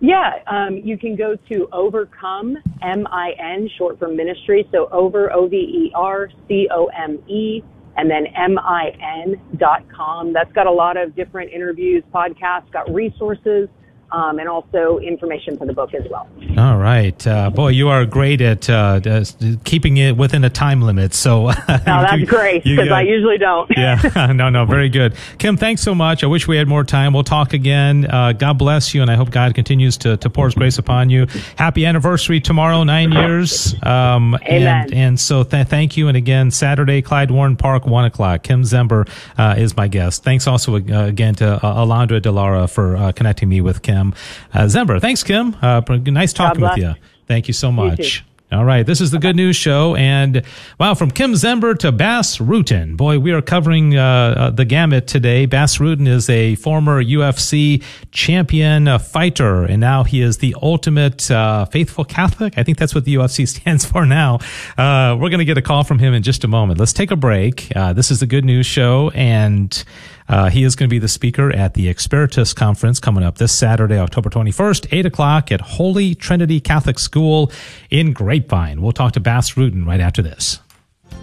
Yeah, 0.04 0.40
um, 0.48 0.78
you 0.78 0.98
can 0.98 1.14
go 1.14 1.36
to 1.48 1.68
Overcome, 1.72 2.58
M-I-N, 2.82 3.70
short 3.78 4.00
for 4.00 4.08
ministry. 4.08 4.68
So 4.72 4.88
over, 4.90 5.32
O-V-E-R-C-O-M-E, 5.32 5.94
and 7.96 8.10
then 8.10 8.26
M-I-N 8.26 9.40
dot 9.58 9.84
com. 9.94 10.32
That's 10.32 10.50
got 10.54 10.66
a 10.66 10.72
lot 10.72 10.96
of 10.96 11.14
different 11.14 11.52
interviews, 11.52 12.02
podcasts, 12.12 12.68
got 12.72 12.92
resources 12.92 13.68
um, 14.12 14.38
and 14.38 14.48
also 14.48 14.98
information 14.98 15.56
for 15.56 15.66
the 15.66 15.72
book 15.72 15.94
as 15.94 16.04
well. 16.10 16.28
All 16.58 16.76
right, 16.76 17.26
uh, 17.26 17.48
boy, 17.50 17.68
you 17.68 17.88
are 17.88 18.04
great 18.04 18.42
at 18.42 18.68
uh, 18.68 19.00
uh, 19.04 19.24
keeping 19.64 19.96
it 19.96 20.16
within 20.16 20.44
a 20.44 20.50
time 20.50 20.82
limit. 20.82 21.14
So, 21.14 21.46
no, 21.46 21.52
that's 21.66 22.22
great 22.24 22.62
because 22.62 22.90
I 22.90 23.02
usually 23.02 23.38
don't. 23.38 23.70
yeah, 23.76 24.32
no, 24.34 24.50
no, 24.50 24.66
very 24.66 24.90
good. 24.90 25.14
Kim, 25.38 25.56
thanks 25.56 25.80
so 25.80 25.94
much. 25.94 26.22
I 26.22 26.26
wish 26.26 26.46
we 26.46 26.58
had 26.58 26.68
more 26.68 26.84
time. 26.84 27.14
We'll 27.14 27.24
talk 27.24 27.54
again. 27.54 28.06
Uh, 28.08 28.32
God 28.32 28.58
bless 28.58 28.94
you, 28.94 29.00
and 29.00 29.10
I 29.10 29.14
hope 29.14 29.30
God 29.30 29.54
continues 29.54 29.96
to, 29.98 30.18
to 30.18 30.28
pour 30.28 30.44
His 30.44 30.54
grace 30.54 30.78
upon 30.78 31.08
you. 31.08 31.26
Happy 31.56 31.86
anniversary 31.86 32.40
tomorrow, 32.40 32.84
nine 32.84 33.12
years. 33.12 33.74
Um, 33.82 34.34
Amen. 34.44 34.84
And, 34.84 34.94
and 34.94 35.20
so, 35.20 35.42
th- 35.42 35.68
thank 35.68 35.96
you. 35.96 36.08
And 36.08 36.16
again, 36.18 36.50
Saturday, 36.50 37.00
Clyde 37.00 37.30
Warren 37.30 37.56
Park, 37.56 37.86
one 37.86 38.04
o'clock. 38.04 38.42
Kim 38.42 38.62
Zember 38.62 39.08
uh, 39.38 39.54
is 39.56 39.74
my 39.74 39.88
guest. 39.88 40.22
Thanks 40.22 40.46
also 40.46 40.76
uh, 40.76 41.06
again 41.06 41.34
to 41.36 41.58
Alondra 41.62 42.20
Delara 42.20 42.68
for 42.68 43.12
connecting 43.14 43.48
me 43.48 43.62
with 43.62 43.80
Kim. 43.80 44.01
Uh, 44.52 44.64
Zember, 44.64 45.00
thanks, 45.00 45.22
Kim. 45.22 45.56
Uh, 45.62 45.80
nice 46.06 46.32
talking 46.32 46.62
with 46.62 46.76
you. 46.76 46.94
Thank 47.26 47.48
you 47.48 47.54
so 47.54 47.72
much. 47.72 48.24
All 48.52 48.66
right, 48.66 48.84
this 48.84 49.00
is 49.00 49.10
the 49.10 49.18
Good 49.18 49.34
News 49.34 49.56
Show, 49.56 49.96
and 49.96 50.42
wow, 50.78 50.92
from 50.92 51.10
Kim 51.10 51.32
Zember 51.32 51.74
to 51.78 51.90
Bas 51.90 52.36
Rutten. 52.36 52.98
Boy, 52.98 53.18
we 53.18 53.32
are 53.32 53.40
covering 53.40 53.96
uh, 53.96 54.02
uh, 54.02 54.50
the 54.50 54.66
gamut 54.66 55.06
today. 55.06 55.46
Bas 55.46 55.78
Rutten 55.78 56.06
is 56.06 56.28
a 56.28 56.56
former 56.56 57.02
UFC 57.02 57.82
champion 58.10 58.88
uh, 58.88 58.98
fighter, 58.98 59.64
and 59.64 59.80
now 59.80 60.04
he 60.04 60.20
is 60.20 60.36
the 60.36 60.54
ultimate 60.60 61.30
uh, 61.30 61.64
faithful 61.64 62.04
Catholic. 62.04 62.58
I 62.58 62.62
think 62.62 62.76
that's 62.76 62.94
what 62.94 63.06
the 63.06 63.14
UFC 63.14 63.48
stands 63.60 63.86
for 63.86 64.04
now. 64.04 64.34
Uh, 64.76 65.16
we're 65.18 65.30
going 65.30 65.38
to 65.38 65.46
get 65.46 65.56
a 65.56 65.62
call 65.62 65.82
from 65.82 65.98
him 65.98 66.12
in 66.12 66.22
just 66.22 66.44
a 66.44 66.48
moment. 66.48 66.78
Let's 66.78 66.92
take 66.92 67.10
a 67.10 67.16
break. 67.16 67.74
Uh, 67.74 67.94
this 67.94 68.10
is 68.10 68.20
the 68.20 68.26
Good 68.26 68.44
News 68.44 68.66
Show, 68.66 69.08
and 69.14 69.82
uh, 70.28 70.50
he 70.50 70.64
is 70.64 70.76
going 70.76 70.88
to 70.88 70.92
be 70.92 70.98
the 70.98 71.08
speaker 71.08 71.52
at 71.52 71.74
the 71.74 71.86
Experitus 71.86 72.54
Conference 72.54 73.00
coming 73.00 73.24
up 73.24 73.38
this 73.38 73.52
Saturday, 73.52 73.98
October 73.98 74.30
21st, 74.30 74.88
8 74.90 75.06
o'clock 75.06 75.52
at 75.52 75.60
Holy 75.60 76.14
Trinity 76.14 76.60
Catholic 76.60 76.98
School 76.98 77.50
in 77.90 78.12
Grapevine. 78.12 78.80
We'll 78.82 78.92
talk 78.92 79.12
to 79.12 79.20
Bas 79.20 79.52
Rutten 79.52 79.86
right 79.86 80.00
after 80.00 80.22
this. 80.22 80.60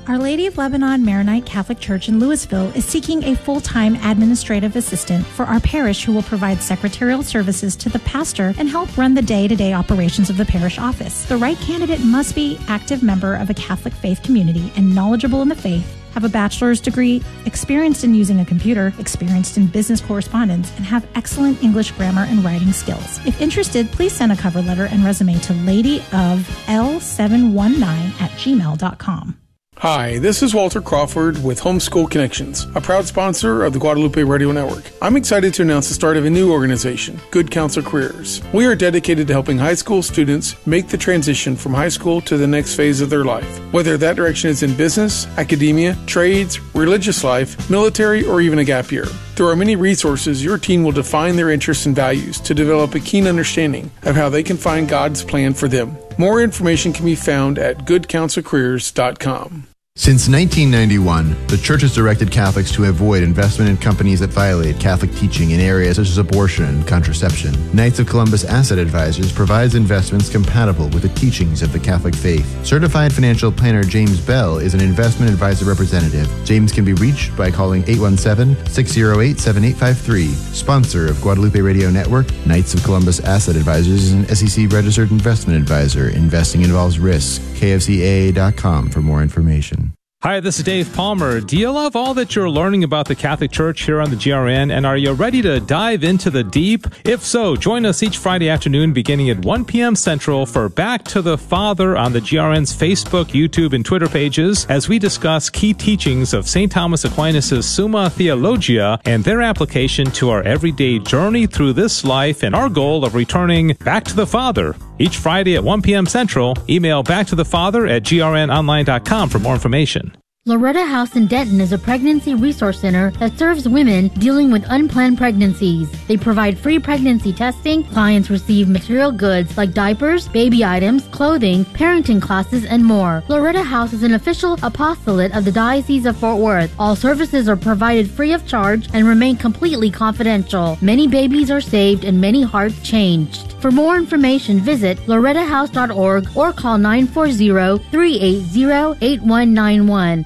Our 0.07 0.17
Lady 0.17 0.47
of 0.47 0.57
Lebanon 0.57 1.05
Maronite 1.05 1.45
Catholic 1.45 1.79
Church 1.79 2.09
in 2.09 2.19
Louisville 2.19 2.71
is 2.75 2.83
seeking 2.83 3.23
a 3.25 3.35
full 3.35 3.61
time 3.61 3.95
administrative 3.97 4.75
assistant 4.75 5.23
for 5.23 5.45
our 5.45 5.59
parish 5.59 6.03
who 6.03 6.13
will 6.13 6.23
provide 6.23 6.61
secretarial 6.61 7.21
services 7.21 7.75
to 7.75 7.89
the 7.89 7.99
pastor 7.99 8.55
and 8.57 8.67
help 8.67 8.97
run 8.97 9.13
the 9.13 9.21
day 9.21 9.47
to 9.47 9.55
day 9.55 9.73
operations 9.73 10.31
of 10.31 10.37
the 10.37 10.45
parish 10.45 10.79
office. 10.79 11.25
The 11.25 11.37
right 11.37 11.57
candidate 11.57 12.03
must 12.03 12.33
be 12.33 12.59
active 12.67 13.03
member 13.03 13.35
of 13.35 13.51
a 13.51 13.53
Catholic 13.53 13.93
faith 13.93 14.23
community 14.23 14.73
and 14.75 14.95
knowledgeable 14.95 15.43
in 15.43 15.49
the 15.49 15.55
faith 15.55 15.95
have 16.13 16.23
a 16.23 16.29
bachelor's 16.29 16.79
degree, 16.79 17.21
experienced 17.45 18.03
in 18.03 18.15
using 18.15 18.39
a 18.39 18.45
computer, 18.45 18.93
experienced 18.99 19.57
in 19.57 19.65
business 19.67 20.01
correspondence, 20.01 20.71
and 20.77 20.85
have 20.85 21.05
excellent 21.15 21.61
English 21.63 21.91
grammar 21.91 22.23
and 22.23 22.43
writing 22.43 22.71
skills. 22.71 23.19
If 23.25 23.39
interested, 23.41 23.91
please 23.91 24.13
send 24.13 24.31
a 24.31 24.35
cover 24.35 24.61
letter 24.61 24.85
and 24.85 25.03
resume 25.03 25.39
to 25.39 25.53
ladyofl719 25.53 28.21
at 28.21 28.31
gmail.com. 28.31 29.39
Hi, 29.79 30.19
this 30.19 30.43
is 30.43 30.53
Walter 30.53 30.81
Crawford 30.81 31.41
with 31.41 31.61
Homeschool 31.61 32.11
Connections, 32.11 32.67
a 32.75 32.81
proud 32.81 33.05
sponsor 33.05 33.63
of 33.63 33.71
the 33.71 33.79
Guadalupe 33.79 34.21
Radio 34.21 34.51
Network. 34.51 34.91
I'm 35.01 35.15
excited 35.15 35.53
to 35.53 35.61
announce 35.61 35.87
the 35.87 35.93
start 35.93 36.17
of 36.17 36.25
a 36.25 36.29
new 36.29 36.51
organization, 36.51 37.17
Good 37.31 37.49
Counsel 37.49 37.81
Careers. 37.81 38.41
We 38.51 38.65
are 38.65 38.75
dedicated 38.75 39.27
to 39.27 39.33
helping 39.33 39.57
high 39.57 39.75
school 39.75 40.03
students 40.03 40.57
make 40.67 40.89
the 40.89 40.97
transition 40.97 41.55
from 41.55 41.73
high 41.73 41.87
school 41.87 42.19
to 42.23 42.35
the 42.35 42.45
next 42.45 42.75
phase 42.75 42.99
of 42.99 43.09
their 43.09 43.23
life, 43.23 43.59
whether 43.71 43.95
that 43.95 44.17
direction 44.17 44.49
is 44.49 44.63
in 44.63 44.75
business, 44.75 45.27
academia, 45.37 45.97
trades, 46.07 46.59
religious 46.75 47.23
life, 47.23 47.69
military, 47.69 48.25
or 48.25 48.41
even 48.41 48.59
a 48.59 48.65
gap 48.65 48.91
year. 48.91 49.05
Through 49.05 49.47
our 49.47 49.55
many 49.55 49.77
resources, 49.77 50.43
your 50.43 50.57
team 50.57 50.83
will 50.83 50.91
define 50.91 51.37
their 51.37 51.51
interests 51.51 51.85
and 51.85 51.95
values 51.95 52.41
to 52.41 52.53
develop 52.53 52.95
a 52.95 52.99
keen 52.99 53.27
understanding 53.27 53.89
of 54.03 54.17
how 54.17 54.27
they 54.27 54.43
can 54.43 54.57
find 54.57 54.89
God's 54.89 55.23
plan 55.23 55.53
for 55.53 55.69
them. 55.69 55.97
More 56.17 56.41
information 56.41 56.91
can 56.91 57.05
be 57.05 57.15
found 57.15 57.57
at 57.57 57.85
goodcounselcareers.com. 57.85 59.68
Since 59.99 60.29
1991, 60.29 61.47
the 61.47 61.57
Church 61.57 61.81
has 61.81 61.93
directed 61.93 62.31
Catholics 62.31 62.71
to 62.71 62.85
avoid 62.85 63.21
investment 63.21 63.69
in 63.69 63.75
companies 63.75 64.21
that 64.21 64.29
violate 64.29 64.79
Catholic 64.79 65.13
teaching 65.15 65.51
in 65.51 65.59
areas 65.59 65.97
such 65.97 66.07
as 66.07 66.17
abortion 66.17 66.63
and 66.63 66.87
contraception. 66.87 67.53
Knights 67.75 67.99
of 67.99 68.07
Columbus 68.07 68.45
Asset 68.45 68.79
Advisors 68.79 69.29
provides 69.29 69.75
investments 69.75 70.29
compatible 70.29 70.87
with 70.91 71.01
the 71.01 71.09
teachings 71.09 71.61
of 71.61 71.73
the 71.73 71.79
Catholic 71.79 72.15
faith. 72.15 72.65
Certified 72.65 73.11
financial 73.11 73.51
planner 73.51 73.83
James 73.83 74.21
Bell 74.21 74.57
is 74.57 74.73
an 74.73 74.79
investment 74.79 75.33
advisor 75.33 75.65
representative. 75.65 76.31
James 76.45 76.71
can 76.71 76.85
be 76.85 76.93
reached 76.93 77.35
by 77.35 77.51
calling 77.51 77.83
817 77.83 78.55
608 78.67 79.37
7853. 79.37 80.27
Sponsor 80.27 81.07
of 81.07 81.19
Guadalupe 81.21 81.59
Radio 81.59 81.89
Network, 81.89 82.33
Knights 82.45 82.73
of 82.73 82.81
Columbus 82.85 83.19
Asset 83.19 83.57
Advisors 83.57 84.03
is 84.03 84.13
an 84.13 84.25
SEC 84.33 84.71
registered 84.71 85.11
investment 85.11 85.59
advisor. 85.59 86.07
Investing 86.07 86.61
involves 86.61 86.99
risk. 86.99 87.41
KFCAA.com 87.59 88.89
for 88.89 89.01
more 89.01 89.21
information. 89.21 89.88
Hi, 90.21 90.41
this 90.41 90.57
is 90.59 90.65
Dave 90.65 90.93
Palmer. 90.93 91.39
Do 91.39 91.57
you 91.57 91.71
love 91.71 91.95
all 91.95 92.13
that 92.15 92.35
you're 92.35 92.49
learning 92.49 92.83
about 92.83 93.07
the 93.07 93.15
Catholic 93.15 93.51
Church 93.51 93.83
here 93.83 94.01
on 94.01 94.09
the 94.09 94.17
GRN? 94.17 94.69
And 94.69 94.85
are 94.85 94.97
you 94.97 95.13
ready 95.13 95.41
to 95.43 95.61
dive 95.61 96.03
into 96.03 96.29
the 96.29 96.43
deep? 96.43 96.87
If 97.05 97.23
so, 97.23 97.55
join 97.55 97.85
us 97.85 98.03
each 98.03 98.17
Friday 98.17 98.49
afternoon 98.49 98.91
beginning 98.91 99.29
at 99.29 99.39
1 99.39 99.63
p.m. 99.63 99.95
Central 99.95 100.45
for 100.45 100.67
Back 100.67 101.05
to 101.05 101.21
the 101.21 101.37
Father 101.37 101.95
on 101.95 102.11
the 102.11 102.19
GRN's 102.19 102.75
Facebook, 102.75 103.27
YouTube, 103.27 103.71
and 103.71 103.85
Twitter 103.85 104.09
pages 104.09 104.65
as 104.65 104.89
we 104.89 104.99
discuss 104.99 105.49
key 105.49 105.73
teachings 105.73 106.33
of 106.33 106.49
St. 106.49 106.69
Thomas 106.69 107.05
Aquinas' 107.05 107.65
Summa 107.65 108.09
Theologia 108.09 108.99
and 109.05 109.23
their 109.23 109.41
application 109.41 110.11
to 110.11 110.31
our 110.31 110.43
everyday 110.43 110.99
journey 110.99 111.47
through 111.47 111.71
this 111.71 112.03
life 112.03 112.43
and 112.43 112.53
our 112.53 112.67
goal 112.67 113.05
of 113.05 113.15
returning 113.15 113.71
back 113.85 114.03
to 114.03 114.17
the 114.17 114.27
Father. 114.27 114.75
Each 115.01 115.15
Friday 115.15 115.55
at 115.55 115.63
1 115.63 115.81
p.m. 115.81 116.05
Central, 116.05 116.57
email 116.67 117.03
back 117.03 117.25
to 117.27 117.35
the 117.35 117.45
Father 117.45 117.87
at 117.87 118.03
grnonline.com 118.03 119.29
for 119.29 119.39
more 119.39 119.53
information. 119.53 120.08
Loretta 120.49 120.83
House 120.83 121.15
in 121.15 121.27
Denton 121.27 121.61
is 121.61 121.73
a 121.73 121.77
pregnancy 121.77 122.33
resource 122.33 122.79
center 122.79 123.11
that 123.19 123.37
serves 123.37 123.69
women 123.69 124.07
dealing 124.17 124.49
with 124.49 124.65
unplanned 124.69 125.19
pregnancies. 125.19 125.91
They 126.07 126.17
provide 126.17 126.57
free 126.57 126.79
pregnancy 126.79 127.31
testing. 127.31 127.83
Clients 127.83 128.31
receive 128.31 128.67
material 128.67 129.11
goods 129.11 129.57
like 129.57 129.73
diapers, 129.73 130.27
baby 130.29 130.65
items, 130.65 131.07
clothing, 131.09 131.65
parenting 131.65 132.19
classes, 132.19 132.65
and 132.65 132.83
more. 132.83 133.21
Loretta 133.27 133.61
House 133.61 133.93
is 133.93 134.01
an 134.01 134.15
official 134.15 134.57
apostolate 134.63 135.35
of 135.35 135.45
the 135.45 135.51
Diocese 135.51 136.07
of 136.07 136.17
Fort 136.17 136.39
Worth. 136.39 136.73
All 136.79 136.95
services 136.95 137.47
are 137.47 137.55
provided 137.55 138.09
free 138.09 138.33
of 138.33 138.47
charge 138.47 138.89
and 138.93 139.05
remain 139.05 139.37
completely 139.37 139.91
confidential. 139.91 140.79
Many 140.81 141.07
babies 141.07 141.51
are 141.51 141.61
saved 141.61 142.05
and 142.05 142.19
many 142.19 142.41
hearts 142.41 142.81
changed. 142.81 143.53
For 143.61 143.69
more 143.69 143.97
information, 143.97 144.61
visit 144.61 144.97
lorettahouse.org 144.99 146.29
or 146.35 146.53
call 146.53 146.79
940 146.79 147.83
380 147.91 149.05
8191. 149.05 150.25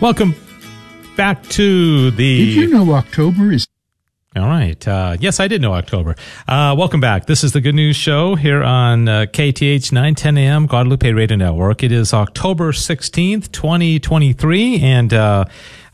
Welcome 0.00 0.34
back 1.16 1.42
to 1.50 2.10
the. 2.10 2.44
Did 2.46 2.54
you 2.54 2.66
know 2.68 2.92
October 2.94 3.52
is. 3.52 3.66
All 4.34 4.46
right. 4.46 4.88
Uh, 4.88 5.16
yes, 5.20 5.40
I 5.40 5.48
did 5.48 5.60
know 5.60 5.74
October. 5.74 6.16
Uh, 6.48 6.74
welcome 6.78 7.00
back. 7.00 7.26
This 7.26 7.44
is 7.44 7.52
the 7.52 7.60
Good 7.60 7.74
News 7.74 7.96
Show 7.96 8.34
here 8.34 8.62
on 8.62 9.06
uh, 9.06 9.26
KATH 9.26 9.92
910 9.92 10.38
AM 10.38 10.66
Guadalupe 10.66 11.12
Radio 11.12 11.36
Network. 11.36 11.82
It 11.82 11.92
is 11.92 12.14
October 12.14 12.72
16th, 12.72 13.52
2023. 13.52 14.80
And 14.80 15.12
uh, 15.12 15.44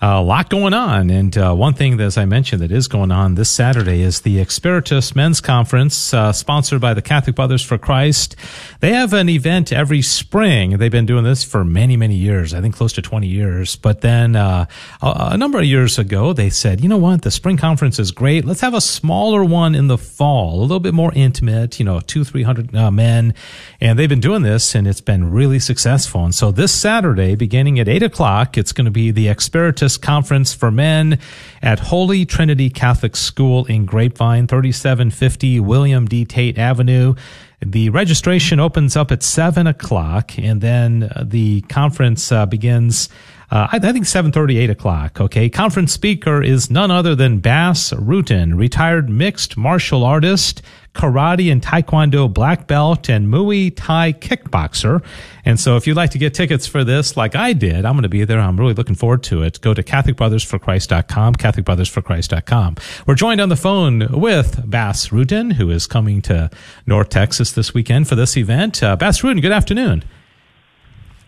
a 0.00 0.22
lot 0.22 0.48
going 0.48 0.74
on. 0.74 1.10
And 1.10 1.36
uh, 1.36 1.54
one 1.54 1.74
thing, 1.74 1.96
that, 1.96 2.04
as 2.04 2.16
I 2.16 2.24
mentioned, 2.24 2.62
that 2.62 2.70
is 2.70 2.86
going 2.86 3.10
on 3.10 3.34
this 3.34 3.50
Saturday 3.50 4.02
is 4.02 4.20
the 4.20 4.36
Experitus 4.36 5.16
Men's 5.16 5.40
Conference, 5.40 6.14
uh, 6.14 6.32
sponsored 6.32 6.80
by 6.80 6.94
the 6.94 7.02
Catholic 7.02 7.34
Brothers 7.34 7.64
for 7.64 7.78
Christ. 7.78 8.36
They 8.78 8.92
have 8.92 9.12
an 9.12 9.28
event 9.28 9.72
every 9.72 10.02
spring. 10.02 10.78
They've 10.78 10.92
been 10.92 11.06
doing 11.06 11.24
this 11.24 11.42
for 11.42 11.64
many, 11.64 11.96
many 11.96 12.14
years. 12.14 12.54
I 12.54 12.60
think 12.60 12.76
close 12.76 12.92
to 12.92 13.02
20 13.02 13.26
years. 13.26 13.74
But 13.74 14.00
then 14.00 14.36
uh, 14.36 14.66
a, 15.02 15.30
a 15.32 15.36
number 15.36 15.58
of 15.58 15.64
years 15.64 15.98
ago, 15.98 16.32
they 16.32 16.50
said, 16.50 16.80
you 16.80 16.88
know 16.88 16.96
what, 16.96 17.22
the 17.22 17.32
spring 17.32 17.56
conference 17.56 17.98
is 17.98 18.12
great. 18.12 18.44
Let's 18.44 18.60
have 18.60 18.74
a 18.74 18.80
smaller 18.80 19.42
one 19.42 19.74
in 19.74 19.88
the 19.88 19.98
fall, 19.98 20.60
a 20.60 20.62
little 20.62 20.78
bit 20.78 20.94
more 20.94 21.12
intimate. 21.14 21.80
You 21.80 21.84
know, 21.84 21.98
two, 21.98 22.22
three 22.22 22.44
hundred 22.44 22.74
uh, 22.74 22.92
men, 22.92 23.34
and 23.80 23.98
they've 23.98 24.08
been 24.08 24.20
doing 24.20 24.42
this, 24.42 24.76
and 24.76 24.86
it's 24.86 25.00
been 25.00 25.32
really 25.32 25.58
successful. 25.58 26.24
And 26.24 26.34
so 26.34 26.52
this 26.52 26.72
Saturday, 26.72 27.34
beginning 27.34 27.80
at 27.80 27.88
eight 27.88 28.04
o'clock, 28.04 28.56
it's 28.56 28.72
going 28.72 28.84
to 28.84 28.92
be 28.92 29.10
the 29.10 29.26
Experitus 29.26 29.87
Conference 29.96 30.52
for 30.52 30.70
Men 30.70 31.18
at 31.62 31.78
Holy 31.78 32.26
Trinity 32.26 32.68
Catholic 32.68 33.16
School 33.16 33.64
in 33.66 33.86
Grapevine, 33.86 34.46
3750 34.46 35.60
William 35.60 36.06
D. 36.06 36.24
Tate 36.24 36.58
Avenue. 36.58 37.14
The 37.60 37.90
registration 37.90 38.60
opens 38.60 38.96
up 38.96 39.10
at 39.10 39.22
7 39.22 39.66
o'clock, 39.66 40.38
and 40.38 40.60
then 40.60 41.04
uh, 41.04 41.24
the 41.26 41.62
conference 41.62 42.30
uh, 42.30 42.46
begins. 42.46 43.08
Uh, 43.50 43.66
I, 43.72 43.76
I, 43.76 43.92
think 43.92 44.04
7.30, 44.04 44.58
8 44.58 44.70
o'clock, 44.70 45.20
okay? 45.20 45.48
Conference 45.48 45.92
speaker 45.92 46.42
is 46.42 46.70
none 46.70 46.90
other 46.90 47.14
than 47.14 47.38
Bas 47.38 47.92
Rutten, 47.92 48.56
retired 48.56 49.08
mixed 49.08 49.56
martial 49.56 50.04
artist, 50.04 50.62
karate 50.98 51.50
and 51.50 51.62
taekwondo 51.62 52.32
black 52.32 52.66
belt 52.66 53.08
and 53.08 53.32
Muay 53.32 53.72
Thai 53.74 54.12
kickboxer. 54.12 55.02
And 55.44 55.58
so 55.58 55.76
if 55.76 55.86
you'd 55.86 55.96
like 55.96 56.10
to 56.10 56.18
get 56.18 56.34
tickets 56.34 56.66
for 56.66 56.82
this, 56.82 57.16
like 57.16 57.36
I 57.36 57.52
did, 57.52 57.84
I'm 57.84 57.94
going 57.94 58.02
to 58.02 58.08
be 58.08 58.24
there. 58.24 58.40
I'm 58.40 58.58
really 58.58 58.74
looking 58.74 58.96
forward 58.96 59.22
to 59.24 59.42
it. 59.42 59.60
Go 59.60 59.72
to 59.72 59.82
CatholicBrothersForChrist.com, 59.82 61.36
CatholicBrothersForChrist.com. 61.36 62.76
We're 63.06 63.14
joined 63.14 63.40
on 63.40 63.48
the 63.48 63.56
phone 63.56 64.08
with 64.10 64.68
Bas 64.68 65.08
Rutten, 65.08 65.52
who 65.52 65.70
is 65.70 65.86
coming 65.86 66.20
to 66.22 66.50
North 66.86 67.10
Texas 67.10 67.52
this 67.52 67.72
weekend 67.72 68.08
for 68.08 68.16
this 68.16 68.36
event. 68.36 68.82
Uh, 68.82 68.96
Bas 68.96 69.20
Rutten, 69.22 69.40
good 69.40 69.52
afternoon. 69.52 70.04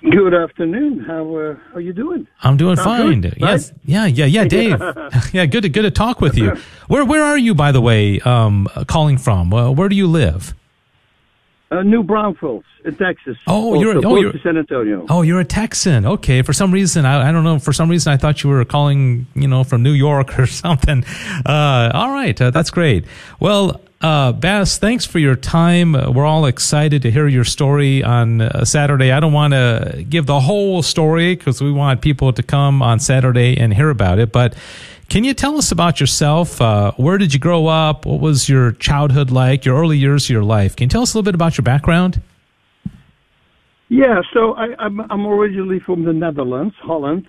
Good 0.02 0.32
afternoon. 0.32 1.00
How 1.00 1.36
uh, 1.36 1.56
are 1.74 1.80
you 1.80 1.92
doing? 1.92 2.26
I'm 2.42 2.56
doing 2.56 2.76
Sound 2.76 2.86
fine. 2.86 3.20
Good, 3.20 3.34
yes. 3.36 3.70
Right? 3.70 3.80
Yeah. 3.84 4.06
Yeah. 4.06 4.24
Yeah. 4.24 4.44
Dave. 4.48 4.80
yeah. 5.32 5.46
Good. 5.46 5.62
To, 5.62 5.68
good 5.68 5.82
to 5.82 5.90
talk 5.90 6.22
with 6.22 6.38
you. 6.38 6.50
Where 6.88 7.04
Where 7.04 7.22
are 7.22 7.36
you, 7.36 7.54
by 7.54 7.70
the 7.70 7.82
way, 7.82 8.18
um, 8.20 8.66
calling 8.86 9.18
from? 9.18 9.52
Uh, 9.52 9.70
where 9.70 9.88
do 9.88 9.96
you 9.96 10.06
live? 10.06 10.54
Uh, 11.70 11.82
New 11.82 12.02
Braunfels 12.02 12.64
in 12.84 12.96
Texas. 12.96 13.36
Oh, 13.46 13.80
you're 13.80 14.04
oh, 14.04 14.16
you're 14.16 14.32
San 14.42 14.56
Antonio. 14.56 15.06
Oh, 15.08 15.22
you're 15.22 15.38
a 15.38 15.44
Texan. 15.44 16.04
Okay. 16.04 16.42
For 16.42 16.52
some 16.52 16.72
reason, 16.72 17.04
I, 17.04 17.28
I 17.28 17.32
don't 17.32 17.44
know. 17.44 17.58
For 17.60 17.72
some 17.72 17.88
reason, 17.88 18.12
I 18.12 18.16
thought 18.16 18.42
you 18.42 18.50
were 18.50 18.64
calling, 18.64 19.26
you 19.34 19.46
know, 19.46 19.62
from 19.62 19.82
New 19.82 19.92
York 19.92 20.36
or 20.38 20.46
something. 20.46 21.04
Uh, 21.46 21.90
all 21.94 22.10
right. 22.10 22.40
Uh, 22.40 22.50
that's 22.50 22.70
great. 22.70 23.04
Well, 23.38 23.80
uh, 24.00 24.32
Bas, 24.32 24.78
thanks 24.78 25.04
for 25.04 25.18
your 25.18 25.36
time. 25.36 25.92
We're 25.92 26.24
all 26.24 26.46
excited 26.46 27.02
to 27.02 27.10
hear 27.10 27.28
your 27.28 27.44
story 27.44 28.02
on 28.02 28.40
uh, 28.40 28.64
Saturday. 28.64 29.12
I 29.12 29.20
don't 29.20 29.32
want 29.32 29.52
to 29.52 30.04
give 30.08 30.26
the 30.26 30.40
whole 30.40 30.82
story 30.82 31.36
because 31.36 31.60
we 31.60 31.70
want 31.70 32.00
people 32.00 32.32
to 32.32 32.42
come 32.42 32.82
on 32.82 32.98
Saturday 32.98 33.58
and 33.58 33.74
hear 33.74 33.90
about 33.90 34.18
it. 34.18 34.32
But 34.32 34.54
can 35.10 35.24
you 35.24 35.34
tell 35.34 35.58
us 35.58 35.70
about 35.70 36.00
yourself? 36.00 36.60
Uh, 36.62 36.92
where 36.92 37.18
did 37.18 37.34
you 37.34 37.40
grow 37.40 37.66
up? 37.66 38.06
What 38.06 38.20
was 38.20 38.48
your 38.48 38.72
childhood 38.72 39.30
like? 39.30 39.64
Your 39.64 39.76
early 39.76 39.98
years 39.98 40.24
of 40.26 40.30
your 40.30 40.44
life? 40.44 40.76
Can 40.76 40.86
you 40.86 40.90
tell 40.90 41.02
us 41.02 41.12
a 41.12 41.18
little 41.18 41.26
bit 41.26 41.34
about 41.34 41.58
your 41.58 41.64
background? 41.64 42.22
Yeah, 43.90 44.22
so 44.32 44.54
I, 44.54 44.68
I'm, 44.78 45.00
I'm 45.10 45.26
originally 45.26 45.80
from 45.80 46.04
the 46.04 46.12
Netherlands, 46.12 46.74
Holland. 46.80 47.26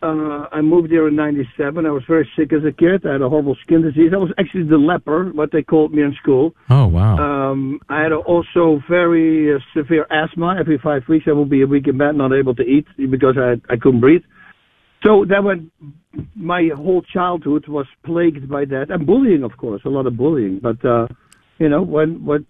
Uh, 0.00 0.46
I 0.52 0.60
moved 0.60 0.90
here 0.90 1.08
in 1.08 1.16
'97. 1.16 1.84
I 1.84 1.90
was 1.90 2.04
very 2.06 2.28
sick 2.36 2.52
as 2.52 2.64
a 2.64 2.70
kid. 2.70 3.04
I 3.04 3.14
had 3.14 3.22
a 3.22 3.28
horrible 3.28 3.56
skin 3.62 3.82
disease. 3.82 4.12
I 4.14 4.18
was 4.18 4.30
actually 4.38 4.68
the 4.68 4.76
leper, 4.76 5.30
what 5.30 5.50
they 5.50 5.62
called 5.62 5.92
me 5.92 6.02
in 6.02 6.14
school. 6.22 6.54
Oh 6.70 6.86
wow! 6.86 7.16
Um, 7.18 7.80
I 7.88 8.02
had 8.02 8.12
also 8.12 8.80
very 8.88 9.52
uh, 9.52 9.58
severe 9.74 10.06
asthma. 10.08 10.54
Every 10.60 10.78
five 10.78 11.02
weeks, 11.08 11.24
I 11.26 11.32
would 11.32 11.50
be 11.50 11.62
a 11.62 11.66
week 11.66 11.88
in 11.88 11.98
bed, 11.98 12.14
not 12.14 12.32
able 12.32 12.54
to 12.54 12.62
eat 12.62 12.86
because 13.10 13.36
I 13.36 13.54
I 13.72 13.76
couldn't 13.76 14.00
breathe. 14.00 14.22
So 15.04 15.24
that 15.28 15.42
went. 15.42 15.72
My 16.36 16.70
whole 16.76 17.02
childhood 17.02 17.66
was 17.66 17.86
plagued 18.04 18.48
by 18.48 18.66
that, 18.66 18.90
and 18.90 19.04
bullying, 19.04 19.42
of 19.42 19.56
course, 19.56 19.82
a 19.84 19.88
lot 19.88 20.06
of 20.06 20.16
bullying. 20.16 20.60
But 20.62 20.84
uh, 20.84 21.08
you 21.58 21.68
know, 21.68 21.82
when 21.82 22.24
what 22.24 22.42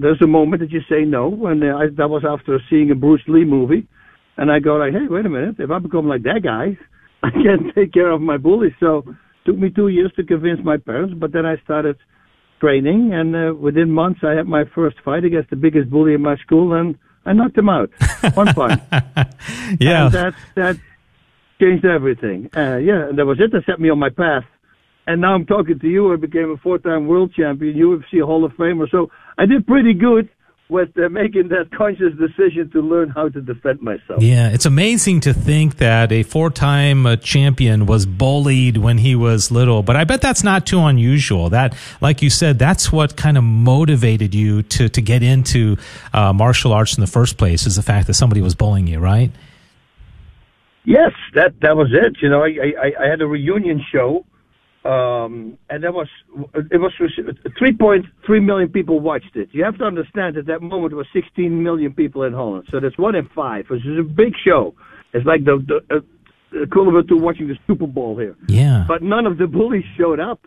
there's 0.00 0.22
a 0.22 0.26
moment 0.26 0.62
that 0.62 0.70
you 0.70 0.80
say 0.88 1.04
no, 1.04 1.48
and 1.48 1.62
uh, 1.62 1.76
I, 1.76 1.86
that 1.98 2.08
was 2.08 2.24
after 2.26 2.58
seeing 2.70 2.90
a 2.90 2.94
Bruce 2.94 3.22
Lee 3.28 3.44
movie, 3.44 3.86
and 4.38 4.50
I 4.50 4.58
go 4.58 4.76
like, 4.76 4.94
hey, 4.94 5.06
wait 5.06 5.26
a 5.26 5.28
minute, 5.28 5.56
if 5.58 5.70
I 5.70 5.78
become 5.78 6.08
like 6.08 6.22
that 6.22 6.40
guy 6.42 6.78
I 7.28 7.30
can't 7.30 7.74
take 7.74 7.92
care 7.92 8.10
of 8.10 8.20
my 8.20 8.36
bully. 8.36 8.74
So 8.80 8.98
it 8.98 9.14
took 9.46 9.56
me 9.56 9.70
two 9.70 9.88
years 9.88 10.12
to 10.16 10.24
convince 10.24 10.60
my 10.62 10.76
parents, 10.76 11.14
but 11.16 11.32
then 11.32 11.46
I 11.46 11.56
started 11.64 11.96
training, 12.60 13.12
and 13.12 13.34
uh, 13.34 13.54
within 13.54 13.90
months 13.90 14.20
I 14.22 14.32
had 14.32 14.46
my 14.46 14.64
first 14.74 14.96
fight 15.04 15.24
against 15.24 15.50
the 15.50 15.56
biggest 15.56 15.90
bully 15.90 16.14
in 16.14 16.22
my 16.22 16.36
school, 16.36 16.74
and 16.74 16.96
I 17.24 17.32
knocked 17.32 17.56
him 17.56 17.68
out 17.68 17.90
one 18.34 18.52
fight. 18.54 18.80
yeah, 19.80 20.06
and 20.06 20.14
that 20.14 20.34
that 20.54 20.76
changed 21.60 21.84
everything. 21.84 22.50
Uh, 22.56 22.76
yeah, 22.76 23.08
and 23.08 23.18
that 23.18 23.26
was 23.26 23.38
it. 23.40 23.52
That 23.52 23.64
set 23.66 23.80
me 23.80 23.90
on 23.90 23.98
my 23.98 24.10
path. 24.10 24.44
And 25.06 25.20
now 25.20 25.34
I'm 25.34 25.44
talking 25.44 25.78
to 25.78 25.86
you. 25.86 26.12
I 26.14 26.16
became 26.16 26.50
a 26.50 26.56
four-time 26.56 27.06
world 27.06 27.34
champion, 27.34 27.76
UFC 27.76 28.24
Hall 28.24 28.42
of 28.44 28.52
Famer. 28.52 28.90
So 28.90 29.10
I 29.36 29.44
did 29.44 29.66
pretty 29.66 29.92
good 29.92 30.30
with 30.68 30.96
uh, 30.98 31.08
making 31.10 31.48
that 31.48 31.70
conscious 31.76 32.12
decision 32.18 32.70
to 32.70 32.80
learn 32.80 33.10
how 33.10 33.28
to 33.28 33.40
defend 33.40 33.82
myself. 33.82 34.22
Yeah, 34.22 34.48
it's 34.48 34.64
amazing 34.64 35.20
to 35.20 35.34
think 35.34 35.76
that 35.76 36.10
a 36.10 36.22
four-time 36.22 37.04
uh, 37.04 37.16
champion 37.16 37.84
was 37.84 38.06
bullied 38.06 38.78
when 38.78 38.98
he 38.98 39.14
was 39.14 39.50
little, 39.50 39.82
but 39.82 39.94
I 39.94 40.04
bet 40.04 40.22
that's 40.22 40.42
not 40.42 40.66
too 40.66 40.80
unusual. 40.80 41.50
That, 41.50 41.76
like 42.00 42.22
you 42.22 42.30
said, 42.30 42.58
that's 42.58 42.90
what 42.90 43.16
kind 43.16 43.36
of 43.36 43.44
motivated 43.44 44.34
you 44.34 44.62
to 44.62 44.88
to 44.88 45.02
get 45.02 45.22
into 45.22 45.76
uh, 46.12 46.32
martial 46.32 46.72
arts 46.72 46.96
in 46.96 47.02
the 47.02 47.06
first 47.06 47.36
place. 47.36 47.66
Is 47.66 47.76
the 47.76 47.82
fact 47.82 48.06
that 48.06 48.14
somebody 48.14 48.40
was 48.40 48.54
bullying 48.54 48.86
you, 48.86 48.98
right? 48.98 49.30
Yes, 50.84 51.12
that 51.34 51.60
that 51.60 51.76
was 51.76 51.88
it. 51.92 52.16
You 52.22 52.30
know, 52.30 52.42
I 52.42 52.72
I, 52.82 53.04
I 53.04 53.06
had 53.06 53.20
a 53.20 53.26
reunion 53.26 53.84
show 53.92 54.24
um, 54.84 55.56
and 55.70 55.82
that 55.82 55.94
was 55.94 56.08
it 56.70 56.78
was 56.78 56.92
3.3 56.98 58.44
million 58.44 58.68
people 58.68 59.00
watched 59.00 59.34
it. 59.34 59.48
You 59.52 59.64
have 59.64 59.78
to 59.78 59.84
understand 59.84 60.36
that 60.36 60.46
that 60.46 60.60
moment 60.60 60.92
it 60.92 60.96
was 60.96 61.06
16 61.14 61.62
million 61.62 61.94
people 61.94 62.22
in 62.24 62.34
Holland, 62.34 62.68
so 62.70 62.80
that's 62.80 62.98
one 62.98 63.14
in 63.14 63.28
five. 63.34 63.66
which 63.70 63.84
is 63.86 63.98
a 63.98 64.02
big 64.02 64.34
show. 64.44 64.74
It's 65.14 65.24
like 65.24 65.44
the, 65.44 65.64
the 65.66 65.96
uh, 65.96 66.62
equivalent 66.62 67.08
to 67.08 67.16
watching 67.16 67.48
the 67.48 67.56
Super 67.66 67.86
Bowl 67.86 68.18
here. 68.18 68.36
Yeah. 68.48 68.84
But 68.86 69.02
none 69.02 69.26
of 69.26 69.38
the 69.38 69.46
bullies 69.46 69.84
showed 69.96 70.20
up 70.20 70.40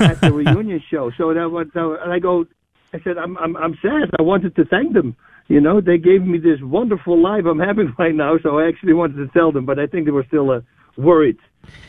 at 0.00 0.20
the 0.20 0.32
reunion 0.40 0.82
show. 0.90 1.12
So 1.16 1.32
that 1.32 1.48
was, 1.50 1.68
and 1.74 2.12
I 2.12 2.18
go, 2.18 2.46
I 2.92 3.00
said, 3.00 3.18
I'm 3.18 3.36
I'm 3.38 3.56
I'm 3.56 3.78
sad. 3.82 4.10
I 4.18 4.22
wanted 4.22 4.56
to 4.56 4.64
thank 4.64 4.94
them. 4.94 5.16
You 5.48 5.60
know, 5.60 5.80
they 5.80 5.98
gave 5.98 6.22
me 6.22 6.38
this 6.38 6.58
wonderful 6.60 7.22
life 7.22 7.44
I'm 7.46 7.60
having 7.60 7.94
right 7.98 8.14
now. 8.14 8.36
So 8.42 8.58
I 8.58 8.68
actually 8.68 8.94
wanted 8.94 9.16
to 9.16 9.28
tell 9.28 9.52
them, 9.52 9.66
but 9.66 9.78
I 9.78 9.86
think 9.86 10.06
they 10.06 10.10
were 10.10 10.24
still 10.26 10.50
uh, 10.50 10.60
worried 10.96 11.38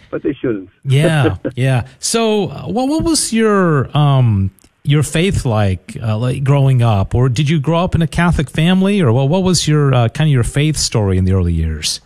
but 0.10 0.24
they 0.24 0.34
shouldn't. 0.34 0.70
yeah, 0.84 1.38
yeah. 1.56 1.88
So, 2.00 2.50
uh, 2.50 2.68
what 2.68 2.88
what 2.88 3.04
was 3.04 3.34
your 3.34 3.96
um 3.98 4.52
your 4.84 5.04
faith 5.04 5.46
like, 5.46 5.98
uh, 6.02 6.18
like 6.18 6.46
growing 6.46 6.82
up, 6.82 7.14
or 7.14 7.28
did 7.28 7.50
you 7.50 7.60
grow 7.60 7.84
up 7.84 7.94
in 7.94 8.02
a 8.02 8.08
Catholic 8.08 8.50
family, 8.50 9.02
or 9.02 9.12
what 9.12 9.30
what 9.30 9.44
was 9.44 9.68
your 9.68 9.94
uh, 9.94 10.10
kind 10.10 10.30
of 10.30 10.32
your 10.32 10.44
faith 10.44 10.78
story 10.78 11.18
in 11.18 11.26
the 11.26 11.34
early 11.34 11.54
years? 11.54 12.02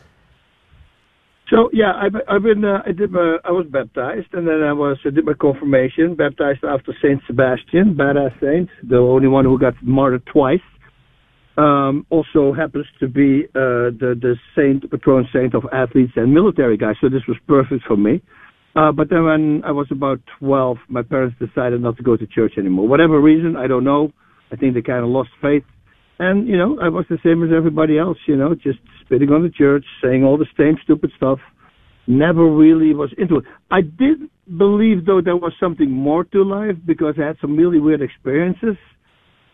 So 1.49 1.69
yeah, 1.73 1.93
I've, 1.95 2.15
I've 2.27 2.43
been 2.43 2.63
uh, 2.63 2.81
I 2.85 2.91
did 2.91 3.11
my 3.11 3.37
I 3.43 3.51
was 3.51 3.67
baptized, 3.67 4.33
and 4.33 4.47
then 4.47 4.63
I 4.63 4.73
was 4.73 4.97
I 5.05 5.09
did 5.11 5.25
my 5.25 5.33
confirmation, 5.33 6.15
baptized 6.15 6.63
after 6.63 6.95
Saint 7.01 7.21
Sebastian, 7.27 7.93
badass 7.93 8.39
saint, 8.39 8.69
the 8.83 8.97
only 8.97 9.27
one 9.27 9.45
who 9.45 9.59
got 9.59 9.75
martyred 9.83 10.25
twice 10.25 10.61
um, 11.57 12.05
also 12.09 12.53
happens 12.53 12.85
to 12.99 13.07
be 13.07 13.45
uh, 13.55 13.91
the 13.99 14.15
the 14.19 14.35
saint, 14.55 14.89
patron 14.89 15.27
saint 15.33 15.53
of 15.53 15.63
athletes 15.73 16.13
and 16.15 16.33
military 16.33 16.77
guys. 16.77 16.95
So 17.01 17.09
this 17.09 17.23
was 17.27 17.37
perfect 17.47 17.83
for 17.87 17.97
me. 17.97 18.21
Uh, 18.75 18.91
but 18.91 19.09
then 19.09 19.25
when 19.25 19.61
I 19.65 19.71
was 19.71 19.87
about 19.91 20.21
12, 20.39 20.77
my 20.87 21.01
parents 21.01 21.35
decided 21.39 21.81
not 21.81 21.97
to 21.97 22.03
go 22.03 22.15
to 22.15 22.25
church 22.25 22.53
anymore. 22.57 22.87
Whatever 22.87 23.19
reason, 23.19 23.57
I 23.57 23.67
don't 23.67 23.83
know. 23.83 24.11
I 24.51 24.55
think 24.55 24.73
they 24.73 24.81
kind 24.81 25.03
of 25.03 25.09
lost 25.09 25.29
faith. 25.41 25.63
And, 26.19 26.47
you 26.47 26.57
know, 26.57 26.79
I 26.81 26.87
was 26.87 27.05
the 27.09 27.17
same 27.23 27.43
as 27.43 27.49
everybody 27.55 27.97
else, 27.97 28.17
you 28.27 28.37
know, 28.37 28.53
just 28.55 28.79
spitting 29.03 29.29
on 29.29 29.43
the 29.43 29.49
church, 29.49 29.83
saying 30.01 30.23
all 30.23 30.37
the 30.37 30.45
same 30.57 30.77
stupid 30.83 31.11
stuff. 31.17 31.39
Never 32.07 32.45
really 32.49 32.93
was 32.93 33.13
into 33.17 33.37
it. 33.37 33.45
I 33.71 33.81
did 33.81 34.29
believe, 34.57 35.05
though, 35.05 35.21
there 35.21 35.35
was 35.35 35.53
something 35.59 35.89
more 35.91 36.23
to 36.25 36.43
life 36.43 36.75
because 36.85 37.15
I 37.21 37.27
had 37.27 37.37
some 37.41 37.57
really 37.57 37.79
weird 37.79 38.01
experiences 38.01 38.77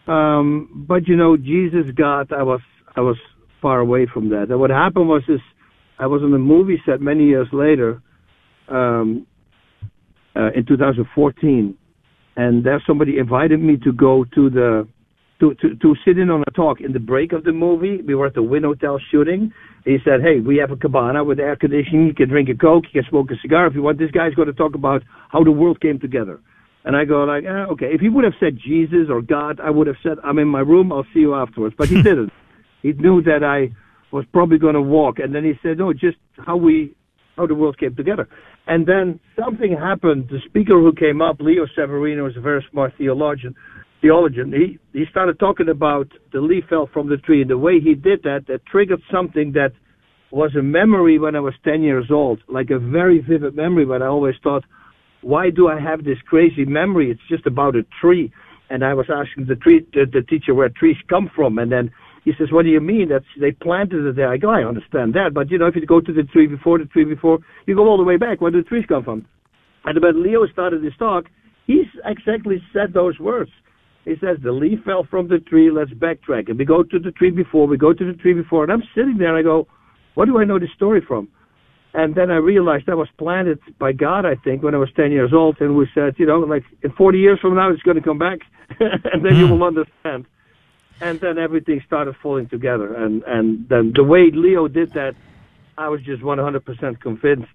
um, 0.08 0.86
but 0.88 1.08
you 1.08 1.16
know, 1.16 1.38
Jesus 1.38 1.92
God, 1.96 2.32
I 2.32 2.44
was 2.44 2.62
I 2.96 3.02
was 3.02 3.18
far 3.62 3.80
away 3.80 4.08
from 4.12 4.30
that. 4.30 4.48
And 4.50 4.60
what 4.60 4.70
happened 4.70 5.08
was 5.08 5.24
this: 5.28 5.42
I 6.00 6.08
was 6.08 6.22
on 6.24 6.34
a 6.34 6.40
movie 6.40 6.82
set 6.86 7.02
many 7.02 7.26
years 7.26 7.48
later, 7.52 8.02
um, 8.70 9.28
uh, 10.36 10.52
in 10.56 10.66
2014, 10.66 11.78
and 12.36 12.64
there 12.64 12.82
somebody 12.86 13.18
invited 13.18 13.60
me 13.60 13.78
to 13.84 13.92
go 13.92 14.26
to 14.36 14.50
the 14.50 14.88
to, 15.40 15.54
to, 15.56 15.76
to 15.76 15.96
sit 16.06 16.18
in 16.18 16.30
on 16.30 16.44
a 16.48 16.52
talk 16.52 16.82
in 16.82 16.94
the 16.94 17.00
break 17.00 17.32
of 17.32 17.44
the 17.44 17.52
movie. 17.52 18.02
We 18.02 18.16
were 18.16 18.28
at 18.28 18.34
the 18.34 18.42
Wynn 18.42 18.64
Hotel 18.64 19.00
shooting. 19.12 19.54
He 19.86 19.98
said, 20.04 20.22
Hey, 20.22 20.40
we 20.40 20.58
have 20.58 20.72
a 20.72 20.76
cabana 20.76 21.24
with 21.24 21.40
air 21.40 21.56
conditioning. 21.56 22.08
You 22.08 22.14
can 22.14 22.30
drink 22.30 22.50
a 22.50 22.56
Coke. 22.56 22.86
You 22.92 23.02
can 23.02 23.10
smoke 23.10 23.30
a 23.32 23.36
cigar 23.42 23.68
if 23.68 23.76
you 23.76 23.82
want. 23.84 24.00
This 24.00 24.12
guy's 24.12 24.34
going 24.34 24.48
to 24.48 24.54
talk 24.54 24.76
about 24.76 25.04
how 25.30 25.44
the 25.44 25.52
world 25.52 25.80
came 25.80 26.00
together. 26.00 26.40
And 26.88 26.96
I 26.96 27.04
go 27.04 27.26
like, 27.26 27.44
eh, 27.44 27.66
okay. 27.74 27.88
If 27.88 28.00
he 28.00 28.08
would 28.08 28.24
have 28.24 28.34
said 28.40 28.58
Jesus 28.58 29.10
or 29.10 29.22
God, 29.22 29.60
I 29.60 29.70
would 29.70 29.88
have 29.88 29.98
said, 30.02 30.14
I'm 30.24 30.40
in 30.40 30.48
my 30.48 30.62
room. 30.62 30.94
I'll 30.94 31.06
see 31.14 31.20
you 31.20 31.36
afterwards. 31.36 31.76
But 31.78 31.90
he 31.90 31.96
didn't. 32.02 32.32
He 32.82 32.94
knew 32.94 33.22
that 33.24 33.44
I 33.44 33.76
was 34.16 34.24
probably 34.32 34.58
going 34.58 34.76
to 34.76 34.82
walk. 34.82 35.20
And 35.20 35.36
then 35.36 35.44
he 35.44 35.54
said, 35.62 35.80
no, 35.80 35.92
just 35.92 36.16
how 36.38 36.56
we, 36.56 36.96
how 37.36 37.46
the 37.46 37.56
world 37.56 37.78
came 37.78 37.94
together. 37.94 38.30
And 38.68 38.88
then 38.88 39.20
something 39.38 39.76
happened. 39.78 40.30
The 40.30 40.40
speaker 40.48 40.80
who 40.80 40.94
came 40.94 41.22
up, 41.22 41.42
Leo 41.42 41.66
Severino, 41.76 42.26
is 42.26 42.38
a 42.38 42.42
very 42.42 42.66
smart 42.72 42.94
theologian 42.98 43.54
theologian, 44.02 44.52
he, 44.52 44.78
he 44.94 45.06
started 45.10 45.40
talking 45.40 45.70
about 45.70 46.08
the 46.32 46.40
leaf 46.40 46.66
fell 46.70 46.88
from 46.94 47.10
the 47.10 47.18
tree. 47.18 47.42
And 47.42 47.50
the 47.50 47.58
way 47.58 47.80
he 47.80 47.96
did 47.96 48.22
that, 48.24 48.46
that 48.48 48.66
triggered 48.66 49.02
something 49.12 49.54
that 49.54 49.72
was 50.32 50.52
a 50.56 50.62
memory 50.62 51.20
when 51.20 51.36
I 51.36 51.40
was 51.40 51.54
10 51.64 51.82
years 51.82 52.06
old, 52.12 52.40
like 52.48 52.70
a 52.70 52.80
very 52.80 53.20
vivid 53.20 53.56
memory, 53.56 53.86
but 53.86 54.02
I 54.02 54.08
always 54.08 54.36
thought, 54.44 54.64
why 55.22 55.50
do 55.50 55.68
I 55.68 55.80
have 55.80 56.04
this 56.04 56.18
crazy 56.26 56.66
memory? 56.66 57.12
It's 57.12 57.28
just 57.30 57.46
about 57.46 57.76
a 57.76 57.84
tree. 58.02 58.32
And 58.70 58.84
I 58.84 58.94
was 58.94 59.08
asking 59.10 59.48
the 59.48 59.56
tree, 59.56 59.86
the, 59.94 60.06
the 60.12 60.22
teacher 60.22 60.54
where 60.54 60.70
trees 60.70 60.98
come 61.10 61.30
from. 61.36 61.58
And 61.58 61.72
then 61.72 61.92
he 62.26 62.34
says, 62.38 62.50
what 62.52 62.64
do 62.64 62.70
you 62.70 62.82
mean? 62.82 63.10
That's, 63.10 63.26
they 63.40 63.52
planted 63.52 64.06
it 64.06 64.16
there. 64.16 64.32
I 64.32 64.38
go, 64.38 64.50
I 64.50 64.64
understand 64.64 65.14
that. 65.14 65.34
But 65.34 65.50
you 65.50 65.58
know, 65.58 65.68
if 65.68 65.76
you 65.76 65.86
go 65.86 66.02
to 66.02 66.14
the 66.14 66.24
tree 66.24 66.48
before 66.48 66.78
the 66.78 66.86
tree 66.86 67.06
before, 67.06 67.40
you 67.66 67.76
go 67.76 67.88
all 67.88 67.98
the 67.98 68.04
way 68.04 68.18
back. 68.18 68.42
Where 68.42 68.52
do 68.52 68.62
the 68.62 68.68
trees 68.68 68.86
come 68.88 69.04
from? 69.04 69.26
And 69.86 70.02
when 70.02 70.22
Leo 70.22 70.46
started 70.48 70.84
his 70.84 70.94
talk, 71.00 71.26
he 71.66 71.84
exactly 72.04 72.62
said 72.74 72.94
those 72.94 73.18
words. 73.20 73.52
He 74.04 74.14
says, 74.22 74.38
the 74.42 74.52
leaf 74.52 74.80
fell 74.86 75.06
from 75.10 75.28
the 75.28 75.40
tree, 75.40 75.70
let's 75.70 75.92
backtrack. 75.92 76.50
And 76.50 76.58
we 76.58 76.66
go 76.66 76.84
to 76.84 77.00
the 77.00 77.12
tree 77.12 77.32
before, 77.32 77.68
we 77.68 77.78
go 77.78 77.94
to 77.94 78.06
the 78.06 78.18
tree 78.18 78.34
before, 78.34 78.64
and 78.64 78.72
I'm 78.72 78.84
sitting 78.96 79.18
there 79.18 79.36
and 79.36 79.38
I 79.38 79.42
go, 79.42 79.68
what 80.16 80.26
do 80.26 80.40
I 80.40 80.46
know 80.46 80.60
this 80.60 80.70
story 80.76 81.02
from? 81.06 81.28
And 81.94 82.16
then 82.16 82.30
I 82.30 82.36
realized 82.36 82.86
that 82.88 82.98
was 82.98 83.08
planted 83.18 83.60
by 83.80 83.92
God, 83.92 84.26
I 84.26 84.36
think, 84.36 84.62
when 84.62 84.76
I 84.76 84.78
was 84.78 84.90
10 84.96 85.12
years 85.12 85.34
old. 85.34 85.60
And 85.62 85.76
we 85.76 85.88
said, 85.96 86.16
you 86.18 86.26
know, 86.26 86.40
like 86.40 86.64
in 86.84 86.92
40 86.92 87.18
years 87.18 87.40
from 87.40 87.56
now, 87.56 87.72
it's 87.72 87.82
going 87.82 87.98
to 87.98 88.04
come 88.04 88.20
back, 88.20 88.40
and 88.80 89.26
then 89.26 89.34
mm. 89.34 89.40
you 89.40 89.48
hmm. 89.48 89.54
will 89.54 89.64
understand. 89.64 90.26
And 91.00 91.20
then 91.20 91.38
everything 91.38 91.82
started 91.86 92.16
falling 92.22 92.50
together. 92.50 92.94
And, 92.94 93.24
and 93.24 93.70
then 93.70 93.94
the 93.96 94.04
way 94.04 94.32
Leo 94.32 94.68
did 94.68 94.94
that, 94.94 95.16
I 95.78 95.90
was 95.90 96.02
just 96.02 96.24
100% 96.24 97.00
convinced 97.00 97.50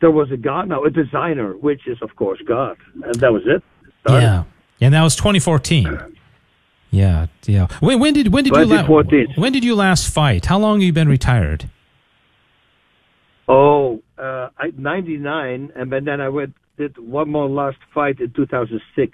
there 0.00 0.10
was 0.10 0.30
a 0.30 0.36
God, 0.36 0.68
now 0.68 0.84
a 0.84 0.90
designer, 0.90 1.56
which 1.56 1.86
is, 1.86 2.00
of 2.02 2.16
course, 2.16 2.40
God. 2.46 2.76
And 3.04 3.14
that 3.16 3.32
was 3.32 3.42
it. 3.46 3.62
Started. 4.00 4.22
Yeah. 4.22 4.44
And 4.80 4.94
that 4.94 5.02
was 5.02 5.14
2014. 5.16 6.16
Yeah, 6.90 7.26
yeah. 7.46 7.68
When, 7.80 7.98
when 8.00 8.12
did 8.12 8.32
when 8.32 8.44
did 8.44 8.54
you 8.54 8.66
la- 8.66 9.02
when 9.36 9.52
did 9.52 9.64
you 9.64 9.74
last 9.74 10.12
fight? 10.12 10.44
How 10.44 10.58
long 10.58 10.80
have 10.80 10.84
you 10.84 10.92
been 10.92 11.08
retired? 11.08 11.70
Oh, 13.52 14.02
uh, 14.16 14.48
I, 14.56 14.72
99, 14.78 15.72
and 15.76 15.92
then 15.92 16.20
I 16.22 16.30
went 16.30 16.54
did 16.78 16.96
one 16.96 17.28
more 17.30 17.50
last 17.50 17.76
fight 17.92 18.18
in 18.18 18.32
2006. 18.32 19.12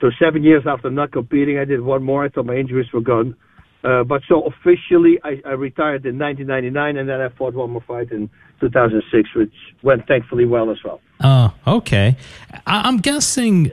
So 0.00 0.10
seven 0.18 0.42
years 0.42 0.62
after 0.66 0.90
not 0.90 1.12
competing, 1.12 1.58
I 1.58 1.66
did 1.66 1.82
one 1.82 2.02
more. 2.02 2.24
I 2.24 2.30
thought 2.30 2.46
my 2.46 2.56
injuries 2.56 2.86
were 2.90 3.02
gone. 3.02 3.36
Uh, 3.84 4.02
but 4.02 4.22
so 4.26 4.46
officially, 4.46 5.18
I, 5.24 5.42
I 5.44 5.52
retired 5.52 6.06
in 6.06 6.18
1999, 6.18 6.96
and 6.96 7.06
then 7.06 7.20
I 7.20 7.28
fought 7.36 7.52
one 7.52 7.70
more 7.70 7.82
fight 7.86 8.10
in 8.10 8.30
2006, 8.60 9.28
which 9.34 9.52
went 9.82 10.06
thankfully 10.06 10.46
well 10.46 10.70
as 10.70 10.78
well. 10.82 11.02
Oh, 11.22 11.52
okay. 11.66 12.16
I, 12.66 12.88
am 12.88 12.96
guessing. 12.96 13.72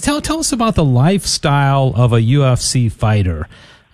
Tell 0.00 0.20
tell 0.20 0.38
us 0.38 0.52
about 0.52 0.76
the 0.76 0.84
lifestyle 0.84 1.92
of 1.96 2.12
a 2.12 2.20
UFC 2.20 2.90
fighter. 2.90 3.48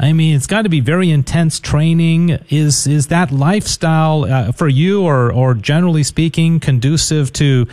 I 0.05 0.13
mean, 0.13 0.37
it's 0.37 0.47
got 0.47 0.63
to 0.63 0.69
be 0.69 0.81
very 0.81 1.11
intense 1.11 1.59
training. 1.59 2.39
Is 2.51 2.87
is 2.87 3.07
that 3.07 3.31
lifestyle 3.31 4.25
uh, 4.25 4.53
for 4.53 4.69
you, 4.69 5.03
or 5.03 5.33
or 5.33 5.55
generally 5.55 6.03
speaking, 6.03 6.61
conducive 6.61 7.33
to 7.35 7.67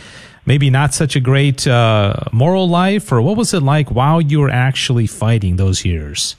maybe 0.46 0.70
not 0.70 0.94
such 0.94 1.14
a 1.14 1.20
great 1.20 1.66
uh, 1.66 2.14
moral 2.32 2.66
life, 2.70 3.12
or 3.12 3.20
what 3.20 3.36
was 3.36 3.52
it 3.52 3.62
like 3.62 3.90
while 3.90 4.22
you 4.22 4.40
were 4.40 4.48
actually 4.48 5.06
fighting 5.06 5.56
those 5.56 5.84
years? 5.84 6.36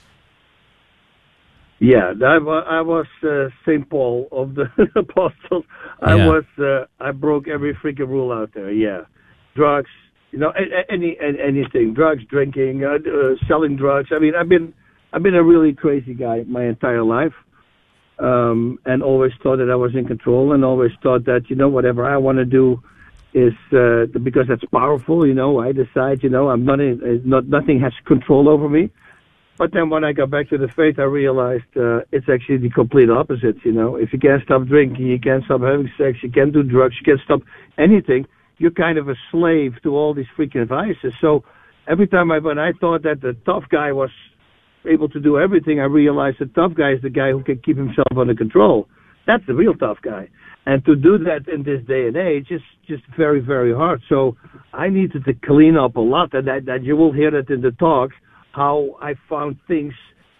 Yeah, 1.78 2.12
I, 2.20 2.38
I 2.38 2.80
was 2.80 3.06
uh, 3.22 3.50
Saint 3.64 3.88
Paul 3.88 4.26
of 4.32 4.56
the 4.56 4.66
apostles. 4.96 5.64
I 6.02 6.16
yeah. 6.16 6.26
was 6.26 6.44
uh, 6.58 6.86
I 6.98 7.12
broke 7.12 7.46
every 7.46 7.72
freaking 7.72 8.08
rule 8.08 8.32
out 8.32 8.50
there. 8.52 8.72
Yeah, 8.72 9.02
drugs, 9.54 9.90
you 10.32 10.40
know, 10.40 10.50
any, 10.90 11.16
any 11.20 11.38
anything, 11.40 11.94
drugs, 11.94 12.24
drinking, 12.28 12.82
uh, 12.82 12.94
uh, 12.94 13.36
selling 13.46 13.76
drugs. 13.76 14.08
I 14.10 14.18
mean, 14.18 14.34
I've 14.34 14.48
been 14.48 14.74
I've 15.14 15.22
been 15.22 15.36
a 15.36 15.44
really 15.44 15.72
crazy 15.72 16.12
guy 16.12 16.42
my 16.42 16.64
entire 16.64 17.04
life, 17.04 17.34
um, 18.18 18.80
and 18.84 19.00
always 19.00 19.30
thought 19.44 19.58
that 19.58 19.70
I 19.70 19.76
was 19.76 19.94
in 19.94 20.08
control, 20.08 20.52
and 20.52 20.64
always 20.64 20.90
thought 21.04 21.24
that 21.26 21.42
you 21.48 21.54
know 21.54 21.68
whatever 21.68 22.04
I 22.04 22.16
want 22.16 22.38
to 22.38 22.44
do 22.44 22.82
is 23.32 23.52
uh, 23.72 24.06
because 24.24 24.46
that's 24.48 24.64
powerful. 24.72 25.24
You 25.24 25.34
know, 25.34 25.60
I 25.60 25.70
decide. 25.70 26.24
You 26.24 26.30
know, 26.30 26.48
I'm 26.48 26.64
not, 26.64 26.80
in, 26.80 27.22
not 27.24 27.46
nothing 27.46 27.78
has 27.78 27.92
control 28.06 28.48
over 28.48 28.68
me. 28.68 28.90
But 29.56 29.72
then 29.72 29.88
when 29.88 30.02
I 30.02 30.12
got 30.12 30.30
back 30.30 30.48
to 30.48 30.58
the 30.58 30.66
faith, 30.66 30.98
I 30.98 31.04
realized 31.04 31.76
uh, 31.76 32.00
it's 32.10 32.28
actually 32.28 32.56
the 32.56 32.70
complete 32.70 33.08
opposite. 33.08 33.64
You 33.64 33.70
know, 33.70 33.94
if 33.94 34.12
you 34.12 34.18
can't 34.18 34.42
stop 34.42 34.64
drinking, 34.66 35.06
you 35.06 35.20
can't 35.20 35.44
stop 35.44 35.60
having 35.60 35.92
sex, 35.96 36.18
you 36.24 36.30
can't 36.32 36.52
do 36.52 36.64
drugs, 36.64 36.96
you 36.98 37.04
can't 37.04 37.24
stop 37.24 37.42
anything. 37.78 38.26
You're 38.58 38.72
kind 38.72 38.98
of 38.98 39.08
a 39.08 39.14
slave 39.30 39.74
to 39.84 39.94
all 39.94 40.12
these 40.12 40.26
freaking 40.36 40.66
vices. 40.66 41.14
So 41.20 41.44
every 41.86 42.08
time 42.08 42.32
I 42.32 42.40
when 42.40 42.58
I 42.58 42.72
thought 42.72 43.04
that 43.04 43.20
the 43.20 43.36
tough 43.46 43.68
guy 43.70 43.92
was 43.92 44.10
able 44.86 45.08
to 45.10 45.20
do 45.20 45.38
everything, 45.38 45.80
I 45.80 45.84
realized 45.84 46.38
the 46.40 46.46
tough 46.46 46.72
guy 46.74 46.92
is 46.92 47.02
the 47.02 47.10
guy 47.10 47.30
who 47.30 47.42
can 47.42 47.58
keep 47.58 47.76
himself 47.76 48.06
under 48.16 48.34
control. 48.34 48.88
That's 49.26 49.44
the 49.46 49.54
real 49.54 49.74
tough 49.74 49.98
guy. 50.02 50.28
And 50.66 50.84
to 50.86 50.96
do 50.96 51.18
that 51.18 51.46
in 51.52 51.62
this 51.62 51.86
day 51.86 52.06
and 52.06 52.16
age 52.16 52.46
is 52.50 52.60
just 52.86 53.02
very, 53.16 53.40
very 53.40 53.74
hard. 53.74 54.00
So 54.08 54.36
I 54.72 54.88
needed 54.88 55.24
to 55.24 55.34
clean 55.44 55.76
up 55.76 55.96
a 55.96 56.00
lot, 56.00 56.32
and 56.32 56.46
that, 56.48 56.64
that 56.66 56.82
you 56.82 56.96
will 56.96 57.12
hear 57.12 57.30
that 57.30 57.52
in 57.52 57.60
the 57.60 57.72
talks 57.72 58.14
how 58.52 58.96
I 59.02 59.14
found 59.28 59.56
things 59.66 59.92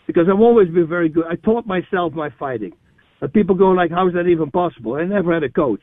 because 0.07 0.27
I've 0.33 0.41
always 0.41 0.69
been 0.69 0.87
very 0.87 1.09
good. 1.09 1.25
I 1.29 1.37
taught 1.37 1.67
myself 1.67 2.13
my 2.13 2.31
fighting. 2.39 2.73
Uh, 3.21 3.27
people 3.29 3.55
go 3.55 3.71
like, 3.71 3.91
"How 3.91 4.07
is 4.09 4.15
that 4.15 4.27
even 4.27 4.51
possible?" 4.51 4.95
I 4.95 5.05
never 5.05 5.33
had 5.33 5.43
a 5.43 5.49
coach, 5.49 5.83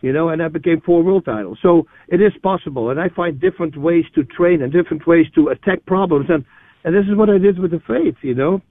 you 0.00 0.12
know, 0.12 0.30
and 0.30 0.42
I 0.42 0.48
became 0.48 0.80
four 0.80 1.02
world 1.02 1.24
titles. 1.24 1.58
So 1.62 1.86
it 2.08 2.20
is 2.20 2.32
possible, 2.42 2.90
and 2.90 3.00
I 3.00 3.08
find 3.10 3.40
different 3.40 3.76
ways 3.76 4.04
to 4.14 4.24
train 4.24 4.62
and 4.62 4.72
different 4.72 5.06
ways 5.06 5.26
to 5.34 5.48
attack 5.48 5.84
problems, 5.86 6.26
and 6.28 6.44
and 6.86 6.94
this 6.94 7.04
is 7.10 7.16
what 7.16 7.28
I 7.28 7.38
did 7.38 7.58
with 7.58 7.72
the 7.72 7.80
faith, 7.80 8.14
you 8.22 8.34
know. 8.34 8.62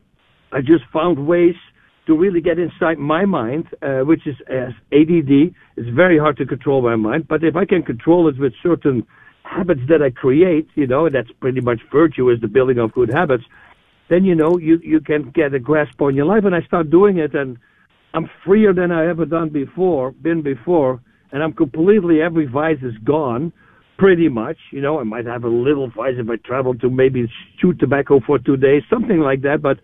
I 0.53 0.61
just 0.61 0.86
found 0.93 1.28
ways 1.28 1.55
to 2.07 2.18
really 2.18 2.39
get 2.39 2.57
inside 2.57 2.97
my 2.97 3.26
mind, 3.26 3.66
uh, 3.82 3.99
which 3.99 4.26
is 4.26 4.36
as 4.49 4.70
ADD. 4.93 5.53
It's 5.76 5.89
very 5.93 6.18
hard 6.18 6.38
to 6.38 6.45
control 6.45 6.82
my 6.82 6.95
mind, 6.95 7.28
but 7.28 7.43
if 7.43 7.57
I 7.57 7.66
can 7.66 7.84
control 7.84 8.30
it 8.30 8.39
with 8.39 8.53
certain 8.63 9.05
habits 9.43 9.82
that 9.89 10.01
I 10.01 10.11
create, 10.11 10.70
you 10.76 10.88
know, 10.88 11.09
that's 11.09 11.30
pretty 11.41 11.59
much 11.59 11.82
virtue 11.91 12.30
is 12.30 12.39
the 12.39 12.47
building 12.47 12.80
of 12.80 12.93
good 12.93 13.11
habits, 13.13 13.43
then 14.09 14.24
you 14.24 14.34
know 14.34 14.57
you 14.59 14.80
you 14.82 15.01
can 15.01 15.32
get 15.32 15.53
a 15.53 15.59
grasp 15.59 16.01
on 16.01 16.16
your 16.16 16.26
life. 16.26 16.45
And 16.45 16.55
I 16.55 16.61
start 16.61 16.89
doing 16.89 17.18
it, 17.18 17.36
and 17.36 17.57
I'm 18.13 18.30
freer 18.45 18.72
than 18.72 18.93
I 18.93 19.09
ever 19.09 19.26
done 19.26 19.49
before, 19.49 20.11
been 20.11 20.41
before, 20.41 21.01
and 21.34 21.43
I'm 21.43 21.51
completely 21.51 22.22
every 22.22 22.45
vice 22.45 22.82
is 22.82 22.97
gone, 23.03 23.51
pretty 23.98 24.30
much. 24.30 24.58
You 24.72 24.82
know, 24.82 25.00
I 25.00 25.04
might 25.04 25.26
have 25.26 25.43
a 25.43 25.50
little 25.50 25.89
vice 25.89 26.16
if 26.18 26.30
I 26.30 26.36
travel 26.38 26.76
to 26.76 26.89
maybe 26.89 27.32
chew 27.60 27.74
tobacco 27.74 28.20
for 28.26 28.39
two 28.39 28.58
days, 28.58 28.84
something 28.89 29.20
like 29.20 29.41
that. 29.41 29.62
But 29.62 29.80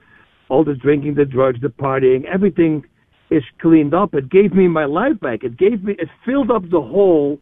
all 0.50 0.64
the 0.64 0.76
drinking, 0.76 1.16
the 1.16 1.26
drugs, 1.26 1.62
the 1.62 1.70
partying, 1.70 2.26
everything 2.26 2.86
is 3.30 3.44
cleaned 3.60 3.94
up. 3.94 4.14
It 4.14 4.30
gave 4.30 4.54
me 4.54 4.68
my 4.68 4.86
life 4.86 5.20
back. 5.20 5.44
It 5.44 5.58
gave 5.58 5.84
me, 5.84 5.96
it 5.98 6.10
filled 6.26 6.52
up 6.52 6.64
the 6.70 6.82
hole 6.82 7.40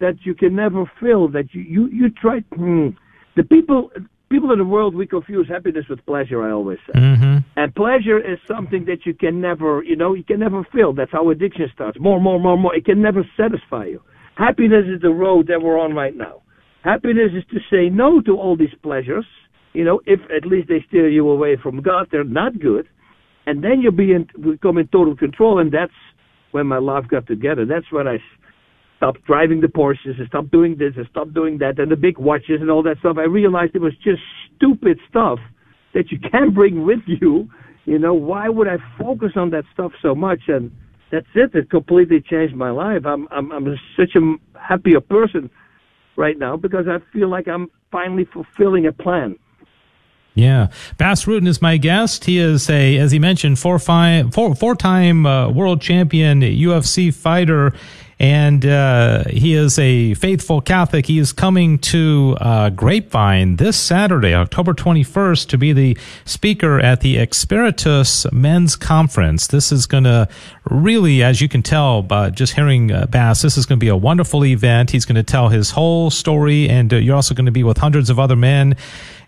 that 0.00 0.24
you 0.24 0.34
can 0.34 0.54
never 0.54 0.90
fill. 1.00 1.28
That 1.28 1.52
you 1.52 1.62
you 1.62 1.88
you 1.88 2.10
try. 2.10 2.40
Hmm, 2.54 2.90
the 3.36 3.42
people 3.42 3.90
people 4.30 4.52
in 4.52 4.58
the 4.58 4.64
world 4.64 4.94
we 4.94 5.06
confuse 5.06 5.48
happiness 5.48 5.86
with 5.88 6.04
pleasure. 6.06 6.42
I 6.42 6.52
always 6.52 6.78
say, 6.86 6.98
mm-hmm. 6.98 7.38
and 7.56 7.74
pleasure 7.74 8.18
is 8.18 8.38
something 8.46 8.84
that 8.84 9.06
you 9.06 9.14
can 9.14 9.40
never 9.40 9.82
you 9.82 9.96
know 9.96 10.14
you 10.14 10.24
can 10.24 10.38
never 10.38 10.64
fill. 10.72 10.92
That's 10.92 11.10
how 11.10 11.30
addiction 11.30 11.68
starts. 11.74 11.98
More, 11.98 12.20
more, 12.20 12.38
more, 12.38 12.56
more. 12.56 12.74
It 12.74 12.84
can 12.84 13.02
never 13.02 13.28
satisfy 13.36 13.86
you. 13.86 14.02
Happiness 14.38 14.84
is 14.86 15.02
the 15.02 15.10
road 15.10 15.48
that 15.48 15.60
we're 15.60 15.80
on 15.80 15.94
right 15.94 16.16
now. 16.16 16.42
Happiness 16.84 17.32
is 17.36 17.42
to 17.50 17.58
say 17.70 17.90
no 17.90 18.20
to 18.22 18.36
all 18.36 18.56
these 18.56 18.74
pleasures. 18.84 19.26
You 19.72 19.84
know, 19.84 20.00
if 20.06 20.20
at 20.30 20.46
least 20.48 20.68
they 20.68 20.84
steer 20.86 21.08
you 21.08 21.28
away 21.28 21.56
from 21.60 21.82
God, 21.82 22.06
they're 22.12 22.22
not 22.22 22.60
good. 22.60 22.86
And 23.46 23.64
then 23.64 23.80
you'll 23.80 23.90
be 23.90 24.12
in, 24.12 24.28
become 24.40 24.78
in 24.78 24.86
total 24.88 25.16
control, 25.16 25.58
and 25.58 25.72
that's 25.72 25.92
when 26.52 26.68
my 26.68 26.78
life 26.78 27.04
got 27.10 27.26
together. 27.26 27.66
That's 27.66 27.90
when 27.90 28.06
I 28.06 28.18
stopped 28.96 29.24
driving 29.24 29.60
the 29.60 29.66
Porsches, 29.66 30.22
I 30.22 30.26
stopped 30.28 30.52
doing 30.52 30.76
this, 30.78 30.92
I 30.96 31.08
stopped 31.10 31.34
doing 31.34 31.58
that, 31.58 31.78
and 31.78 31.90
the 31.90 31.96
big 31.96 32.18
watches 32.18 32.60
and 32.60 32.70
all 32.70 32.84
that 32.84 32.98
stuff. 33.00 33.16
I 33.18 33.24
realized 33.24 33.74
it 33.74 33.80
was 33.80 33.94
just 34.04 34.20
stupid 34.56 34.98
stuff 35.08 35.38
that 35.94 36.12
you 36.12 36.18
can't 36.30 36.54
bring 36.54 36.86
with 36.86 37.00
you. 37.06 37.48
You 37.86 37.98
know, 37.98 38.14
why 38.14 38.48
would 38.48 38.68
I 38.68 38.76
focus 38.98 39.32
on 39.34 39.50
that 39.50 39.64
stuff 39.72 39.92
so 40.00 40.14
much? 40.14 40.42
And 40.46 40.70
that's 41.10 41.26
it. 41.34 41.54
It 41.54 41.70
completely 41.70 42.20
changed 42.20 42.54
my 42.54 42.70
life. 42.70 43.06
I'm 43.06 43.28
I'm 43.30 43.50
I'm 43.52 43.78
such 43.96 44.14
a 44.14 44.34
happier 44.58 45.00
person 45.00 45.50
right 46.16 46.38
now 46.38 46.56
because 46.56 46.86
I 46.88 46.98
feel 47.12 47.28
like 47.28 47.48
I'm 47.48 47.70
finally 47.90 48.26
fulfilling 48.26 48.86
a 48.86 48.92
plan. 48.92 49.36
Yeah, 50.34 50.68
Bas 50.98 51.24
Rutten 51.24 51.48
is 51.48 51.60
my 51.60 51.78
guest. 51.78 52.26
He 52.26 52.38
is 52.38 52.70
a, 52.70 52.96
as 52.96 53.10
he 53.10 53.18
mentioned, 53.18 53.58
four 53.58 53.78
five, 53.78 54.32
four 54.32 54.54
four 54.54 54.76
time 54.76 55.26
uh, 55.26 55.50
world 55.50 55.80
champion 55.80 56.42
UFC 56.42 57.12
fighter 57.12 57.72
and 58.20 58.66
uh, 58.66 59.24
he 59.24 59.54
is 59.54 59.78
a 59.78 60.14
faithful 60.14 60.60
Catholic. 60.60 61.06
He 61.06 61.18
is 61.18 61.32
coming 61.32 61.78
to 61.78 62.36
uh, 62.40 62.70
Grapevine 62.70 63.56
this 63.56 63.76
Saturday, 63.76 64.34
October 64.34 64.74
21st, 64.74 65.48
to 65.48 65.58
be 65.58 65.72
the 65.72 65.96
speaker 66.24 66.80
at 66.80 67.00
the 67.00 67.16
Espiritus 67.16 68.30
Men's 68.32 68.74
Conference. 68.74 69.46
This 69.46 69.70
is 69.70 69.86
going 69.86 70.04
to 70.04 70.28
really, 70.68 71.22
as 71.22 71.40
you 71.40 71.48
can 71.48 71.62
tell, 71.62 72.02
by 72.02 72.30
just 72.30 72.54
hearing 72.54 72.90
uh, 72.90 73.06
Bas, 73.06 73.42
this 73.42 73.56
is 73.56 73.66
going 73.66 73.78
to 73.78 73.84
be 73.84 73.88
a 73.88 73.96
wonderful 73.96 74.44
event. 74.44 74.90
He's 74.90 75.04
going 75.04 75.16
to 75.16 75.22
tell 75.22 75.48
his 75.48 75.70
whole 75.70 76.10
story, 76.10 76.68
and 76.68 76.92
uh, 76.92 76.96
you're 76.96 77.16
also 77.16 77.34
going 77.34 77.46
to 77.46 77.52
be 77.52 77.62
with 77.62 77.78
hundreds 77.78 78.10
of 78.10 78.18
other 78.18 78.36
men 78.36 78.76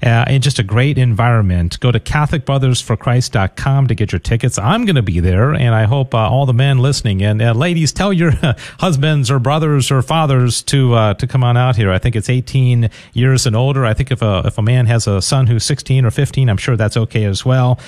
uh, 0.03 0.25
in 0.29 0.41
just 0.43 0.59
a 0.59 0.63
great 0.63 0.99
environment. 0.99 1.79
Go 1.81 1.93
to 1.93 2.01
CatholicBrothersForChrist.com 2.01 3.87
to 3.89 3.95
get 3.95 4.13
your 4.13 4.19
tickets. 4.19 4.59
I'm 4.59 4.85
going 4.85 4.97
to 4.97 5.03
be 5.03 5.21
there, 5.21 5.53
and 5.53 5.75
I 5.75 5.85
hope 5.85 6.15
uh, 6.15 6.19
all 6.19 6.47
the 6.47 6.55
men 6.55 6.79
listening 6.79 7.23
and 7.23 7.41
uh, 7.41 7.53
ladies 7.53 7.93
tell 7.93 8.13
your 8.13 8.31
husbands 8.79 9.31
or 9.31 9.39
brothers 9.39 9.91
or 9.91 10.03
fathers 10.03 10.63
to 10.63 10.95
uh, 10.95 11.15
to 11.15 11.27
come 11.27 11.45
on 11.45 11.57
out 11.57 11.77
here. 11.77 11.91
I 11.91 11.99
think 11.99 12.17
it's 12.17 12.29
18 12.29 12.91
years 13.13 13.47
and 13.47 13.55
older. 13.55 13.85
I 13.85 13.95
think 13.95 14.11
if 14.11 14.23
a 14.23 14.43
if 14.47 14.59
a 14.59 14.63
man 14.63 14.87
has 14.87 15.07
a 15.07 15.21
son 15.21 15.47
who's 15.47 15.65
16 15.65 16.05
or 16.05 16.11
15, 16.11 16.49
I'm 16.49 16.57
sure 16.57 16.77
that's 16.77 16.97
okay 16.97 17.25
as 17.25 17.45
well. 17.45 17.79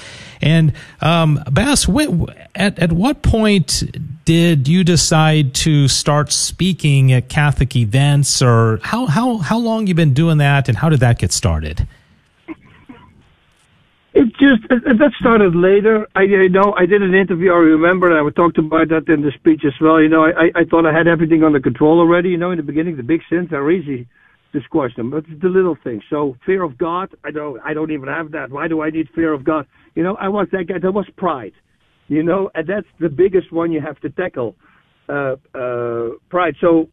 And 0.41 0.73
um, 1.01 1.43
Bas, 1.51 1.89
at 2.55 2.79
at 2.79 2.93
what 2.93 3.23
point 3.23 3.83
did 4.25 4.69
you 4.69 4.85
decide 4.85 5.55
to 5.55 5.89
start 5.89 6.33
speaking 6.33 7.13
at 7.13 7.29
Catholic 7.29 7.75
events, 7.77 8.43
or 8.43 8.81
how 8.83 9.07
how 9.07 9.39
how 9.39 9.59
long 9.59 9.87
you 9.87 9.95
been 9.95 10.15
doing 10.15 10.39
that, 10.39 10.69
and 10.69 10.77
how 10.77 10.89
did 10.89 11.01
that 11.01 11.19
get 11.19 11.33
started? 11.33 11.87
It 14.15 14.29
just 14.37 14.69
that 14.69 15.13
started 15.19 15.55
later. 15.55 16.07
I 16.15 16.23
you 16.23 16.49
know 16.51 16.75
I 16.77 16.85
did 16.85 17.01
an 17.01 17.15
interview. 17.15 17.51
I 17.51 17.57
remember, 17.57 18.11
and 18.11 18.27
I 18.27 18.31
talked 18.31 18.59
about 18.59 18.89
that 18.91 19.09
in 19.09 19.23
the 19.23 19.33
speech 19.39 19.63
as 19.67 19.73
well. 19.81 20.03
You 20.03 20.11
know, 20.11 20.25
I 20.25 20.51
I 20.55 20.65
thought 20.69 20.85
I 20.85 20.93
had 20.93 21.09
everything 21.09 21.43
under 21.43 21.61
control 21.61 21.99
already. 21.99 22.29
You 22.29 22.37
know, 22.37 22.51
in 22.51 22.59
the 22.59 22.63
beginning, 22.63 22.97
the 22.97 23.03
big 23.03 23.23
sins 23.31 23.53
are 23.53 23.71
easy 23.71 24.07
to 24.53 24.61
squash 24.65 24.95
them, 24.97 25.11
but 25.11 25.25
it's 25.29 25.41
the 25.41 25.49
little 25.49 25.79
things. 25.83 26.03
So 26.11 26.37
fear 26.45 26.63
of 26.63 26.77
God, 26.77 27.09
I 27.25 27.31
don't 27.31 27.59
I 27.65 27.73
don't 27.73 27.91
even 27.91 28.09
have 28.09 28.33
that. 28.33 28.51
Why 28.51 28.69
do 28.69 28.83
I 28.83 28.91
need 28.91 29.09
fear 29.15 29.33
of 29.33 29.45
God? 29.45 29.67
You 29.95 30.03
know, 30.03 30.17
I 30.17 30.29
was 30.29 30.47
that 30.53 30.65
guy. 30.69 30.79
There 30.79 30.93
was 30.93 31.09
pride. 31.17 31.55
You 32.09 32.23
know, 32.23 32.51
and 32.55 32.69
that's 32.69 32.87
the 33.01 33.09
biggest 33.09 33.51
one 33.51 33.73
you 33.73 33.81
have 33.81 33.99
to 34.01 34.11
tackle. 34.11 34.57
Uh, 35.09 35.37
uh, 35.55 36.11
pride. 36.29 36.55
So 36.61 36.89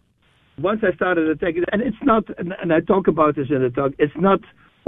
once 0.57 0.81
I 0.83 0.95
started 0.95 1.27
attacking, 1.29 1.63
and 1.71 1.81
it's 1.81 1.97
not, 2.01 2.23
and, 2.37 2.53
and 2.61 2.73
I 2.73 2.79
talk 2.79 3.07
about 3.07 3.35
this 3.35 3.47
in 3.49 3.61
the 3.61 3.69
talk. 3.69 3.91
It's 3.99 4.13
not 4.17 4.39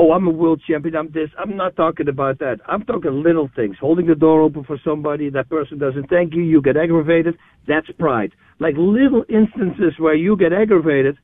oh, 0.02 0.14
I'm 0.14 0.26
a 0.26 0.32
world 0.32 0.62
champion, 0.68 0.96
I'm 0.96 1.12
this. 1.12 1.30
I'm 1.38 1.56
not 1.56 1.76
talking 1.76 2.10
about 2.10 2.40
that. 2.40 2.58
I'm 2.68 2.84
talking 2.84 3.22
little 3.24 3.50
things. 3.56 3.76
Holding 3.80 4.08
the 4.08 4.16
door 4.16 4.42
open 4.42 4.64
for 4.64 4.80
somebody, 4.84 5.30
that 5.30 5.48
person 5.48 5.78
doesn't 5.78 6.10
thank 6.10 6.34
you, 6.34 6.42
you 6.42 6.60
get 6.62 6.76
aggravated. 6.76 7.36
That's 7.68 7.88
pride. 8.00 8.32
Like 8.60 8.74
little 8.78 9.24
instances 9.30 9.94
where 10.00 10.16
you 10.16 10.36
get 10.36 10.54
aggravated 10.54 11.18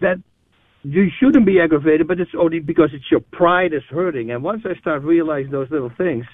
that 0.00 0.16
you 0.82 1.06
shouldn't 1.20 1.46
be 1.46 1.60
aggravated, 1.60 2.08
but 2.08 2.18
it's 2.18 2.32
only 2.36 2.58
because 2.58 2.90
it's 2.92 3.04
your 3.08 3.20
pride 3.32 3.72
is 3.72 3.82
hurting. 3.88 4.32
And 4.32 4.42
once 4.42 4.62
I 4.64 4.76
start 4.80 5.02
realizing 5.02 5.52
those 5.52 5.70
little 5.70 5.92
things, 5.96 6.24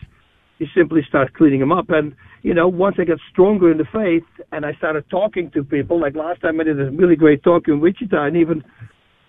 you 0.58 0.66
simply 0.74 1.02
start 1.06 1.34
cleaning 1.34 1.60
them 1.60 1.70
up. 1.70 1.90
And, 1.90 2.14
you 2.42 2.54
know, 2.54 2.66
once 2.66 2.96
I 2.98 3.04
got 3.04 3.18
stronger 3.30 3.70
in 3.70 3.76
the 3.76 3.84
faith 3.92 4.24
and 4.52 4.64
I 4.64 4.72
started 4.74 5.04
talking 5.10 5.50
to 5.50 5.62
people, 5.62 6.00
like 6.00 6.16
last 6.16 6.40
time 6.40 6.60
I 6.60 6.64
did 6.64 6.80
a 6.80 6.90
really 6.90 7.14
great 7.14 7.42
talk 7.42 7.68
in 7.68 7.78
Wichita, 7.80 8.24
and 8.24 8.38
even 8.38 8.64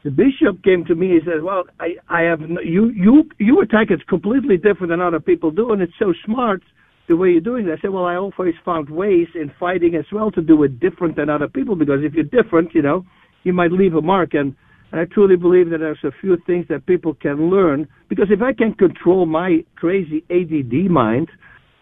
the 0.04 0.12
bishop 0.12 0.64
came 0.64 0.86
to 0.86 0.96
me 0.96 1.12
and 1.12 1.22
said, 1.26 1.44
"Well, 1.44 1.64
I, 1.80 1.96
I 2.08 2.22
have 2.22 2.40
no, 2.40 2.62
you, 2.62 2.90
you, 2.90 3.30
you 3.38 3.62
attack 3.62 3.88
it 3.92 4.06
completely 4.08 4.58
different 4.58 4.90
than 4.90 5.02
other 5.02 5.20
people 5.20 5.52
do, 5.52 5.72
and 5.72 5.82
it's 5.82 5.94
so 6.00 6.14
smart 6.26 6.62
the 7.08 7.18
way 7.18 7.30
you're 7.30 7.42
doing 7.42 7.68
it." 7.68 7.78
I 7.78 7.82
said, 7.82 7.92
"Well, 7.92 8.06
I 8.06 8.16
always 8.16 8.56
found 8.64 8.90
ways 8.90 9.28
in 9.36 9.52
fighting 9.60 9.96
as 9.96 10.06
well 10.12 10.32
to 10.32 10.42
do 10.42 10.64
it 10.64 10.80
different 10.80 11.16
than 11.18 11.30
other 11.30 11.48
people 11.48 11.76
because 11.76 12.00
if 12.04 12.14
you're 12.14 12.24
different, 12.44 12.74
you 12.74 12.82
know, 12.82 13.06
you 13.44 13.52
might 13.52 13.72
leave 13.72 13.94
a 13.96 14.02
mark." 14.02 14.34
And, 14.34 14.56
and 14.92 15.02
I 15.02 15.06
truly 15.06 15.36
believe 15.36 15.70
that 15.72 15.80
there's 15.80 16.04
a 16.04 16.12
few 16.22 16.38
things 16.48 16.66
that 16.70 16.86
people 16.86 17.14
can 17.14 17.50
learn 17.50 17.88
because 18.08 18.28
if 18.32 18.42
I 18.42 18.54
can 18.54 18.74
control 18.74 19.26
my 19.26 19.66
crazy 19.76 20.24
ADD 20.30 20.90
mind, 20.90 21.30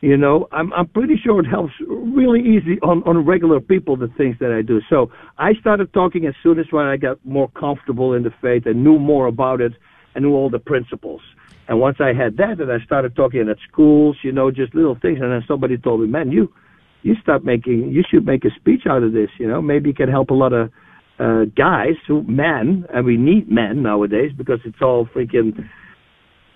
you 0.02 0.16
know, 0.16 0.48
I'm 0.52 0.72
I'm 0.74 0.88
pretty 0.88 1.16
sure 1.24 1.39
it 1.39 1.48
helps 1.48 1.74
really 1.88 2.41
easy 2.41 2.80
on 2.82 3.02
on 3.04 3.26
regular 3.26 3.60
people 3.60 3.98
the 3.98 4.10
things 4.18 4.36
that 4.39 4.52
I 4.52 4.62
do. 4.62 4.80
So 4.89 5.12
I 5.38 5.54
started 5.56 5.91
talking 5.93 6.28
as 6.28 6.36
soon 6.43 6.60
as 6.60 6.68
when 6.70 6.86
I 6.86 6.98
got 6.98 7.24
more 7.26 7.50
comfortable 7.50 8.14
in 8.14 8.24
the 8.24 8.32
faith 8.41 8.68
and 8.68 8.84
knew 8.84 9.00
more 9.00 9.26
about 9.26 9.60
it 9.60 9.74
and 10.14 10.24
knew 10.24 10.36
all 10.36 10.50
the 10.50 10.60
principles. 10.60 11.22
And 11.68 11.80
once 11.80 11.98
I 12.00 12.14
had 12.14 12.38
that, 12.38 12.62
and 12.62 12.72
I 12.72 12.80
started 12.86 13.16
talking 13.16 13.50
at 13.50 13.58
schools, 13.70 14.18
you 14.24 14.32
know, 14.32 14.52
just 14.52 14.74
little 14.76 14.95
things. 15.02 15.20
And 15.20 15.32
then 15.32 15.43
somebody 15.48 15.78
told 15.78 16.02
me, 16.02 16.08
"Man, 16.08 16.32
you 16.32 16.54
you 17.02 17.16
start 17.22 17.43
making, 17.43 17.89
you 17.89 18.04
should 18.08 18.26
make 18.26 18.45
a 18.45 18.52
speech 18.52 18.86
out 18.88 19.02
of 19.02 19.14
this. 19.14 19.30
You 19.39 19.48
know, 19.48 19.62
maybe 19.62 19.89
it 19.91 19.98
can 19.98 20.10
help 20.10 20.30
a 20.30 20.34
lot 20.34 20.54
of 20.54 20.70
uh, 21.20 21.45
guys 21.56 21.95
who 22.08 22.22
men, 22.24 22.86
and 22.93 23.04
we 23.04 23.18
need 23.18 23.50
men 23.50 23.82
nowadays 23.82 24.32
because 24.38 24.60
it's 24.64 24.82
all 24.82 25.08
freaking." 25.08 25.68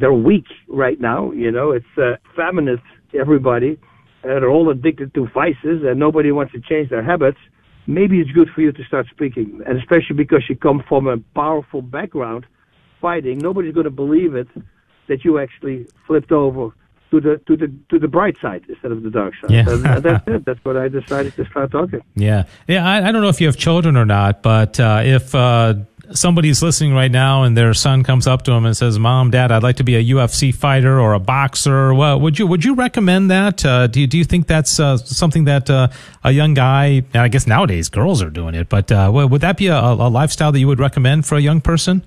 They're 0.02 0.12
weak 0.14 0.48
right 0.68 1.00
now, 1.00 1.32
you 1.32 1.52
know. 1.52 1.72
It's 1.72 1.86
uh, 1.98 2.16
feminist 2.36 2.84
everybody. 3.18 3.80
Uh, 4.24 4.40
they're 4.40 4.50
all 4.50 4.70
addicted 4.70 5.14
to 5.14 5.28
vices 5.34 5.84
and 5.84 6.00
nobody 6.00 6.32
wants 6.32 6.52
to 6.54 6.60
change 6.60 6.90
their 6.90 7.04
habits. 7.04 7.38
Maybe 7.88 8.20
it's 8.20 8.32
good 8.32 8.50
for 8.54 8.62
you 8.62 8.72
to 8.72 8.84
start 8.84 9.08
speaking, 9.10 9.62
and 9.66 9.78
especially 9.78 10.16
because 10.16 10.44
you 10.50 10.56
come 10.56 10.84
from 10.88 11.08
a 11.08 11.18
powerful 11.34 11.82
background, 11.82 12.46
fighting. 13.00 13.40
Nobody's 13.40 13.74
going 13.74 13.86
to 13.86 13.90
believe 13.92 14.36
it 14.36 14.48
that 15.08 15.26
you 15.26 15.40
actually 15.40 15.88
flipped 16.06 16.32
over 16.32 16.70
to 17.12 17.20
the 17.20 17.42
to 17.48 17.58
the 17.58 17.74
to 17.90 18.00
the 18.00 18.08
bright 18.08 18.36
side 18.42 18.64
instead 18.70 18.92
of 18.92 19.04
the 19.04 19.10
dark 19.10 19.34
side. 19.42 19.52
Yeah. 19.52 19.66
and 19.68 20.04
that's 20.04 20.28
it. 20.28 20.46
That's 20.46 20.64
what 20.64 20.78
I 20.78 20.88
decided 20.88 21.36
to 21.36 21.46
start 21.46 21.72
talking. 21.72 22.02
Yeah, 22.16 22.46
yeah. 22.68 22.88
I, 22.88 23.10
I 23.10 23.12
don't 23.12 23.22
know 23.22 23.30
if 23.30 23.42
you 23.42 23.48
have 23.48 23.58
children 23.58 23.98
or 23.98 24.06
not, 24.06 24.42
but 24.42 24.80
uh, 24.80 25.02
if 25.04 25.36
uh, 25.36 25.76
somebody's 26.14 26.62
listening 26.62 26.94
right 26.94 27.12
now 27.12 27.44
and 27.44 27.58
their 27.58 27.74
son 27.74 28.04
comes 28.04 28.28
up 28.28 28.44
to 28.44 28.52
him 28.52 28.66
and 28.66 28.76
says, 28.76 29.00
"Mom, 29.00 29.32
Dad, 29.32 29.52
I'd 29.52 29.64
like 29.64 29.78
to 29.78 29.84
be 29.84 29.96
a 29.96 30.14
UFC 30.16 30.54
fighter 30.54 31.00
or 31.00 31.14
a 31.14 31.20
boxer," 31.20 31.94
well, 31.94 32.20
would 32.20 32.40
you 32.40 32.48
would 32.48 32.64
you 32.64 32.76
recommend 32.76 33.32
that? 33.32 33.66
Uh, 33.66 33.88
do 33.88 34.02
you, 34.02 34.08
do 34.08 34.18
you 34.18 34.24
think 34.24 34.48
that's 34.48 34.80
uh, 34.80 34.98
something 34.98 35.46
that 35.46 35.70
uh, 35.70 35.88
a 36.24 36.32
young 36.32 36.54
guy? 36.54 37.04
I 37.14 37.28
guess 37.28 37.48
nowadays 37.48 37.90
girls 37.90 38.22
are 38.22 38.30
doing 38.30 38.56
it, 38.56 38.70
but 38.70 38.92
uh, 38.92 39.12
would 39.14 39.42
that 39.42 39.58
be 39.58 39.68
a, 39.68 39.78
a 39.78 40.10
lifestyle 40.10 40.52
that 40.52 40.60
you 40.60 40.68
would 40.68 40.80
recommend 40.80 41.26
for 41.26 41.36
a 41.36 41.42
young 41.42 41.62
person? 41.62 42.06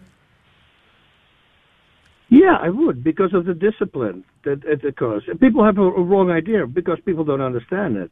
Yeah, 2.28 2.56
I 2.60 2.68
would 2.68 3.04
because 3.04 3.32
of 3.32 3.44
the 3.44 3.54
discipline 3.54 4.24
that 4.44 4.64
it 4.64 4.84
occurs. 4.84 5.22
People 5.40 5.64
have 5.64 5.78
a, 5.78 5.82
wrong 5.82 6.30
idea 6.30 6.66
because 6.66 6.98
people 7.04 7.24
don't 7.24 7.40
understand 7.40 7.96
it. 7.96 8.10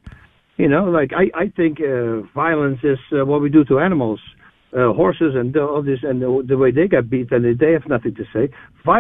You 0.59 0.69
know, 0.69 0.85
like 0.85 1.13
I, 1.13 1.31
I 1.35 1.49
think 1.49 1.81
uh, 1.81 2.21
violence 2.35 2.81
is 2.85 2.99
uh, 3.11 3.25
what 3.25 3.41
we 3.41 3.49
do 3.49 3.65
to 3.65 3.81
animals 3.81 4.21
uh, 4.75 4.93
horses 4.93 5.35
and 5.35 5.57
all 5.57 5.83
this 5.83 5.99
and 6.03 6.23
the, 6.23 6.45
the 6.47 6.57
way 6.57 6.71
they 6.71 6.89
got 6.89 7.11
beat 7.11 7.31
and 7.31 7.59
they 7.59 7.73
have 7.73 7.87
nothing 7.89 8.15
to 8.15 8.25
say. 8.33 8.49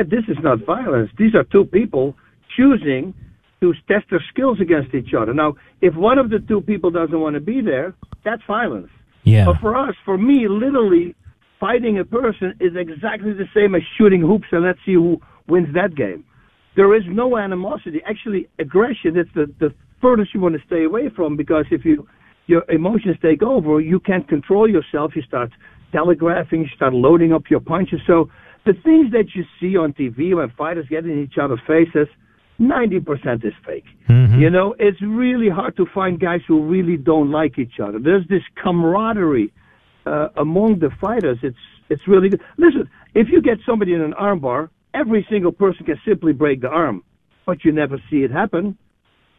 This 0.08 0.24
is 0.28 0.36
not 0.42 0.64
violence. 0.64 1.10
These 1.18 1.34
are 1.34 1.44
two 1.44 1.64
people 1.64 2.14
choosing 2.56 3.14
to 3.60 3.72
test 3.88 4.06
their 4.10 4.22
skills 4.30 4.58
against 4.60 4.94
each 4.94 5.14
other. 5.14 5.32
Now, 5.32 5.54
if 5.80 5.94
one 5.94 6.18
of 6.18 6.30
the 6.30 6.40
two 6.40 6.60
people 6.60 6.90
doesn't 6.90 7.18
want 7.18 7.34
to 7.34 7.40
be 7.40 7.60
there, 7.60 7.94
that's 8.24 8.42
violence. 8.46 8.90
Yeah. 9.24 9.46
But 9.46 9.56
for 9.60 9.76
us, 9.76 9.94
for 10.04 10.18
me, 10.18 10.48
literally, 10.48 11.14
fighting 11.60 11.98
a 11.98 12.04
person 12.04 12.54
is 12.60 12.72
exactly 12.76 13.32
the 13.32 13.46
same 13.54 13.74
as 13.74 13.82
shooting 13.96 14.20
hoops 14.20 14.46
and 14.50 14.64
let's 14.64 14.80
see 14.84 14.94
who 14.94 15.20
wins 15.48 15.68
that 15.74 15.94
game. 15.94 16.24
There 16.74 16.94
is 16.96 17.02
no 17.06 17.36
animosity. 17.36 18.02
Actually, 18.06 18.48
aggression 18.58 19.16
is 19.16 19.26
the, 19.34 19.46
the 19.60 19.72
furthest 20.00 20.34
you 20.34 20.40
want 20.40 20.56
to 20.56 20.60
stay 20.66 20.84
away 20.84 21.08
from 21.14 21.36
because 21.36 21.66
if 21.70 21.84
you 21.84 22.08
your 22.52 22.64
emotions 22.70 23.16
take 23.20 23.42
over, 23.42 23.80
you 23.80 23.98
can't 23.98 24.28
control 24.28 24.70
yourself. 24.70 25.16
You 25.16 25.22
start 25.22 25.50
telegraphing, 25.90 26.60
you 26.62 26.68
start 26.76 26.92
loading 26.92 27.32
up 27.32 27.44
your 27.50 27.60
punches. 27.60 28.00
So 28.06 28.30
the 28.64 28.74
things 28.84 29.10
that 29.12 29.34
you 29.34 29.44
see 29.58 29.76
on 29.76 29.92
TV 29.92 30.36
when 30.36 30.50
fighters 30.50 30.86
get 30.88 31.04
in 31.04 31.22
each 31.22 31.38
other's 31.42 31.60
faces, 31.66 32.08
90% 32.60 33.44
is 33.44 33.52
fake. 33.66 33.84
Mm-hmm. 34.08 34.40
You 34.40 34.50
know, 34.50 34.74
it's 34.78 35.00
really 35.02 35.48
hard 35.48 35.76
to 35.78 35.86
find 35.92 36.20
guys 36.20 36.40
who 36.46 36.62
really 36.64 36.96
don't 36.96 37.30
like 37.30 37.58
each 37.58 37.80
other. 37.82 37.98
There's 37.98 38.26
this 38.28 38.42
camaraderie 38.62 39.52
uh, 40.06 40.28
among 40.36 40.78
the 40.78 40.90
fighters. 41.00 41.38
It's 41.42 41.56
it's 41.88 42.06
really 42.08 42.30
good. 42.30 42.40
Listen, 42.56 42.88
if 43.14 43.28
you 43.30 43.42
get 43.42 43.58
somebody 43.66 43.92
in 43.92 44.00
an 44.00 44.14
armbar, 44.14 44.70
every 44.94 45.26
single 45.28 45.52
person 45.52 45.84
can 45.84 46.00
simply 46.06 46.32
break 46.32 46.62
the 46.62 46.68
arm, 46.68 47.04
but 47.44 47.64
you 47.64 47.72
never 47.72 47.98
see 48.08 48.22
it 48.22 48.30
happen. 48.30 48.78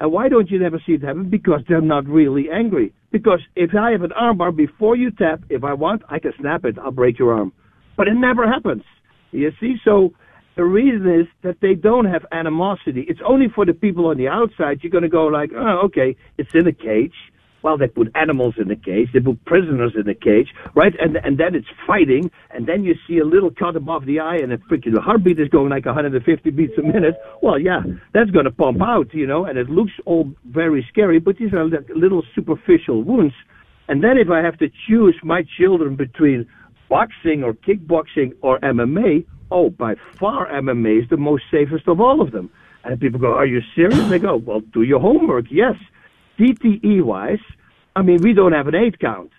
And 0.04 0.12
why 0.12 0.28
don't 0.28 0.52
you 0.52 0.60
never 0.60 0.82
see 0.86 0.92
it 0.92 1.02
happen? 1.02 1.30
Because 1.30 1.62
they're 1.70 1.80
not 1.80 2.06
really 2.06 2.48
angry. 2.52 2.92
Because 3.14 3.40
if 3.56 3.74
I 3.74 3.92
have 3.92 4.02
an 4.02 4.12
armbar 4.22 4.54
before 4.54 4.98
you 4.98 5.12
tap, 5.12 5.40
if 5.50 5.64
I 5.64 5.72
want, 5.72 6.02
I 6.10 6.20
can 6.20 6.34
snap 6.38 6.66
it. 6.66 6.78
I'll 6.78 6.92
break 6.92 7.18
your 7.18 7.34
arm. 7.34 7.54
But 7.96 8.10
it 8.10 8.16
never 8.16 8.46
happens. 8.46 8.84
You 9.32 9.54
see? 9.62 9.78
So 9.86 10.12
the 10.58 10.66
reason 10.66 11.08
is 11.22 11.28
that 11.44 11.62
they 11.62 11.74
don't 11.74 12.04
have 12.04 12.26
animosity. 12.34 13.06
It's 13.08 13.22
only 13.26 13.48
for 13.48 13.66
the 13.66 13.74
people 13.74 14.08
on 14.08 14.18
the 14.18 14.28
outside. 14.28 14.80
You're 14.84 14.92
going 14.92 15.04
to 15.04 15.10
go 15.10 15.28
like, 15.28 15.52
oh, 15.56 15.84
okay, 15.86 16.18
it's 16.38 16.54
in 16.54 16.68
a 16.68 16.74
cage. 16.74 17.16
Well, 17.64 17.78
they 17.78 17.88
put 17.88 18.12
animals 18.14 18.56
in 18.58 18.68
the 18.68 18.76
cage, 18.76 19.10
they 19.14 19.20
put 19.20 19.44
prisoners 19.46 19.94
in 19.96 20.06
the 20.06 20.14
cage, 20.14 20.50
right? 20.76 20.94
And 21.00 21.18
and 21.18 21.38
then 21.38 21.56
it's 21.56 21.68
fighting, 21.88 22.30
and 22.52 22.68
then 22.68 22.84
you 22.84 22.96
see 23.08 23.18
a 23.20 23.26
little 23.26 23.50
cut 23.52 23.76
above 23.76 24.06
the 24.06 24.20
eye, 24.20 24.36
and 24.36 24.52
a 24.54 24.58
freaking 24.58 24.98
heartbeat 24.98 25.40
is 25.40 25.50
going 25.50 25.70
like 25.70 25.86
150 25.86 26.50
beats 26.52 26.78
a 26.78 26.82
minute. 26.84 27.16
Well, 27.42 27.58
yeah, 27.58 27.82
that's 28.14 28.30
going 28.30 28.46
to 28.46 28.52
pump 28.52 28.82
out, 28.82 29.14
you 29.14 29.26
know, 29.26 29.46
and 29.46 29.58
it 29.58 29.70
looks 29.70 29.94
all 30.06 30.32
very 30.46 30.86
scary, 30.92 31.20
but 31.20 31.38
these 31.38 31.54
are 31.54 31.66
like 31.66 31.90
little 31.96 32.24
superficial 32.36 33.02
wounds. 33.02 33.34
And 33.88 34.04
then 34.04 34.18
if 34.18 34.30
I 34.30 34.42
have 34.42 34.58
to 34.60 34.70
choose 34.88 35.16
my 35.24 35.44
children 35.58 35.96
between 35.96 36.48
boxing 36.90 37.44
or 37.44 37.54
kickboxing 37.54 38.34
or 38.42 38.60
MMA, 38.60 39.26
oh, 39.52 39.70
by 39.70 39.96
far 40.20 40.48
MMA 40.52 41.04
is 41.04 41.10
the 41.10 41.18
most 41.18 41.44
safest 41.52 41.88
of 41.88 42.00
all 42.00 42.22
of 42.22 42.32
them. 42.32 42.50
And 42.84 43.00
people 43.00 43.20
go, 43.20 43.34
are 43.34 43.46
you 43.46 43.62
serious? 43.76 44.10
They 44.10 44.20
go, 44.20 44.36
well, 44.36 44.60
do 44.60 44.82
your 44.82 45.00
homework. 45.00 45.46
Yes. 45.50 45.76
CTE 46.40 47.04
wise, 47.04 47.40
I 47.96 48.02
mean, 48.02 48.20
we 48.22 48.34
don't 48.34 48.54
have 48.54 48.68
an 48.68 48.76
eight 48.76 49.00
count. 49.00 49.32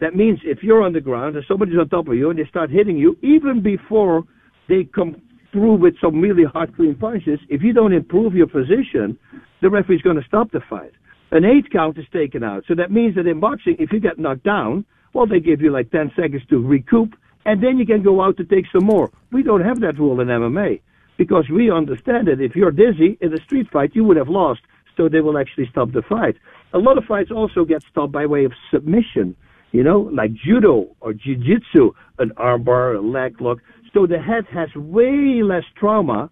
That 0.00 0.14
means 0.14 0.40
if 0.44 0.62
you're 0.62 0.82
on 0.82 0.92
the 0.92 1.00
ground 1.00 1.36
and 1.36 1.44
somebody's 1.46 1.78
on 1.78 1.88
top 1.88 2.08
of 2.08 2.14
you 2.14 2.30
and 2.30 2.38
they 2.38 2.46
start 2.46 2.70
hitting 2.70 2.96
you, 2.96 3.16
even 3.22 3.62
before 3.62 4.24
they 4.68 4.84
come 4.84 5.22
through 5.52 5.74
with 5.76 5.94
some 6.00 6.20
really 6.20 6.44
hard, 6.44 6.74
clean 6.74 6.94
punches, 6.94 7.38
if 7.48 7.62
you 7.62 7.72
don't 7.72 7.92
improve 7.92 8.34
your 8.34 8.48
position, 8.48 9.18
the 9.60 9.70
referee's 9.70 10.02
going 10.02 10.16
to 10.16 10.24
stop 10.26 10.50
the 10.50 10.60
fight. 10.68 10.92
An 11.30 11.44
eight 11.44 11.70
count 11.70 11.96
is 11.98 12.04
taken 12.12 12.42
out. 12.42 12.64
So 12.66 12.74
that 12.74 12.90
means 12.90 13.14
that 13.14 13.26
in 13.26 13.40
boxing, 13.40 13.76
if 13.78 13.92
you 13.92 14.00
get 14.00 14.18
knocked 14.18 14.44
down, 14.44 14.84
well, 15.14 15.26
they 15.26 15.40
give 15.40 15.60
you 15.60 15.70
like 15.70 15.90
10 15.90 16.12
seconds 16.16 16.42
to 16.50 16.58
recoup, 16.58 17.14
and 17.44 17.62
then 17.62 17.78
you 17.78 17.86
can 17.86 18.02
go 18.02 18.22
out 18.22 18.36
to 18.38 18.44
take 18.44 18.64
some 18.72 18.84
more. 18.84 19.10
We 19.30 19.42
don't 19.42 19.64
have 19.64 19.80
that 19.80 19.98
rule 19.98 20.20
in 20.20 20.28
MMA 20.28 20.80
because 21.16 21.48
we 21.48 21.70
understand 21.70 22.28
that 22.28 22.40
if 22.40 22.56
you're 22.56 22.70
dizzy 22.70 23.18
in 23.20 23.32
a 23.32 23.42
street 23.44 23.70
fight, 23.70 23.94
you 23.94 24.04
would 24.04 24.16
have 24.16 24.28
lost 24.28 24.60
so 24.96 25.08
they 25.08 25.20
will 25.20 25.38
actually 25.38 25.66
stop 25.70 25.92
the 25.92 26.02
fight. 26.02 26.36
A 26.74 26.78
lot 26.78 26.98
of 26.98 27.04
fights 27.04 27.30
also 27.30 27.64
get 27.64 27.82
stopped 27.90 28.12
by 28.12 28.26
way 28.26 28.44
of 28.44 28.52
submission, 28.70 29.36
you 29.72 29.82
know, 29.82 30.10
like 30.12 30.32
judo 30.32 30.94
or 31.00 31.12
jiu-jitsu, 31.12 31.92
an 32.18 32.30
armbar, 32.36 32.96
a 32.96 33.00
leg 33.00 33.40
lock. 33.40 33.58
So 33.92 34.06
the 34.06 34.18
head 34.18 34.46
has 34.52 34.74
way 34.74 35.42
less 35.42 35.64
trauma 35.76 36.30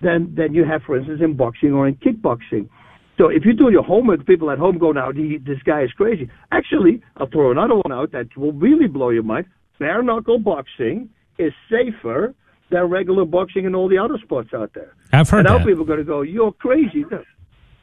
than, 0.00 0.34
than 0.34 0.54
you 0.54 0.64
have, 0.64 0.82
for 0.82 0.96
instance, 0.96 1.20
in 1.22 1.36
boxing 1.36 1.72
or 1.72 1.88
in 1.88 1.96
kickboxing. 1.96 2.68
So 3.18 3.28
if 3.28 3.44
you 3.44 3.52
do 3.52 3.70
your 3.70 3.82
homework, 3.82 4.26
people 4.26 4.50
at 4.50 4.58
home 4.58 4.78
go, 4.78 4.92
now, 4.92 5.12
this 5.12 5.62
guy 5.64 5.82
is 5.82 5.92
crazy. 5.92 6.30
Actually, 6.50 7.02
I'll 7.16 7.28
throw 7.28 7.50
another 7.50 7.74
one 7.74 7.92
out 7.92 8.12
that 8.12 8.36
will 8.36 8.52
really 8.52 8.86
blow 8.86 9.10
your 9.10 9.22
mind. 9.22 9.46
Bare 9.78 10.02
knuckle 10.02 10.38
boxing 10.38 11.10
is 11.38 11.52
safer 11.70 12.34
than 12.70 12.84
regular 12.84 13.24
boxing 13.24 13.66
and 13.66 13.76
all 13.76 13.88
the 13.88 13.98
other 13.98 14.18
sports 14.22 14.50
out 14.54 14.72
there. 14.74 14.94
I've 15.12 15.28
heard 15.28 15.40
and 15.40 15.48
now 15.48 15.58
that. 15.58 15.66
people 15.66 15.82
are 15.82 15.86
going 15.86 15.98
to 15.98 16.04
go, 16.04 16.22
you're 16.22 16.52
crazy. 16.52 17.04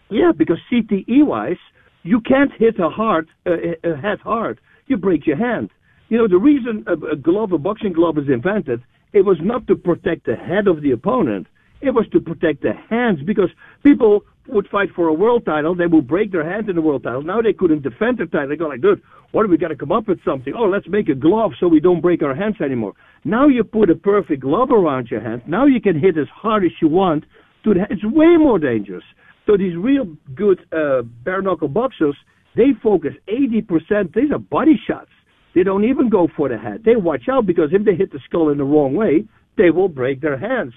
Yeah, 0.09 0.31
because 0.35 0.57
CTE 0.71 1.25
wise, 1.25 1.57
you 2.03 2.21
can't 2.21 2.51
hit 2.53 2.79
a 2.79 2.89
hard 2.89 3.29
uh, 3.45 3.51
a 3.83 3.95
head 3.95 4.19
hard. 4.19 4.59
You 4.87 4.97
break 4.97 5.27
your 5.27 5.37
hand. 5.37 5.69
You 6.09 6.17
know 6.17 6.27
the 6.27 6.37
reason 6.37 6.83
a, 6.87 7.15
glove, 7.15 7.51
a 7.51 7.57
boxing 7.57 7.93
glove, 7.93 8.17
is 8.17 8.27
invented. 8.27 8.81
It 9.13 9.25
was 9.25 9.37
not 9.41 9.67
to 9.67 9.75
protect 9.75 10.25
the 10.25 10.35
head 10.35 10.67
of 10.67 10.81
the 10.81 10.91
opponent. 10.91 11.47
It 11.81 11.91
was 11.91 12.07
to 12.11 12.19
protect 12.19 12.63
the 12.63 12.73
hands 12.89 13.19
because 13.25 13.49
people 13.83 14.23
would 14.47 14.67
fight 14.67 14.89
for 14.95 15.07
a 15.07 15.13
world 15.13 15.45
title. 15.45 15.75
They 15.75 15.85
would 15.85 16.07
break 16.07 16.31
their 16.31 16.49
hand 16.49 16.67
in 16.69 16.75
the 16.75 16.81
world 16.81 17.03
title. 17.03 17.21
Now 17.21 17.41
they 17.41 17.53
couldn't 17.53 17.83
defend 17.83 18.17
their 18.17 18.25
title. 18.25 18.49
They 18.49 18.55
go 18.55 18.67
like, 18.67 18.81
dude, 18.81 19.01
what 19.31 19.43
do 19.43 19.49
we 19.49 19.57
got 19.57 19.69
to 19.69 19.75
come 19.75 19.91
up 19.91 20.07
with 20.07 20.23
something? 20.25 20.53
Oh, 20.55 20.65
let's 20.65 20.87
make 20.87 21.09
a 21.09 21.15
glove 21.15 21.51
so 21.59 21.67
we 21.67 21.79
don't 21.79 22.01
break 22.01 22.23
our 22.23 22.35
hands 22.35 22.55
anymore. 22.59 22.93
Now 23.23 23.47
you 23.47 23.63
put 23.63 23.89
a 23.89 23.95
perfect 23.95 24.41
glove 24.41 24.71
around 24.71 25.09
your 25.11 25.21
hand. 25.21 25.43
Now 25.47 25.65
you 25.65 25.79
can 25.79 25.99
hit 25.99 26.17
as 26.17 26.27
hard 26.29 26.65
as 26.65 26.71
you 26.81 26.87
want. 26.87 27.25
The, 27.63 27.85
it's 27.89 28.03
way 28.03 28.37
more 28.37 28.57
dangerous. 28.57 29.03
So 29.49 29.57
these 29.57 29.75
real 29.75 30.05
good 30.35 30.59
uh, 30.71 31.01
bare 31.25 31.41
knuckle 31.41 31.69
boxers, 31.69 32.15
they 32.55 32.67
focus 32.83 33.13
80%. 33.27 34.13
These 34.13 34.31
are 34.31 34.37
body 34.37 34.79
shots. 34.87 35.09
They 35.55 35.63
don't 35.63 35.85
even 35.85 36.07
go 36.07 36.27
for 36.37 36.49
the 36.49 36.57
head. 36.57 36.83
They 36.85 36.95
watch 36.95 37.23
out 37.31 37.47
because 37.47 37.69
if 37.71 37.83
they 37.83 37.95
hit 37.95 38.11
the 38.11 38.19
skull 38.25 38.49
in 38.49 38.59
the 38.59 38.63
wrong 38.63 38.93
way, 38.93 39.25
they 39.57 39.71
will 39.71 39.87
break 39.87 40.21
their 40.21 40.37
hands. 40.37 40.73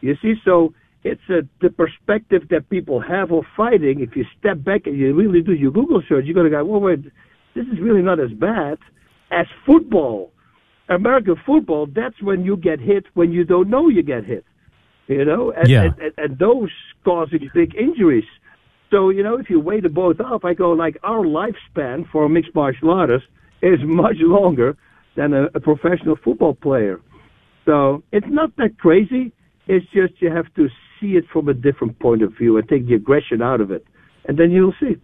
You 0.00 0.16
see, 0.20 0.34
so 0.44 0.74
it's 1.04 1.20
a, 1.30 1.42
the 1.60 1.70
perspective 1.70 2.42
that 2.50 2.68
people 2.68 3.00
have 3.00 3.30
of 3.30 3.44
fighting. 3.56 4.00
If 4.00 4.16
you 4.16 4.24
step 4.40 4.64
back 4.64 4.86
and 4.86 4.98
you 4.98 5.14
really 5.14 5.40
do 5.40 5.52
your 5.52 5.70
Google 5.70 6.02
search, 6.08 6.24
you're 6.24 6.34
going 6.34 6.50
to 6.50 6.50
go, 6.50 6.64
well, 6.64 6.80
wait, 6.80 7.04
this 7.54 7.66
is 7.72 7.78
really 7.80 8.02
not 8.02 8.18
as 8.18 8.32
bad 8.32 8.78
as 9.30 9.46
football. 9.64 10.32
American 10.88 11.36
football, 11.46 11.86
that's 11.94 12.20
when 12.20 12.44
you 12.44 12.56
get 12.56 12.80
hit 12.80 13.04
when 13.14 13.30
you 13.30 13.44
don't 13.44 13.70
know 13.70 13.88
you 13.88 14.02
get 14.02 14.24
hit 14.24 14.44
you 15.08 15.24
know, 15.24 15.52
and, 15.52 15.68
Yeah. 15.68 15.84
and, 15.84 15.98
and, 15.98 16.12
and 16.18 16.38
those 16.38 16.70
causing 17.04 17.50
big 17.54 17.74
injuries. 17.74 18.24
So, 18.90 19.10
you 19.10 19.22
know, 19.22 19.36
if 19.36 19.50
you 19.50 19.60
weigh 19.60 19.80
the 19.80 19.88
both 19.88 20.20
up, 20.20 20.44
I 20.44 20.54
go 20.54 20.70
like 20.70 20.96
our 21.02 21.24
lifespan 21.24 22.08
for 22.10 22.28
mixed 22.28 22.54
martial 22.54 22.90
artists 22.90 23.28
is 23.62 23.78
much 23.84 24.16
longer 24.18 24.76
than 25.16 25.32
a, 25.32 25.44
a 25.54 25.60
professional 25.60 26.16
football 26.22 26.54
player. 26.54 27.00
So 27.64 28.02
it's 28.12 28.26
not 28.28 28.54
that 28.56 28.78
crazy. 28.78 29.32
It's 29.66 29.86
just 29.86 30.20
you 30.22 30.30
have 30.30 30.52
to 30.54 30.68
see 31.00 31.16
it 31.16 31.24
from 31.32 31.48
a 31.48 31.54
different 31.54 31.98
point 31.98 32.22
of 32.22 32.32
view 32.38 32.56
and 32.56 32.68
take 32.68 32.86
the 32.86 32.94
aggression 32.94 33.42
out 33.42 33.60
of 33.60 33.70
it. 33.70 33.84
And 34.26 34.38
then 34.38 34.50
you'll 34.50 34.74
see. 34.80 34.96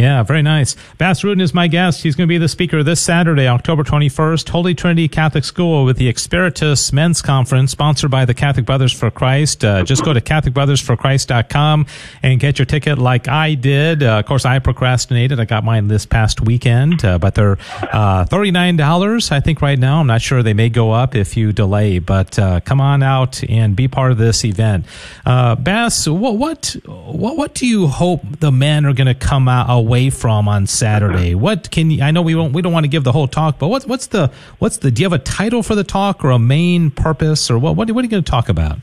Yeah, 0.00 0.22
very 0.22 0.40
nice. 0.40 0.76
Bas 0.96 1.20
Rutten 1.20 1.42
is 1.42 1.52
my 1.52 1.68
guest. 1.68 2.02
He's 2.02 2.16
going 2.16 2.26
to 2.26 2.32
be 2.32 2.38
the 2.38 2.48
speaker 2.48 2.82
this 2.82 3.02
Saturday, 3.02 3.46
October 3.46 3.84
21st, 3.84 4.48
Holy 4.48 4.74
Trinity 4.74 5.08
Catholic 5.08 5.44
School 5.44 5.84
with 5.84 5.98
the 5.98 6.10
Experitus 6.10 6.90
Men's 6.90 7.20
Conference, 7.20 7.70
sponsored 7.70 8.10
by 8.10 8.24
the 8.24 8.32
Catholic 8.32 8.64
Brothers 8.64 8.94
for 8.94 9.10
Christ. 9.10 9.62
Uh, 9.62 9.82
just 9.82 10.02
go 10.02 10.14
to 10.14 10.20
CatholicBrothersForChrist.com 10.22 11.84
and 12.22 12.40
get 12.40 12.58
your 12.58 12.64
ticket 12.64 12.96
like 12.96 13.28
I 13.28 13.52
did. 13.52 14.02
Uh, 14.02 14.20
of 14.20 14.24
course, 14.24 14.46
I 14.46 14.58
procrastinated. 14.58 15.38
I 15.38 15.44
got 15.44 15.64
mine 15.64 15.88
this 15.88 16.06
past 16.06 16.40
weekend, 16.40 17.04
uh, 17.04 17.18
but 17.18 17.34
they're 17.34 17.58
uh, 17.82 18.24
$39, 18.24 19.32
I 19.32 19.40
think, 19.40 19.60
right 19.60 19.78
now. 19.78 20.00
I'm 20.00 20.06
not 20.06 20.22
sure. 20.22 20.42
They 20.42 20.54
may 20.54 20.70
go 20.70 20.92
up 20.92 21.14
if 21.14 21.36
you 21.36 21.52
delay, 21.52 21.98
but 21.98 22.38
uh, 22.38 22.60
come 22.60 22.80
on 22.80 23.02
out 23.02 23.44
and 23.50 23.76
be 23.76 23.86
part 23.86 24.12
of 24.12 24.16
this 24.16 24.46
event. 24.46 24.86
Uh, 25.26 25.56
Bas, 25.56 26.08
what, 26.08 26.36
what, 26.38 26.74
what, 26.86 27.36
what 27.36 27.54
do 27.54 27.66
you 27.66 27.86
hope 27.86 28.22
the 28.38 28.50
men 28.50 28.86
are 28.86 28.94
going 28.94 29.06
to 29.06 29.14
come 29.14 29.46
out 29.46 29.68
away 29.90 30.10
from 30.10 30.48
on 30.48 30.66
Saturday? 30.66 31.34
What 31.40 31.70
can 31.70 31.90
you, 31.90 32.02
I 32.02 32.10
know 32.10 32.22
we 32.22 32.34
won't, 32.34 32.52
we 32.52 32.62
don't 32.62 32.72
want 32.72 32.84
to 32.84 32.88
give 32.88 33.02
the 33.02 33.12
whole 33.12 33.26
talk, 33.26 33.58
but 33.58 33.68
what's, 33.68 33.86
what's 33.86 34.08
the, 34.08 34.30
what's 34.58 34.78
the, 34.78 34.90
do 34.90 35.02
you 35.02 35.08
have 35.08 35.18
a 35.18 35.22
title 35.22 35.62
for 35.62 35.74
the 35.74 35.84
talk 35.84 36.24
or 36.24 36.30
a 36.30 36.38
main 36.38 36.90
purpose 36.90 37.50
or 37.50 37.58
what, 37.58 37.76
what, 37.76 37.90
what 37.90 38.02
are 38.02 38.06
you 38.06 38.10
going 38.10 38.22
to 38.22 38.30
talk 38.30 38.48
about? 38.48 38.78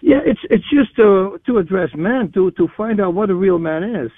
Yeah, 0.00 0.20
it's 0.24 0.40
it's 0.48 0.64
just 0.70 0.94
to 0.96 1.40
to 1.46 1.58
address 1.58 1.90
man 1.94 2.30
to 2.32 2.52
to 2.52 2.68
find 2.76 3.00
out 3.00 3.14
what 3.14 3.30
a 3.30 3.34
real 3.34 3.58
man 3.58 3.82
is, 3.82 4.12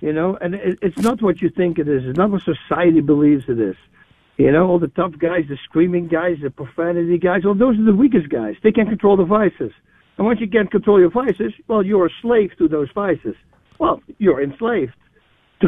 you 0.00 0.12
know, 0.12 0.36
and 0.40 0.54
it, 0.54 0.78
it's 0.80 0.98
not 0.98 1.20
what 1.20 1.42
you 1.42 1.50
think 1.50 1.78
it 1.78 1.86
is. 1.88 2.02
It's 2.06 2.16
not 2.16 2.30
what 2.30 2.42
society 2.42 3.00
believes 3.00 3.44
it 3.46 3.60
is. 3.60 3.76
You 4.38 4.50
know, 4.50 4.66
all 4.66 4.78
the 4.78 4.88
tough 4.88 5.12
guys, 5.18 5.44
the 5.48 5.58
screaming 5.64 6.08
guys, 6.08 6.38
the 6.42 6.50
profanity 6.50 7.18
guys, 7.18 7.44
well, 7.44 7.54
those 7.54 7.78
are 7.78 7.84
the 7.84 7.94
weakest 7.94 8.30
guys. 8.30 8.56
They 8.62 8.72
can't 8.72 8.88
control 8.88 9.18
the 9.18 9.24
vices. 9.24 9.72
And 10.16 10.26
once 10.26 10.40
you 10.40 10.48
can't 10.48 10.70
control 10.70 10.98
your 10.98 11.10
vices, 11.10 11.52
well, 11.68 11.82
you're 11.84 12.06
a 12.06 12.10
slave 12.22 12.50
to 12.58 12.66
those 12.66 12.88
vices. 12.94 13.36
Well, 13.80 14.00
you're 14.18 14.42
enslaved. 14.42 14.94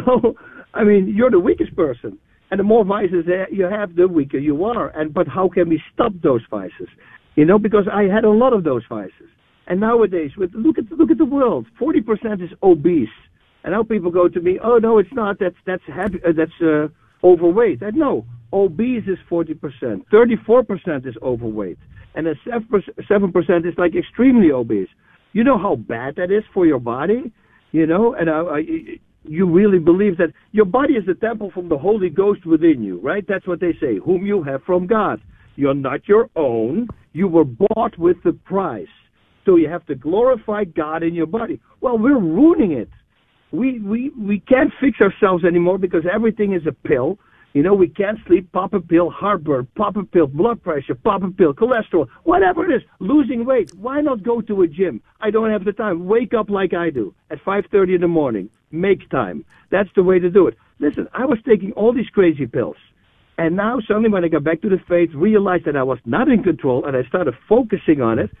So, 0.05 0.35
I 0.73 0.83
mean, 0.83 1.13
you're 1.15 1.29
the 1.29 1.39
weakest 1.39 1.75
person. 1.75 2.17
And 2.49 2.59
the 2.59 2.63
more 2.63 2.83
vices 2.83 3.25
you 3.51 3.65
have, 3.65 3.95
the 3.95 4.07
weaker 4.07 4.39
you 4.39 4.65
are. 4.65 4.87
And 4.99 5.13
but 5.13 5.27
how 5.27 5.47
can 5.49 5.69
we 5.69 5.79
stop 5.93 6.13
those 6.23 6.41
vices? 6.49 6.89
You 7.35 7.45
know, 7.45 7.59
because 7.59 7.85
I 7.91 8.03
had 8.03 8.23
a 8.23 8.29
lot 8.31 8.53
of 8.53 8.63
those 8.63 8.81
vices. 8.89 9.29
And 9.67 9.79
nowadays, 9.79 10.31
with 10.35 10.49
look 10.55 10.79
at 10.79 10.91
look 10.91 11.11
at 11.11 11.19
the 11.19 11.25
world. 11.25 11.67
Forty 11.77 12.01
percent 12.01 12.41
is 12.41 12.49
obese. 12.63 13.17
And 13.63 13.73
now 13.73 13.83
people 13.83 14.09
go 14.09 14.27
to 14.27 14.41
me, 14.41 14.59
oh 14.63 14.79
no, 14.79 14.97
it's 14.97 15.13
not. 15.13 15.37
That's 15.39 15.55
that's 15.67 15.83
happy, 15.85 16.19
uh, 16.27 16.31
that's 16.35 16.59
uh, 16.59 16.87
overweight. 17.23 17.83
I 17.83 17.91
no, 17.91 18.25
obese 18.51 19.03
is 19.07 19.19
forty 19.29 19.53
percent. 19.53 20.07
Thirty-four 20.09 20.63
percent 20.63 21.05
is 21.05 21.15
overweight, 21.21 21.77
and 22.15 22.25
then 22.25 22.35
seven 23.07 23.31
percent 23.31 23.67
is 23.67 23.75
like 23.77 23.93
extremely 23.95 24.51
obese. 24.51 24.89
You 25.33 25.43
know 25.43 25.59
how 25.59 25.75
bad 25.75 26.15
that 26.15 26.31
is 26.31 26.43
for 26.51 26.65
your 26.65 26.79
body. 26.79 27.31
You 27.73 27.87
know, 27.87 28.13
and 28.13 28.29
I, 28.29 28.39
I, 28.39 28.59
you 29.23 29.49
really 29.49 29.79
believe 29.79 30.17
that 30.17 30.31
your 30.51 30.65
body 30.65 30.93
is 30.93 31.07
a 31.09 31.15
temple 31.15 31.51
from 31.51 31.69
the 31.69 31.77
Holy 31.77 32.09
Ghost 32.09 32.45
within 32.45 32.83
you, 32.83 32.99
right? 33.01 33.25
That's 33.27 33.47
what 33.47 33.59
they 33.59 33.73
say, 33.81 33.97
whom 33.97 34.25
you 34.25 34.43
have 34.43 34.61
from 34.63 34.85
God. 34.85 35.19
You're 35.55 35.73
not 35.73 36.07
your 36.07 36.29
own. 36.35 36.87
You 37.13 37.27
were 37.27 37.43
bought 37.43 37.97
with 37.97 38.17
the 38.23 38.33
price. 38.33 38.87
So 39.45 39.55
you 39.55 39.69
have 39.69 39.85
to 39.87 39.95
glorify 39.95 40.65
God 40.65 41.01
in 41.01 41.15
your 41.15 41.25
body. 41.25 41.59
Well, 41.81 41.97
we're 41.97 42.19
ruining 42.19 42.73
it. 42.73 42.89
We 43.51 43.79
we 43.79 44.11
we 44.17 44.39
can't 44.39 44.71
fix 44.79 44.99
ourselves 45.01 45.43
anymore 45.43 45.77
because 45.77 46.03
everything 46.11 46.53
is 46.53 46.65
a 46.67 46.71
pill. 46.87 47.19
You 47.53 47.61
know, 47.61 47.75
we 47.75 47.87
can't 47.87 48.17
sleep, 48.25 48.51
pop 48.51 48.73
a 48.73 48.81
pill, 48.81 49.11
heartburn, 49.11 49.67
pop 49.75 49.95
a 49.95 50.03
pill, 50.03 50.25
blood 50.25 50.63
pressure, 50.63 50.95
pop 50.95 51.21
a 51.21 51.29
pill, 51.29 51.53
cholesterol, 51.53 52.07
whatever 52.23 52.65
it 52.65 52.75
is, 52.75 52.81
losing 52.99 53.45
weight. 53.45 53.71
Why 53.75 54.01
not 54.01 54.23
go 54.23 54.41
to 54.41 54.63
a 54.63 54.67
gym? 54.67 55.01
I 55.21 55.29
don't 55.29 55.51
have 55.51 55.63
the 55.63 55.71
time. 55.71 56.07
Wake 56.07 56.33
up 56.33 56.49
like 56.49 56.73
I 56.73 56.89
do 56.89 57.13
at 57.29 57.43
5:30 57.43 57.95
in 57.95 58.01
the 58.01 58.07
morning. 58.07 58.49
Make 58.71 59.07
time. 59.09 59.45
That's 59.69 59.89
the 59.95 60.01
way 60.01 60.17
to 60.17 60.31
do 60.31 60.47
it. 60.47 60.57
Listen, 60.79 61.07
I 61.13 61.25
was 61.25 61.37
taking 61.45 61.73
all 61.73 61.93
these 61.93 62.09
crazy 62.09 62.47
pills. 62.47 62.77
And 63.37 63.55
now 63.55 63.79
suddenly 63.87 64.09
when 64.09 64.23
I 64.23 64.29
got 64.29 64.43
back 64.43 64.61
to 64.61 64.69
the 64.69 64.79
faith, 64.87 65.11
realized 65.13 65.65
that 65.65 65.75
I 65.75 65.83
was 65.83 65.99
not 66.05 66.29
in 66.29 66.43
control 66.43 66.85
and 66.85 66.97
I 66.97 67.03
started 67.03 67.35
focusing 67.47 68.01
on 68.01 68.17
it. 68.17 68.31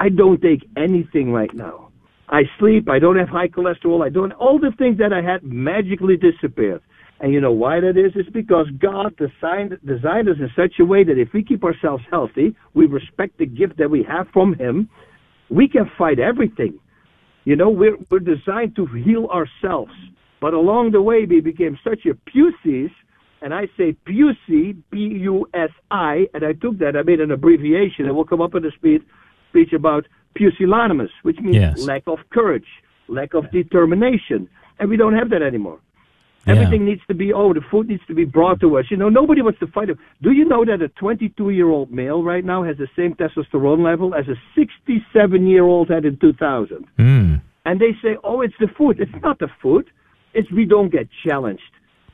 I 0.00 0.08
don't 0.08 0.40
take 0.42 0.68
anything 0.76 1.32
right 1.32 1.52
now. 1.54 1.90
I 2.28 2.42
sleep. 2.58 2.88
I 2.88 2.98
don't 2.98 3.16
have 3.16 3.28
high 3.28 3.48
cholesterol. 3.48 4.04
I 4.04 4.10
don't. 4.10 4.32
All 4.32 4.58
the 4.58 4.72
things 4.72 4.98
that 4.98 5.12
I 5.12 5.22
had 5.22 5.42
magically 5.44 6.16
disappeared. 6.16 6.82
And 7.20 7.32
you 7.32 7.40
know 7.40 7.52
why 7.52 7.80
that 7.80 7.96
is? 7.96 8.12
It's 8.14 8.30
because 8.30 8.66
God 8.78 9.16
designed 9.16 9.78
designed 9.84 10.28
us 10.28 10.36
in 10.38 10.50
such 10.54 10.74
a 10.78 10.84
way 10.84 11.02
that 11.02 11.18
if 11.18 11.32
we 11.32 11.42
keep 11.42 11.64
ourselves 11.64 12.04
healthy, 12.10 12.54
we 12.74 12.86
respect 12.86 13.38
the 13.38 13.46
gift 13.46 13.76
that 13.78 13.90
we 13.90 14.04
have 14.04 14.28
from 14.32 14.54
Him, 14.54 14.88
we 15.50 15.68
can 15.68 15.90
fight 15.98 16.20
everything. 16.20 16.78
You 17.44 17.56
know, 17.56 17.70
we're 17.70 17.96
we're 18.10 18.20
designed 18.20 18.76
to 18.76 18.86
heal 18.86 19.26
ourselves. 19.26 19.92
But 20.40 20.54
along 20.54 20.92
the 20.92 21.02
way, 21.02 21.24
we 21.24 21.40
became 21.40 21.76
such 21.82 22.06
a 22.06 22.14
pussies, 22.30 22.90
and 23.42 23.52
I 23.52 23.66
say 23.76 23.96
pussy, 24.06 24.76
P-U-S-I, 24.92 26.26
and 26.32 26.44
I 26.44 26.52
took 26.52 26.78
that, 26.78 26.96
I 26.96 27.02
made 27.02 27.20
an 27.20 27.32
abbreviation, 27.32 28.06
and 28.06 28.14
we'll 28.14 28.24
come 28.24 28.40
up 28.40 28.54
in 28.54 28.64
a 28.64 28.70
speech, 28.70 29.02
speech 29.50 29.72
about 29.72 30.06
pusillanimous, 30.36 31.10
which 31.22 31.38
means 31.40 31.56
Yes. 31.56 31.78
lack 31.80 32.04
of 32.06 32.18
courage, 32.30 32.68
lack 33.08 33.34
of 33.34 33.50
determination, 33.50 34.48
and 34.78 34.88
we 34.88 34.96
don't 34.96 35.14
have 35.14 35.30
that 35.30 35.42
anymore. 35.42 35.80
Yeah. 36.46 36.54
Everything 36.54 36.84
needs 36.84 37.02
to 37.08 37.14
be, 37.14 37.32
oh, 37.32 37.52
the 37.52 37.60
food 37.70 37.88
needs 37.88 38.02
to 38.06 38.14
be 38.14 38.24
brought 38.24 38.60
to 38.60 38.78
us. 38.78 38.86
You 38.90 38.96
know, 38.96 39.08
nobody 39.08 39.42
wants 39.42 39.58
to 39.60 39.66
fight 39.66 39.90
it. 39.90 39.98
Do 40.22 40.30
you 40.30 40.44
know 40.44 40.64
that 40.64 40.80
a 40.82 40.88
22 40.88 41.50
year 41.50 41.68
old 41.68 41.90
male 41.90 42.22
right 42.22 42.44
now 42.44 42.62
has 42.64 42.76
the 42.78 42.88
same 42.96 43.14
testosterone 43.14 43.84
level 43.84 44.14
as 44.14 44.26
a 44.28 44.34
67 44.54 45.46
year 45.46 45.64
old 45.64 45.90
had 45.90 46.04
in 46.04 46.16
2000? 46.18 46.86
Mm. 46.98 47.42
And 47.66 47.80
they 47.80 47.92
say, 48.02 48.16
oh, 48.24 48.40
it's 48.40 48.54
the 48.60 48.68
food. 48.78 48.98
It's 49.00 49.12
not 49.22 49.38
the 49.38 49.48
food. 49.60 49.90
It's 50.32 50.50
we 50.50 50.64
don't 50.64 50.90
get 50.90 51.08
challenged. 51.26 51.62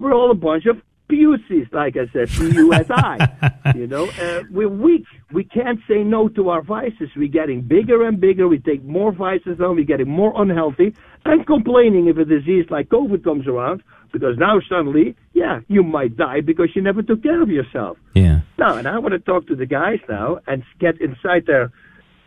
We're 0.01 0.15
all 0.15 0.31
a 0.31 0.35
bunch 0.35 0.67
of 0.67 0.83
pussies, 1.09 1.67
like 1.73 1.97
I 1.97 2.11
said, 2.13 2.29
P-U-S-I. 2.31 3.73
you 3.77 3.87
know, 3.87 4.09
uh, 4.09 4.43
we're 4.51 4.69
weak. 4.69 5.05
We 5.33 5.45
can't 5.45 5.79
say 5.89 6.03
no 6.03 6.29
to 6.31 6.49
our 6.49 6.63
vices. 6.63 7.11
We're 7.17 7.29
getting 7.29 7.63
bigger 7.63 8.07
and 8.07 8.21
bigger. 8.21 8.49
We 8.49 8.59
take 8.59 8.83
more 8.85 9.13
vices 9.13 9.61
on. 9.61 9.77
We're 9.77 9.85
getting 9.85 10.09
more 10.09 10.33
unhealthy 10.41 10.95
and 11.25 11.47
complaining 11.47 12.09
if 12.09 12.17
a 12.17 12.25
disease 12.25 12.67
like 12.71 12.89
COVID 12.89 13.23
comes 13.23 13.47
around 13.47 13.83
because 14.15 14.39
now 14.39 14.61
suddenly, 14.69 15.17
yeah, 15.35 15.61
you 15.69 15.83
might 15.83 16.17
die 16.17 16.41
because 16.41 16.69
you 16.75 16.81
never 16.81 17.03
took 17.03 17.23
care 17.23 17.43
of 17.43 17.51
yourself. 17.51 17.99
Yeah. 18.15 18.41
No, 18.57 18.77
and 18.77 18.87
I 18.87 18.97
want 18.99 19.13
to 19.13 19.19
talk 19.19 19.49
to 19.49 19.57
the 19.57 19.67
guys 19.67 19.99
now 20.09 20.39
and 20.47 20.63
get 20.79 21.01
inside 21.01 21.47
their 21.47 21.73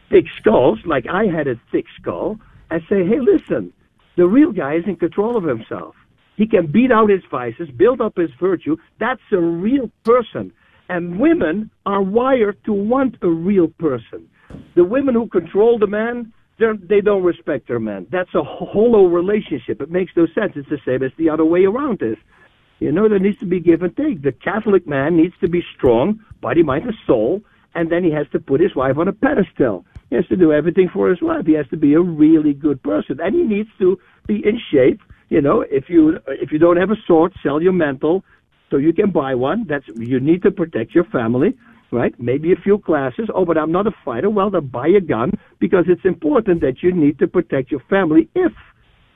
thick 0.09 0.25
skulls, 0.37 0.79
like 0.85 1.05
I 1.07 1.25
had 1.25 1.47
a 1.47 1.55
thick 1.71 1.85
skull, 1.99 2.39
and 2.69 2.81
say, 2.89 3.05
hey, 3.05 3.19
listen, 3.21 3.71
the 4.17 4.27
real 4.27 4.51
guy 4.51 4.75
is 4.75 4.83
in 4.85 4.97
control 4.97 5.37
of 5.37 5.45
himself. 5.45 5.95
He 6.35 6.45
can 6.45 6.67
beat 6.67 6.91
out 6.91 7.09
his 7.09 7.23
vices, 7.31 7.69
build 7.71 8.01
up 8.01 8.17
his 8.17 8.31
virtue. 8.39 8.75
That's 8.99 9.21
a 9.31 9.39
real 9.39 9.89
person. 10.03 10.51
And 10.89 11.19
women 11.19 11.71
are 11.85 12.01
wired 12.01 12.63
to 12.65 12.73
want 12.73 13.15
a 13.21 13.29
real 13.29 13.69
person. 13.69 14.29
The 14.75 14.83
women 14.83 15.15
who 15.15 15.27
control 15.27 15.79
the 15.79 15.87
man, 15.87 16.33
they're, 16.59 16.75
they 16.75 17.01
don't 17.01 17.23
respect 17.23 17.67
their 17.67 17.79
man. 17.79 18.07
That's 18.11 18.33
a 18.33 18.43
hollow 18.43 19.05
relationship. 19.05 19.81
It 19.81 19.91
makes 19.91 20.11
no 20.15 20.27
sense. 20.27 20.53
It's 20.55 20.69
the 20.69 20.79
same 20.85 21.03
as 21.03 21.11
the 21.17 21.29
other 21.29 21.45
way 21.45 21.65
around 21.65 22.01
is. 22.01 22.17
You 22.79 22.91
know, 22.91 23.09
there 23.09 23.19
needs 23.19 23.39
to 23.39 23.45
be 23.45 23.59
give 23.59 23.81
and 23.81 23.95
take. 23.95 24.21
The 24.21 24.31
Catholic 24.31 24.87
man 24.87 25.17
needs 25.17 25.33
to 25.41 25.47
be 25.47 25.63
strong, 25.75 26.19
body, 26.41 26.63
mind, 26.63 26.85
and 26.85 26.93
soul, 27.07 27.41
and 27.73 27.91
then 27.91 28.03
he 28.03 28.11
has 28.11 28.27
to 28.31 28.39
put 28.39 28.61
his 28.61 28.75
wife 28.75 28.97
on 28.97 29.07
a 29.07 29.13
pedestal. 29.13 29.85
He 30.09 30.15
has 30.15 30.27
to 30.27 30.35
do 30.35 30.53
everything 30.53 30.89
for 30.91 31.09
his 31.09 31.21
wife. 31.21 31.45
He 31.45 31.53
has 31.53 31.67
to 31.69 31.77
be 31.77 31.93
a 31.93 32.01
really 32.01 32.53
good 32.53 32.81
person, 32.83 33.19
and 33.19 33.35
he 33.35 33.43
needs 33.43 33.69
to 33.79 33.99
be 34.27 34.35
in 34.45 34.59
shape. 34.71 35.01
You 35.29 35.41
know, 35.41 35.61
if 35.61 35.89
you 35.89 36.19
if 36.27 36.51
you 36.51 36.59
don't 36.59 36.77
have 36.77 36.91
a 36.91 36.95
sword, 37.05 37.33
sell 37.43 37.61
your 37.61 37.73
mental, 37.73 38.23
so 38.69 38.77
you 38.77 38.93
can 38.93 39.11
buy 39.11 39.35
one. 39.35 39.65
That's 39.67 39.87
you 39.95 40.19
need 40.19 40.43
to 40.43 40.51
protect 40.51 40.95
your 40.95 41.03
family, 41.05 41.57
right? 41.91 42.13
Maybe 42.19 42.51
a 42.51 42.55
few 42.55 42.77
classes. 42.79 43.29
Oh, 43.33 43.45
but 43.45 43.57
I'm 43.57 43.71
not 43.71 43.87
a 43.87 43.91
fighter. 44.03 44.29
Well, 44.29 44.49
then 44.49 44.67
buy 44.67 44.87
a 44.87 45.01
gun 45.01 45.31
because 45.59 45.85
it's 45.87 46.05
important 46.05 46.61
that 46.61 46.81
you 46.81 46.91
need 46.91 47.19
to 47.19 47.27
protect 47.27 47.71
your 47.71 47.81
family 47.89 48.29
if, 48.35 48.51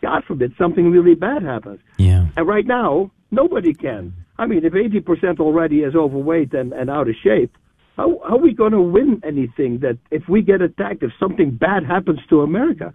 God 0.01 0.23
forbid, 0.27 0.53
something 0.57 0.89
really 0.91 1.15
bad 1.15 1.43
happens. 1.43 1.79
Yeah. 1.97 2.27
And 2.35 2.47
right 2.47 2.65
now, 2.65 3.11
nobody 3.29 3.73
can. 3.73 4.13
I 4.37 4.45
mean, 4.47 4.65
if 4.65 4.73
80% 4.73 5.39
already 5.39 5.79
is 5.81 5.95
overweight 5.95 6.53
and, 6.53 6.73
and 6.73 6.89
out 6.89 7.07
of 7.07 7.15
shape, 7.23 7.55
how, 7.97 8.19
how 8.27 8.35
are 8.35 8.39
we 8.39 8.53
going 8.53 8.71
to 8.71 8.81
win 8.81 9.21
anything 9.23 9.79
that 9.81 9.97
if 10.09 10.23
we 10.27 10.41
get 10.41 10.61
attacked, 10.61 11.03
if 11.03 11.11
something 11.19 11.51
bad 11.51 11.85
happens 11.85 12.19
to 12.29 12.41
America? 12.41 12.93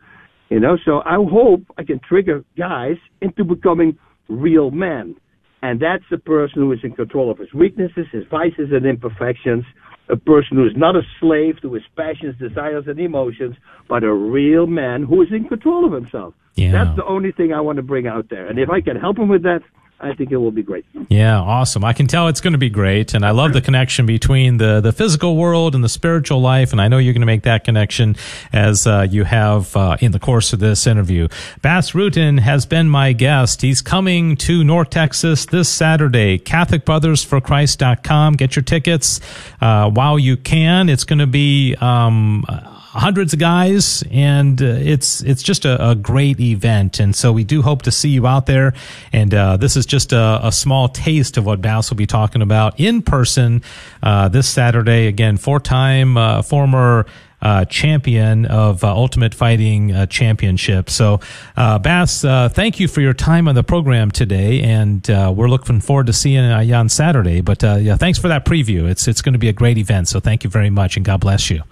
You 0.49 0.61
know, 0.61 0.77
so 0.85 1.03
I 1.05 1.15
hope 1.15 1.63
I 1.77 1.85
can 1.85 2.01
trigger 2.01 2.45
guys 2.57 2.97
into 3.21 3.45
becoming 3.45 3.99
real 4.29 4.71
men. 4.71 5.17
And 5.63 5.81
that's 5.81 6.05
a 6.13 6.19
person 6.19 6.63
who 6.63 6.73
is 6.73 6.81
in 6.83 6.93
control 6.93 7.31
of 7.31 7.39
his 7.39 7.53
weaknesses, 7.53 8.07
his 8.13 8.25
vices, 8.31 8.71
and 8.73 8.87
imperfections. 8.87 9.65
A 10.09 10.17
person 10.17 10.57
who 10.57 10.67
is 10.67 10.77
not 10.77 10.95
a 10.95 11.03
slave 11.19 11.61
to 11.63 11.73
his 11.73 11.83
passions, 11.97 12.39
desires, 12.39 12.85
and 12.87 13.01
emotions, 13.01 13.57
but 13.89 14.05
a 14.05 14.13
real 14.13 14.67
man 14.69 15.03
who 15.03 15.21
is 15.23 15.29
in 15.33 15.49
control 15.49 15.85
of 15.85 15.93
himself. 15.93 16.35
Yeah. 16.55 16.71
That's 16.71 16.95
the 16.97 17.05
only 17.05 17.33
thing 17.33 17.53
I 17.53 17.61
want 17.61 17.77
to 17.77 17.83
bring 17.83 18.07
out 18.07 18.29
there. 18.31 18.47
And 18.47 18.59
if 18.59 18.71
I 18.71 18.81
can 18.81 18.97
help 18.97 19.19
him 19.19 19.29
with 19.29 19.43
that, 19.43 19.63
I 19.99 20.13
think 20.13 20.31
it 20.31 20.37
will 20.37 20.51
be 20.51 20.63
great. 20.63 20.85
Yeah, 21.09 21.39
awesome. 21.39 21.83
I 21.83 21.95
can 21.95 22.07
tell 22.07 22.29
it's 22.29 22.43
going 22.43 22.53
to 22.53 22.59
be 22.59 22.69
great. 22.69 23.15
And 23.15 23.25
I 23.25 23.31
love 23.31 23.55
the 23.55 23.63
connection 23.63 24.05
between 24.05 24.59
the, 24.59 24.81
the 24.81 24.93
physical 24.93 25.37
world 25.37 25.75
and 25.75 25.83
the 25.83 25.89
spiritual 25.89 26.41
life. 26.41 26.73
And 26.73 26.83
I 26.83 26.89
know 26.89 26.99
you're 26.99 27.15
going 27.15 27.23
to 27.23 27.27
make 27.27 27.45
that 27.45 27.65
connection 27.65 28.15
as 28.53 28.87
uh, 28.87 29.07
you 29.09 29.25
have 29.25 29.75
uh, 29.75 29.97
in 30.01 30.13
the 30.13 30.19
course 30.19 30.53
of 30.53 30.59
this 30.61 30.87
interview. 30.87 31.29
Bas 31.63 31.93
Rutten 31.93 32.41
has 32.41 32.67
been 32.67 32.91
my 32.91 33.15
guest. 33.15 33.63
He's 33.63 33.81
coming 33.81 34.37
to 34.37 34.63
North 34.63 34.91
Texas 34.91 35.47
this 35.47 35.71
Saturday. 35.71 36.39
CatholicBrothersForChrist.com. 36.41 38.35
Get 38.35 38.55
your 38.55 38.65
tickets 38.65 39.21
uh, 39.63 39.91
while 39.91 40.19
you 40.19 40.37
can. 40.37 40.91
It's 40.91 41.05
going 41.05 41.21
to 41.21 41.27
be. 41.27 41.75
Um, 41.77 42.45
hundreds 42.97 43.33
of 43.33 43.39
guys 43.39 44.03
and 44.11 44.63
uh, 44.63 44.65
it's 44.65 45.23
it's 45.23 45.43
just 45.43 45.65
a, 45.65 45.91
a, 45.91 45.95
great 45.95 46.41
event 46.41 46.99
and 46.99 47.15
so 47.15 47.33
we 47.33 47.45
do 47.45 47.63
hope 47.63 47.83
to 47.83 47.91
see 47.91 48.09
you 48.09 48.27
out 48.27 48.47
there 48.47 48.73
and 49.13 49.35
uh, 49.35 49.57
this 49.57 49.77
is 49.77 49.85
just 49.85 50.13
a, 50.13 50.41
a, 50.43 50.51
small 50.51 50.89
taste 50.89 51.37
of 51.37 51.45
what 51.45 51.61
Bas 51.61 51.91
will 51.91 51.97
be 51.97 52.07
talking 52.07 52.43
about 52.43 52.79
in 52.81 53.03
person 53.03 53.63
uh, 54.03 54.29
this 54.29 54.49
Saturday 54.49 55.07
again 55.07 55.37
four-time 55.37 56.17
uh, 56.17 56.43
former 56.43 57.07
uh, 57.43 57.65
champion 57.67 58.47
of 58.47 58.83
uh, 58.83 58.93
Ultimate 58.93 59.35
Fighting 59.35 60.07
Championship. 60.09 60.89
So, 60.89 61.21
uh, 61.57 61.79
Bas, 61.79 62.25
uh, 62.25 62.49
thank 62.49 62.81
you 62.81 62.89
for 62.89 63.03
your 63.03 63.13
time 63.13 63.47
on 63.47 63.55
the 63.55 63.63
program 63.63 64.11
today, 64.11 64.63
and 64.63 65.09
uh, 65.11 65.33
we're 65.37 65.49
looking 65.49 65.81
forward 65.81 66.07
to 66.07 66.15
seeing 66.15 66.45
you 66.67 66.75
on 66.75 66.89
Saturday. 66.89 67.43
But 67.43 67.63
yeah, 67.63 67.97
thanks 67.97 68.19
for 68.19 68.29
that 68.29 68.47
preview. 68.47 68.89
It's 68.89 69.07
it's 69.07 69.21
going 69.21 69.35
to 69.35 69.39
be 69.39 69.49
a 69.49 69.53
great 69.53 69.77
event. 69.77 70.09
So, 70.09 70.19
thank 70.19 70.45
you 70.45 70.51
very 70.51 70.71
much, 70.71 70.97
and 70.97 71.05
God 71.05 71.21
bless 71.21 71.51
you. 71.51 71.63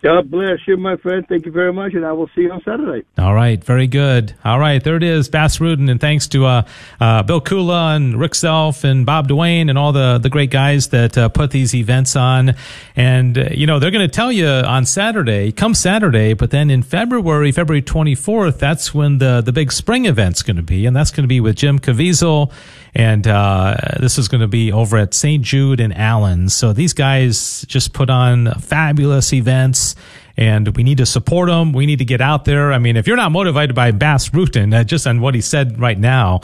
God 0.00 0.30
bless 0.30 0.60
you, 0.68 0.76
my 0.76 0.96
friend. 0.96 1.26
Thank 1.28 1.44
you 1.44 1.50
very 1.50 1.72
much, 1.72 1.92
and 1.94 2.06
I 2.06 2.12
will 2.12 2.28
see 2.28 2.42
you 2.42 2.52
on 2.52 2.62
Saturday. 2.62 3.04
All 3.18 3.34
right, 3.34 3.62
very 3.62 3.88
good. 3.88 4.32
All 4.44 4.60
right, 4.60 4.82
there 4.82 4.94
it 4.94 5.02
is, 5.02 5.28
Bas 5.28 5.58
Rutten, 5.58 5.90
and 5.90 6.00
thanks 6.00 6.28
to 6.28 6.44
uh, 6.46 6.62
uh, 7.00 7.24
Bill 7.24 7.40
Kula 7.40 7.96
and 7.96 8.18
Rick 8.18 8.36
Self 8.36 8.84
and 8.84 9.04
Bob 9.04 9.26
Dwayne 9.26 9.68
and 9.68 9.76
all 9.76 9.90
the, 9.90 10.18
the 10.18 10.30
great 10.30 10.50
guys 10.50 10.88
that 10.88 11.18
uh, 11.18 11.28
put 11.28 11.50
these 11.50 11.74
events 11.74 12.14
on. 12.14 12.54
And, 12.94 13.38
uh, 13.38 13.48
you 13.50 13.66
know, 13.66 13.80
they're 13.80 13.90
going 13.90 14.08
to 14.08 14.14
tell 14.14 14.30
you 14.30 14.46
on 14.46 14.86
Saturday, 14.86 15.50
come 15.50 15.74
Saturday, 15.74 16.32
but 16.32 16.52
then 16.52 16.70
in 16.70 16.84
February, 16.84 17.50
February 17.50 17.82
24th, 17.82 18.58
that's 18.58 18.94
when 18.94 19.18
the, 19.18 19.40
the 19.40 19.52
big 19.52 19.72
spring 19.72 20.06
event's 20.06 20.44
going 20.44 20.58
to 20.58 20.62
be, 20.62 20.86
and 20.86 20.94
that's 20.94 21.10
going 21.10 21.24
to 21.24 21.28
be 21.28 21.40
with 21.40 21.56
Jim 21.56 21.80
Caviezel, 21.80 22.52
and 22.98 23.28
uh, 23.28 23.76
this 24.00 24.18
is 24.18 24.26
going 24.26 24.40
to 24.40 24.48
be 24.48 24.72
over 24.72 24.98
at 24.98 25.14
St. 25.14 25.40
Jude 25.40 25.78
and 25.78 25.96
Allen. 25.96 26.48
So 26.48 26.72
these 26.72 26.92
guys 26.92 27.64
just 27.68 27.92
put 27.92 28.10
on 28.10 28.52
fabulous 28.60 29.32
events 29.32 29.94
and 30.36 30.76
we 30.76 30.82
need 30.82 30.98
to 30.98 31.06
support 31.06 31.48
them. 31.48 31.72
We 31.72 31.86
need 31.86 32.00
to 32.00 32.04
get 32.04 32.20
out 32.20 32.44
there. 32.44 32.72
I 32.72 32.78
mean, 32.78 32.96
if 32.96 33.06
you're 33.06 33.16
not 33.16 33.30
motivated 33.30 33.76
by 33.76 33.92
Bas 33.92 34.30
Rutten, 34.30 34.74
uh, 34.74 34.82
just 34.82 35.06
on 35.06 35.20
what 35.20 35.36
he 35.36 35.40
said 35.40 35.78
right 35.78 35.98
now, 35.98 36.40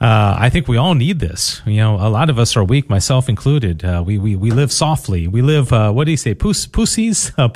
uh, 0.00 0.34
I 0.38 0.48
think 0.48 0.66
we 0.66 0.78
all 0.78 0.94
need 0.94 1.20
this. 1.20 1.60
You 1.66 1.76
know, 1.76 1.96
a 1.96 2.08
lot 2.08 2.30
of 2.30 2.38
us 2.38 2.56
are 2.56 2.64
weak, 2.64 2.88
myself 2.88 3.28
included. 3.28 3.84
Uh, 3.84 4.02
we, 4.04 4.16
we, 4.16 4.34
we 4.34 4.50
live 4.50 4.72
softly. 4.72 5.28
We 5.28 5.42
live, 5.42 5.74
uh, 5.74 5.92
what 5.92 6.04
do 6.04 6.10
you 6.10 6.16
say? 6.16 6.34
Pus, 6.34 6.66
pussies? 6.66 7.32
Uh, 7.36 7.48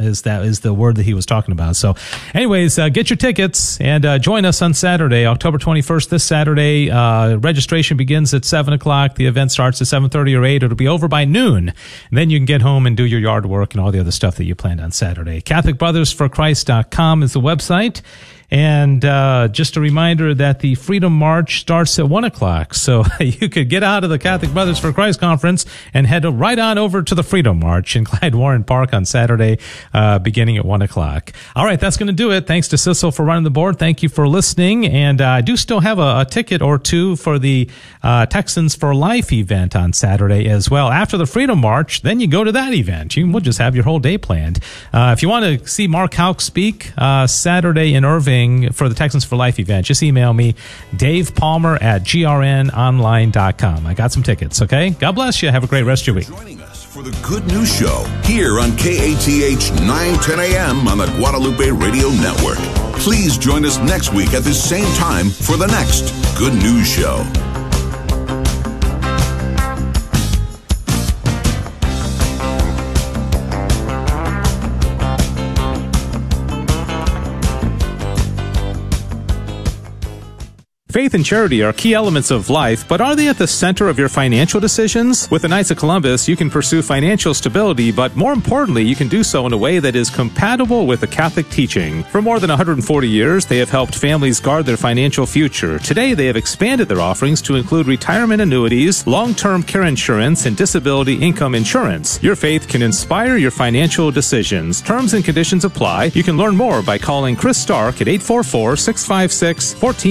is 0.00 0.22
that, 0.22 0.42
is 0.44 0.60
the 0.60 0.72
word 0.72 0.96
that 0.96 1.02
he 1.02 1.12
was 1.12 1.26
talking 1.26 1.52
about. 1.52 1.76
So 1.76 1.94
anyways, 2.32 2.78
uh, 2.78 2.88
get 2.88 3.10
your 3.10 3.18
tickets 3.18 3.78
and, 3.80 4.06
uh, 4.06 4.18
join 4.18 4.46
us 4.46 4.62
on 4.62 4.72
Saturday, 4.72 5.26
October 5.26 5.58
21st, 5.58 6.08
this 6.08 6.24
Saturday. 6.24 6.90
Uh, 6.90 7.36
registration 7.36 7.98
begins 7.98 8.32
at 8.32 8.46
seven 8.46 8.72
o'clock. 8.72 9.16
The 9.16 9.26
event 9.26 9.52
starts 9.52 9.82
at 9.82 9.86
7.30 9.86 10.38
or 10.38 10.44
8. 10.46 10.62
It'll 10.62 10.76
be 10.76 10.88
over 10.88 11.08
by 11.08 11.26
noon. 11.26 11.68
And 11.68 12.18
then 12.18 12.30
you 12.30 12.38
can 12.38 12.46
get 12.46 12.62
home 12.62 12.86
and 12.86 12.96
do 12.96 13.04
your 13.04 13.20
yard 13.20 13.44
work 13.44 13.74
and 13.74 13.82
all 13.82 13.92
the 13.92 14.00
other 14.00 14.10
stuff 14.10 14.36
that 14.36 14.44
you 14.44 14.54
planned 14.54 14.80
on 14.80 14.92
Saturday. 14.92 15.42
CatholicBrothersForChrist.com 15.42 17.22
is 17.22 17.34
the 17.34 17.40
website. 17.40 18.00
And 18.52 19.02
uh, 19.02 19.48
just 19.48 19.78
a 19.78 19.80
reminder 19.80 20.34
that 20.34 20.60
the 20.60 20.74
Freedom 20.74 21.10
March 21.10 21.60
starts 21.60 21.98
at 21.98 22.08
1 22.08 22.24
o'clock. 22.24 22.74
So 22.82 23.04
you 23.20 23.48
could 23.48 23.68
get 23.70 23.84
out 23.84 24.02
of 24.02 24.10
the 24.10 24.18
Catholic 24.18 24.52
Brothers 24.52 24.76
for 24.76 24.92
Christ 24.92 25.20
conference 25.20 25.64
and 25.94 26.04
head 26.04 26.24
right 26.24 26.58
on 26.58 26.78
over 26.78 27.00
to 27.00 27.14
the 27.14 27.22
Freedom 27.22 27.60
March 27.60 27.94
in 27.94 28.04
Clyde 28.12 28.34
Warren 28.34 28.64
Park 28.64 28.92
on 28.92 29.04
Saturday, 29.04 29.58
uh, 29.94 30.18
beginning 30.18 30.56
at 30.56 30.64
1 30.64 30.82
o'clock. 30.82 31.32
All 31.54 31.64
right, 31.64 31.78
that's 31.78 31.96
going 31.96 32.08
to 32.08 32.12
do 32.12 32.32
it. 32.32 32.48
Thanks 32.48 32.66
to 32.68 32.76
Sissel 32.76 33.14
for 33.14 33.24
running 33.24 33.44
the 33.44 33.52
board. 33.52 33.78
Thank 33.78 34.02
you 34.02 34.08
for 34.08 34.26
listening. 34.26 34.84
And 34.84 35.20
uh, 35.20 35.28
I 35.28 35.40
do 35.42 35.56
still 35.56 35.78
have 35.78 36.00
a, 36.00 36.20
a, 36.20 36.26
ticket 36.28 36.60
or 36.60 36.76
two 36.76 37.14
for 37.14 37.38
the 37.38 37.70
uh, 38.02 38.26
Texans 38.26 38.74
for 38.74 38.94
Life 38.94 39.32
event 39.32 39.76
on 39.76 39.92
Saturday 39.92 40.48
as 40.48 40.68
well. 40.68 40.90
After 40.90 41.16
the 41.16 41.26
Freedom 41.26 41.60
March, 41.60 42.02
then 42.02 42.18
you 42.18 42.26
go 42.26 42.42
to 42.42 42.50
that 42.50 42.74
event. 42.74 43.16
You 43.16 43.30
will 43.30 43.40
just 43.40 43.60
have 43.60 43.76
your 43.76 43.84
whole 43.84 44.00
day 44.00 44.18
planned. 44.18 44.58
Uh, 44.92 45.14
if 45.16 45.22
you 45.22 45.28
want 45.28 45.44
to 45.44 45.68
see 45.68 45.86
Mark 45.86 46.14
Houck 46.14 46.40
speak 46.40 46.92
uh, 46.98 47.28
Saturday 47.28 47.94
in 47.94 48.04
Irving 48.04 48.41
for 48.72 48.88
the 48.88 48.94
Texans 48.94 49.24
for 49.24 49.36
Life 49.36 49.58
event, 49.58 49.86
just 49.86 50.02
email 50.02 50.32
me, 50.32 50.54
Dave 50.96 51.34
Palmer 51.34 51.76
at 51.80 52.02
grnonline.com. 52.02 53.86
I 53.86 53.94
got 53.94 54.12
some 54.12 54.22
tickets, 54.22 54.62
okay? 54.62 54.90
God 54.90 55.12
bless 55.12 55.42
you. 55.42 55.50
Have 55.50 55.64
a 55.64 55.66
great 55.66 55.84
rest 55.84 56.02
of 56.02 56.08
your 56.08 56.16
week. 56.16 56.26
Joining 56.26 56.60
us 56.60 56.84
for 56.84 57.02
the 57.02 57.16
Good 57.26 57.46
News 57.46 57.74
Show 57.74 58.04
here 58.24 58.60
on 58.60 58.76
KATH 58.76 59.72
910 59.80 60.40
a.m. 60.40 60.88
on 60.88 60.98
the 60.98 61.06
Guadalupe 61.16 61.70
Radio 61.70 62.08
Network. 62.10 62.58
Please 62.98 63.38
join 63.38 63.64
us 63.64 63.78
next 63.78 64.12
week 64.12 64.34
at 64.34 64.44
the 64.44 64.54
same 64.54 64.92
time 64.94 65.30
for 65.30 65.56
the 65.56 65.66
next 65.66 66.12
Good 66.38 66.54
News 66.54 66.86
Show. 66.86 67.61
Faith 80.92 81.14
and 81.14 81.24
charity 81.24 81.62
are 81.62 81.72
key 81.72 81.94
elements 81.94 82.30
of 82.30 82.50
life, 82.50 82.86
but 82.86 83.00
are 83.00 83.16
they 83.16 83.26
at 83.26 83.38
the 83.38 83.46
center 83.46 83.88
of 83.88 83.98
your 83.98 84.10
financial 84.10 84.60
decisions? 84.60 85.26
With 85.30 85.40
the 85.40 85.48
Knights 85.48 85.70
of 85.70 85.78
Columbus, 85.78 86.28
you 86.28 86.36
can 86.36 86.50
pursue 86.50 86.82
financial 86.82 87.32
stability, 87.32 87.90
but 87.90 88.14
more 88.14 88.34
importantly, 88.34 88.82
you 88.82 88.94
can 88.94 89.08
do 89.08 89.24
so 89.24 89.46
in 89.46 89.54
a 89.54 89.56
way 89.56 89.78
that 89.78 89.96
is 89.96 90.10
compatible 90.10 90.86
with 90.86 91.00
the 91.00 91.06
Catholic 91.06 91.48
teaching. 91.48 92.02
For 92.02 92.20
more 92.20 92.38
than 92.38 92.50
140 92.50 93.08
years, 93.08 93.46
they 93.46 93.56
have 93.56 93.70
helped 93.70 93.94
families 93.94 94.38
guard 94.38 94.66
their 94.66 94.76
financial 94.76 95.24
future. 95.24 95.78
Today, 95.78 96.12
they 96.12 96.26
have 96.26 96.36
expanded 96.36 96.88
their 96.88 97.00
offerings 97.00 97.40
to 97.42 97.56
include 97.56 97.86
retirement 97.86 98.42
annuities, 98.42 99.06
long-term 99.06 99.62
care 99.62 99.84
insurance, 99.84 100.44
and 100.44 100.58
disability 100.58 101.14
income 101.14 101.54
insurance. 101.54 102.22
Your 102.22 102.36
faith 102.36 102.68
can 102.68 102.82
inspire 102.82 103.38
your 103.38 103.50
financial 103.50 104.10
decisions. 104.10 104.82
Terms 104.82 105.14
and 105.14 105.24
conditions 105.24 105.64
apply. 105.64 106.10
You 106.12 106.22
can 106.22 106.36
learn 106.36 106.54
more 106.54 106.82
by 106.82 106.98
calling 106.98 107.34
Chris 107.34 107.56
Stark 107.56 108.02
at 108.02 108.08
844 108.08 108.76
656 108.76 109.72
14 109.72 110.02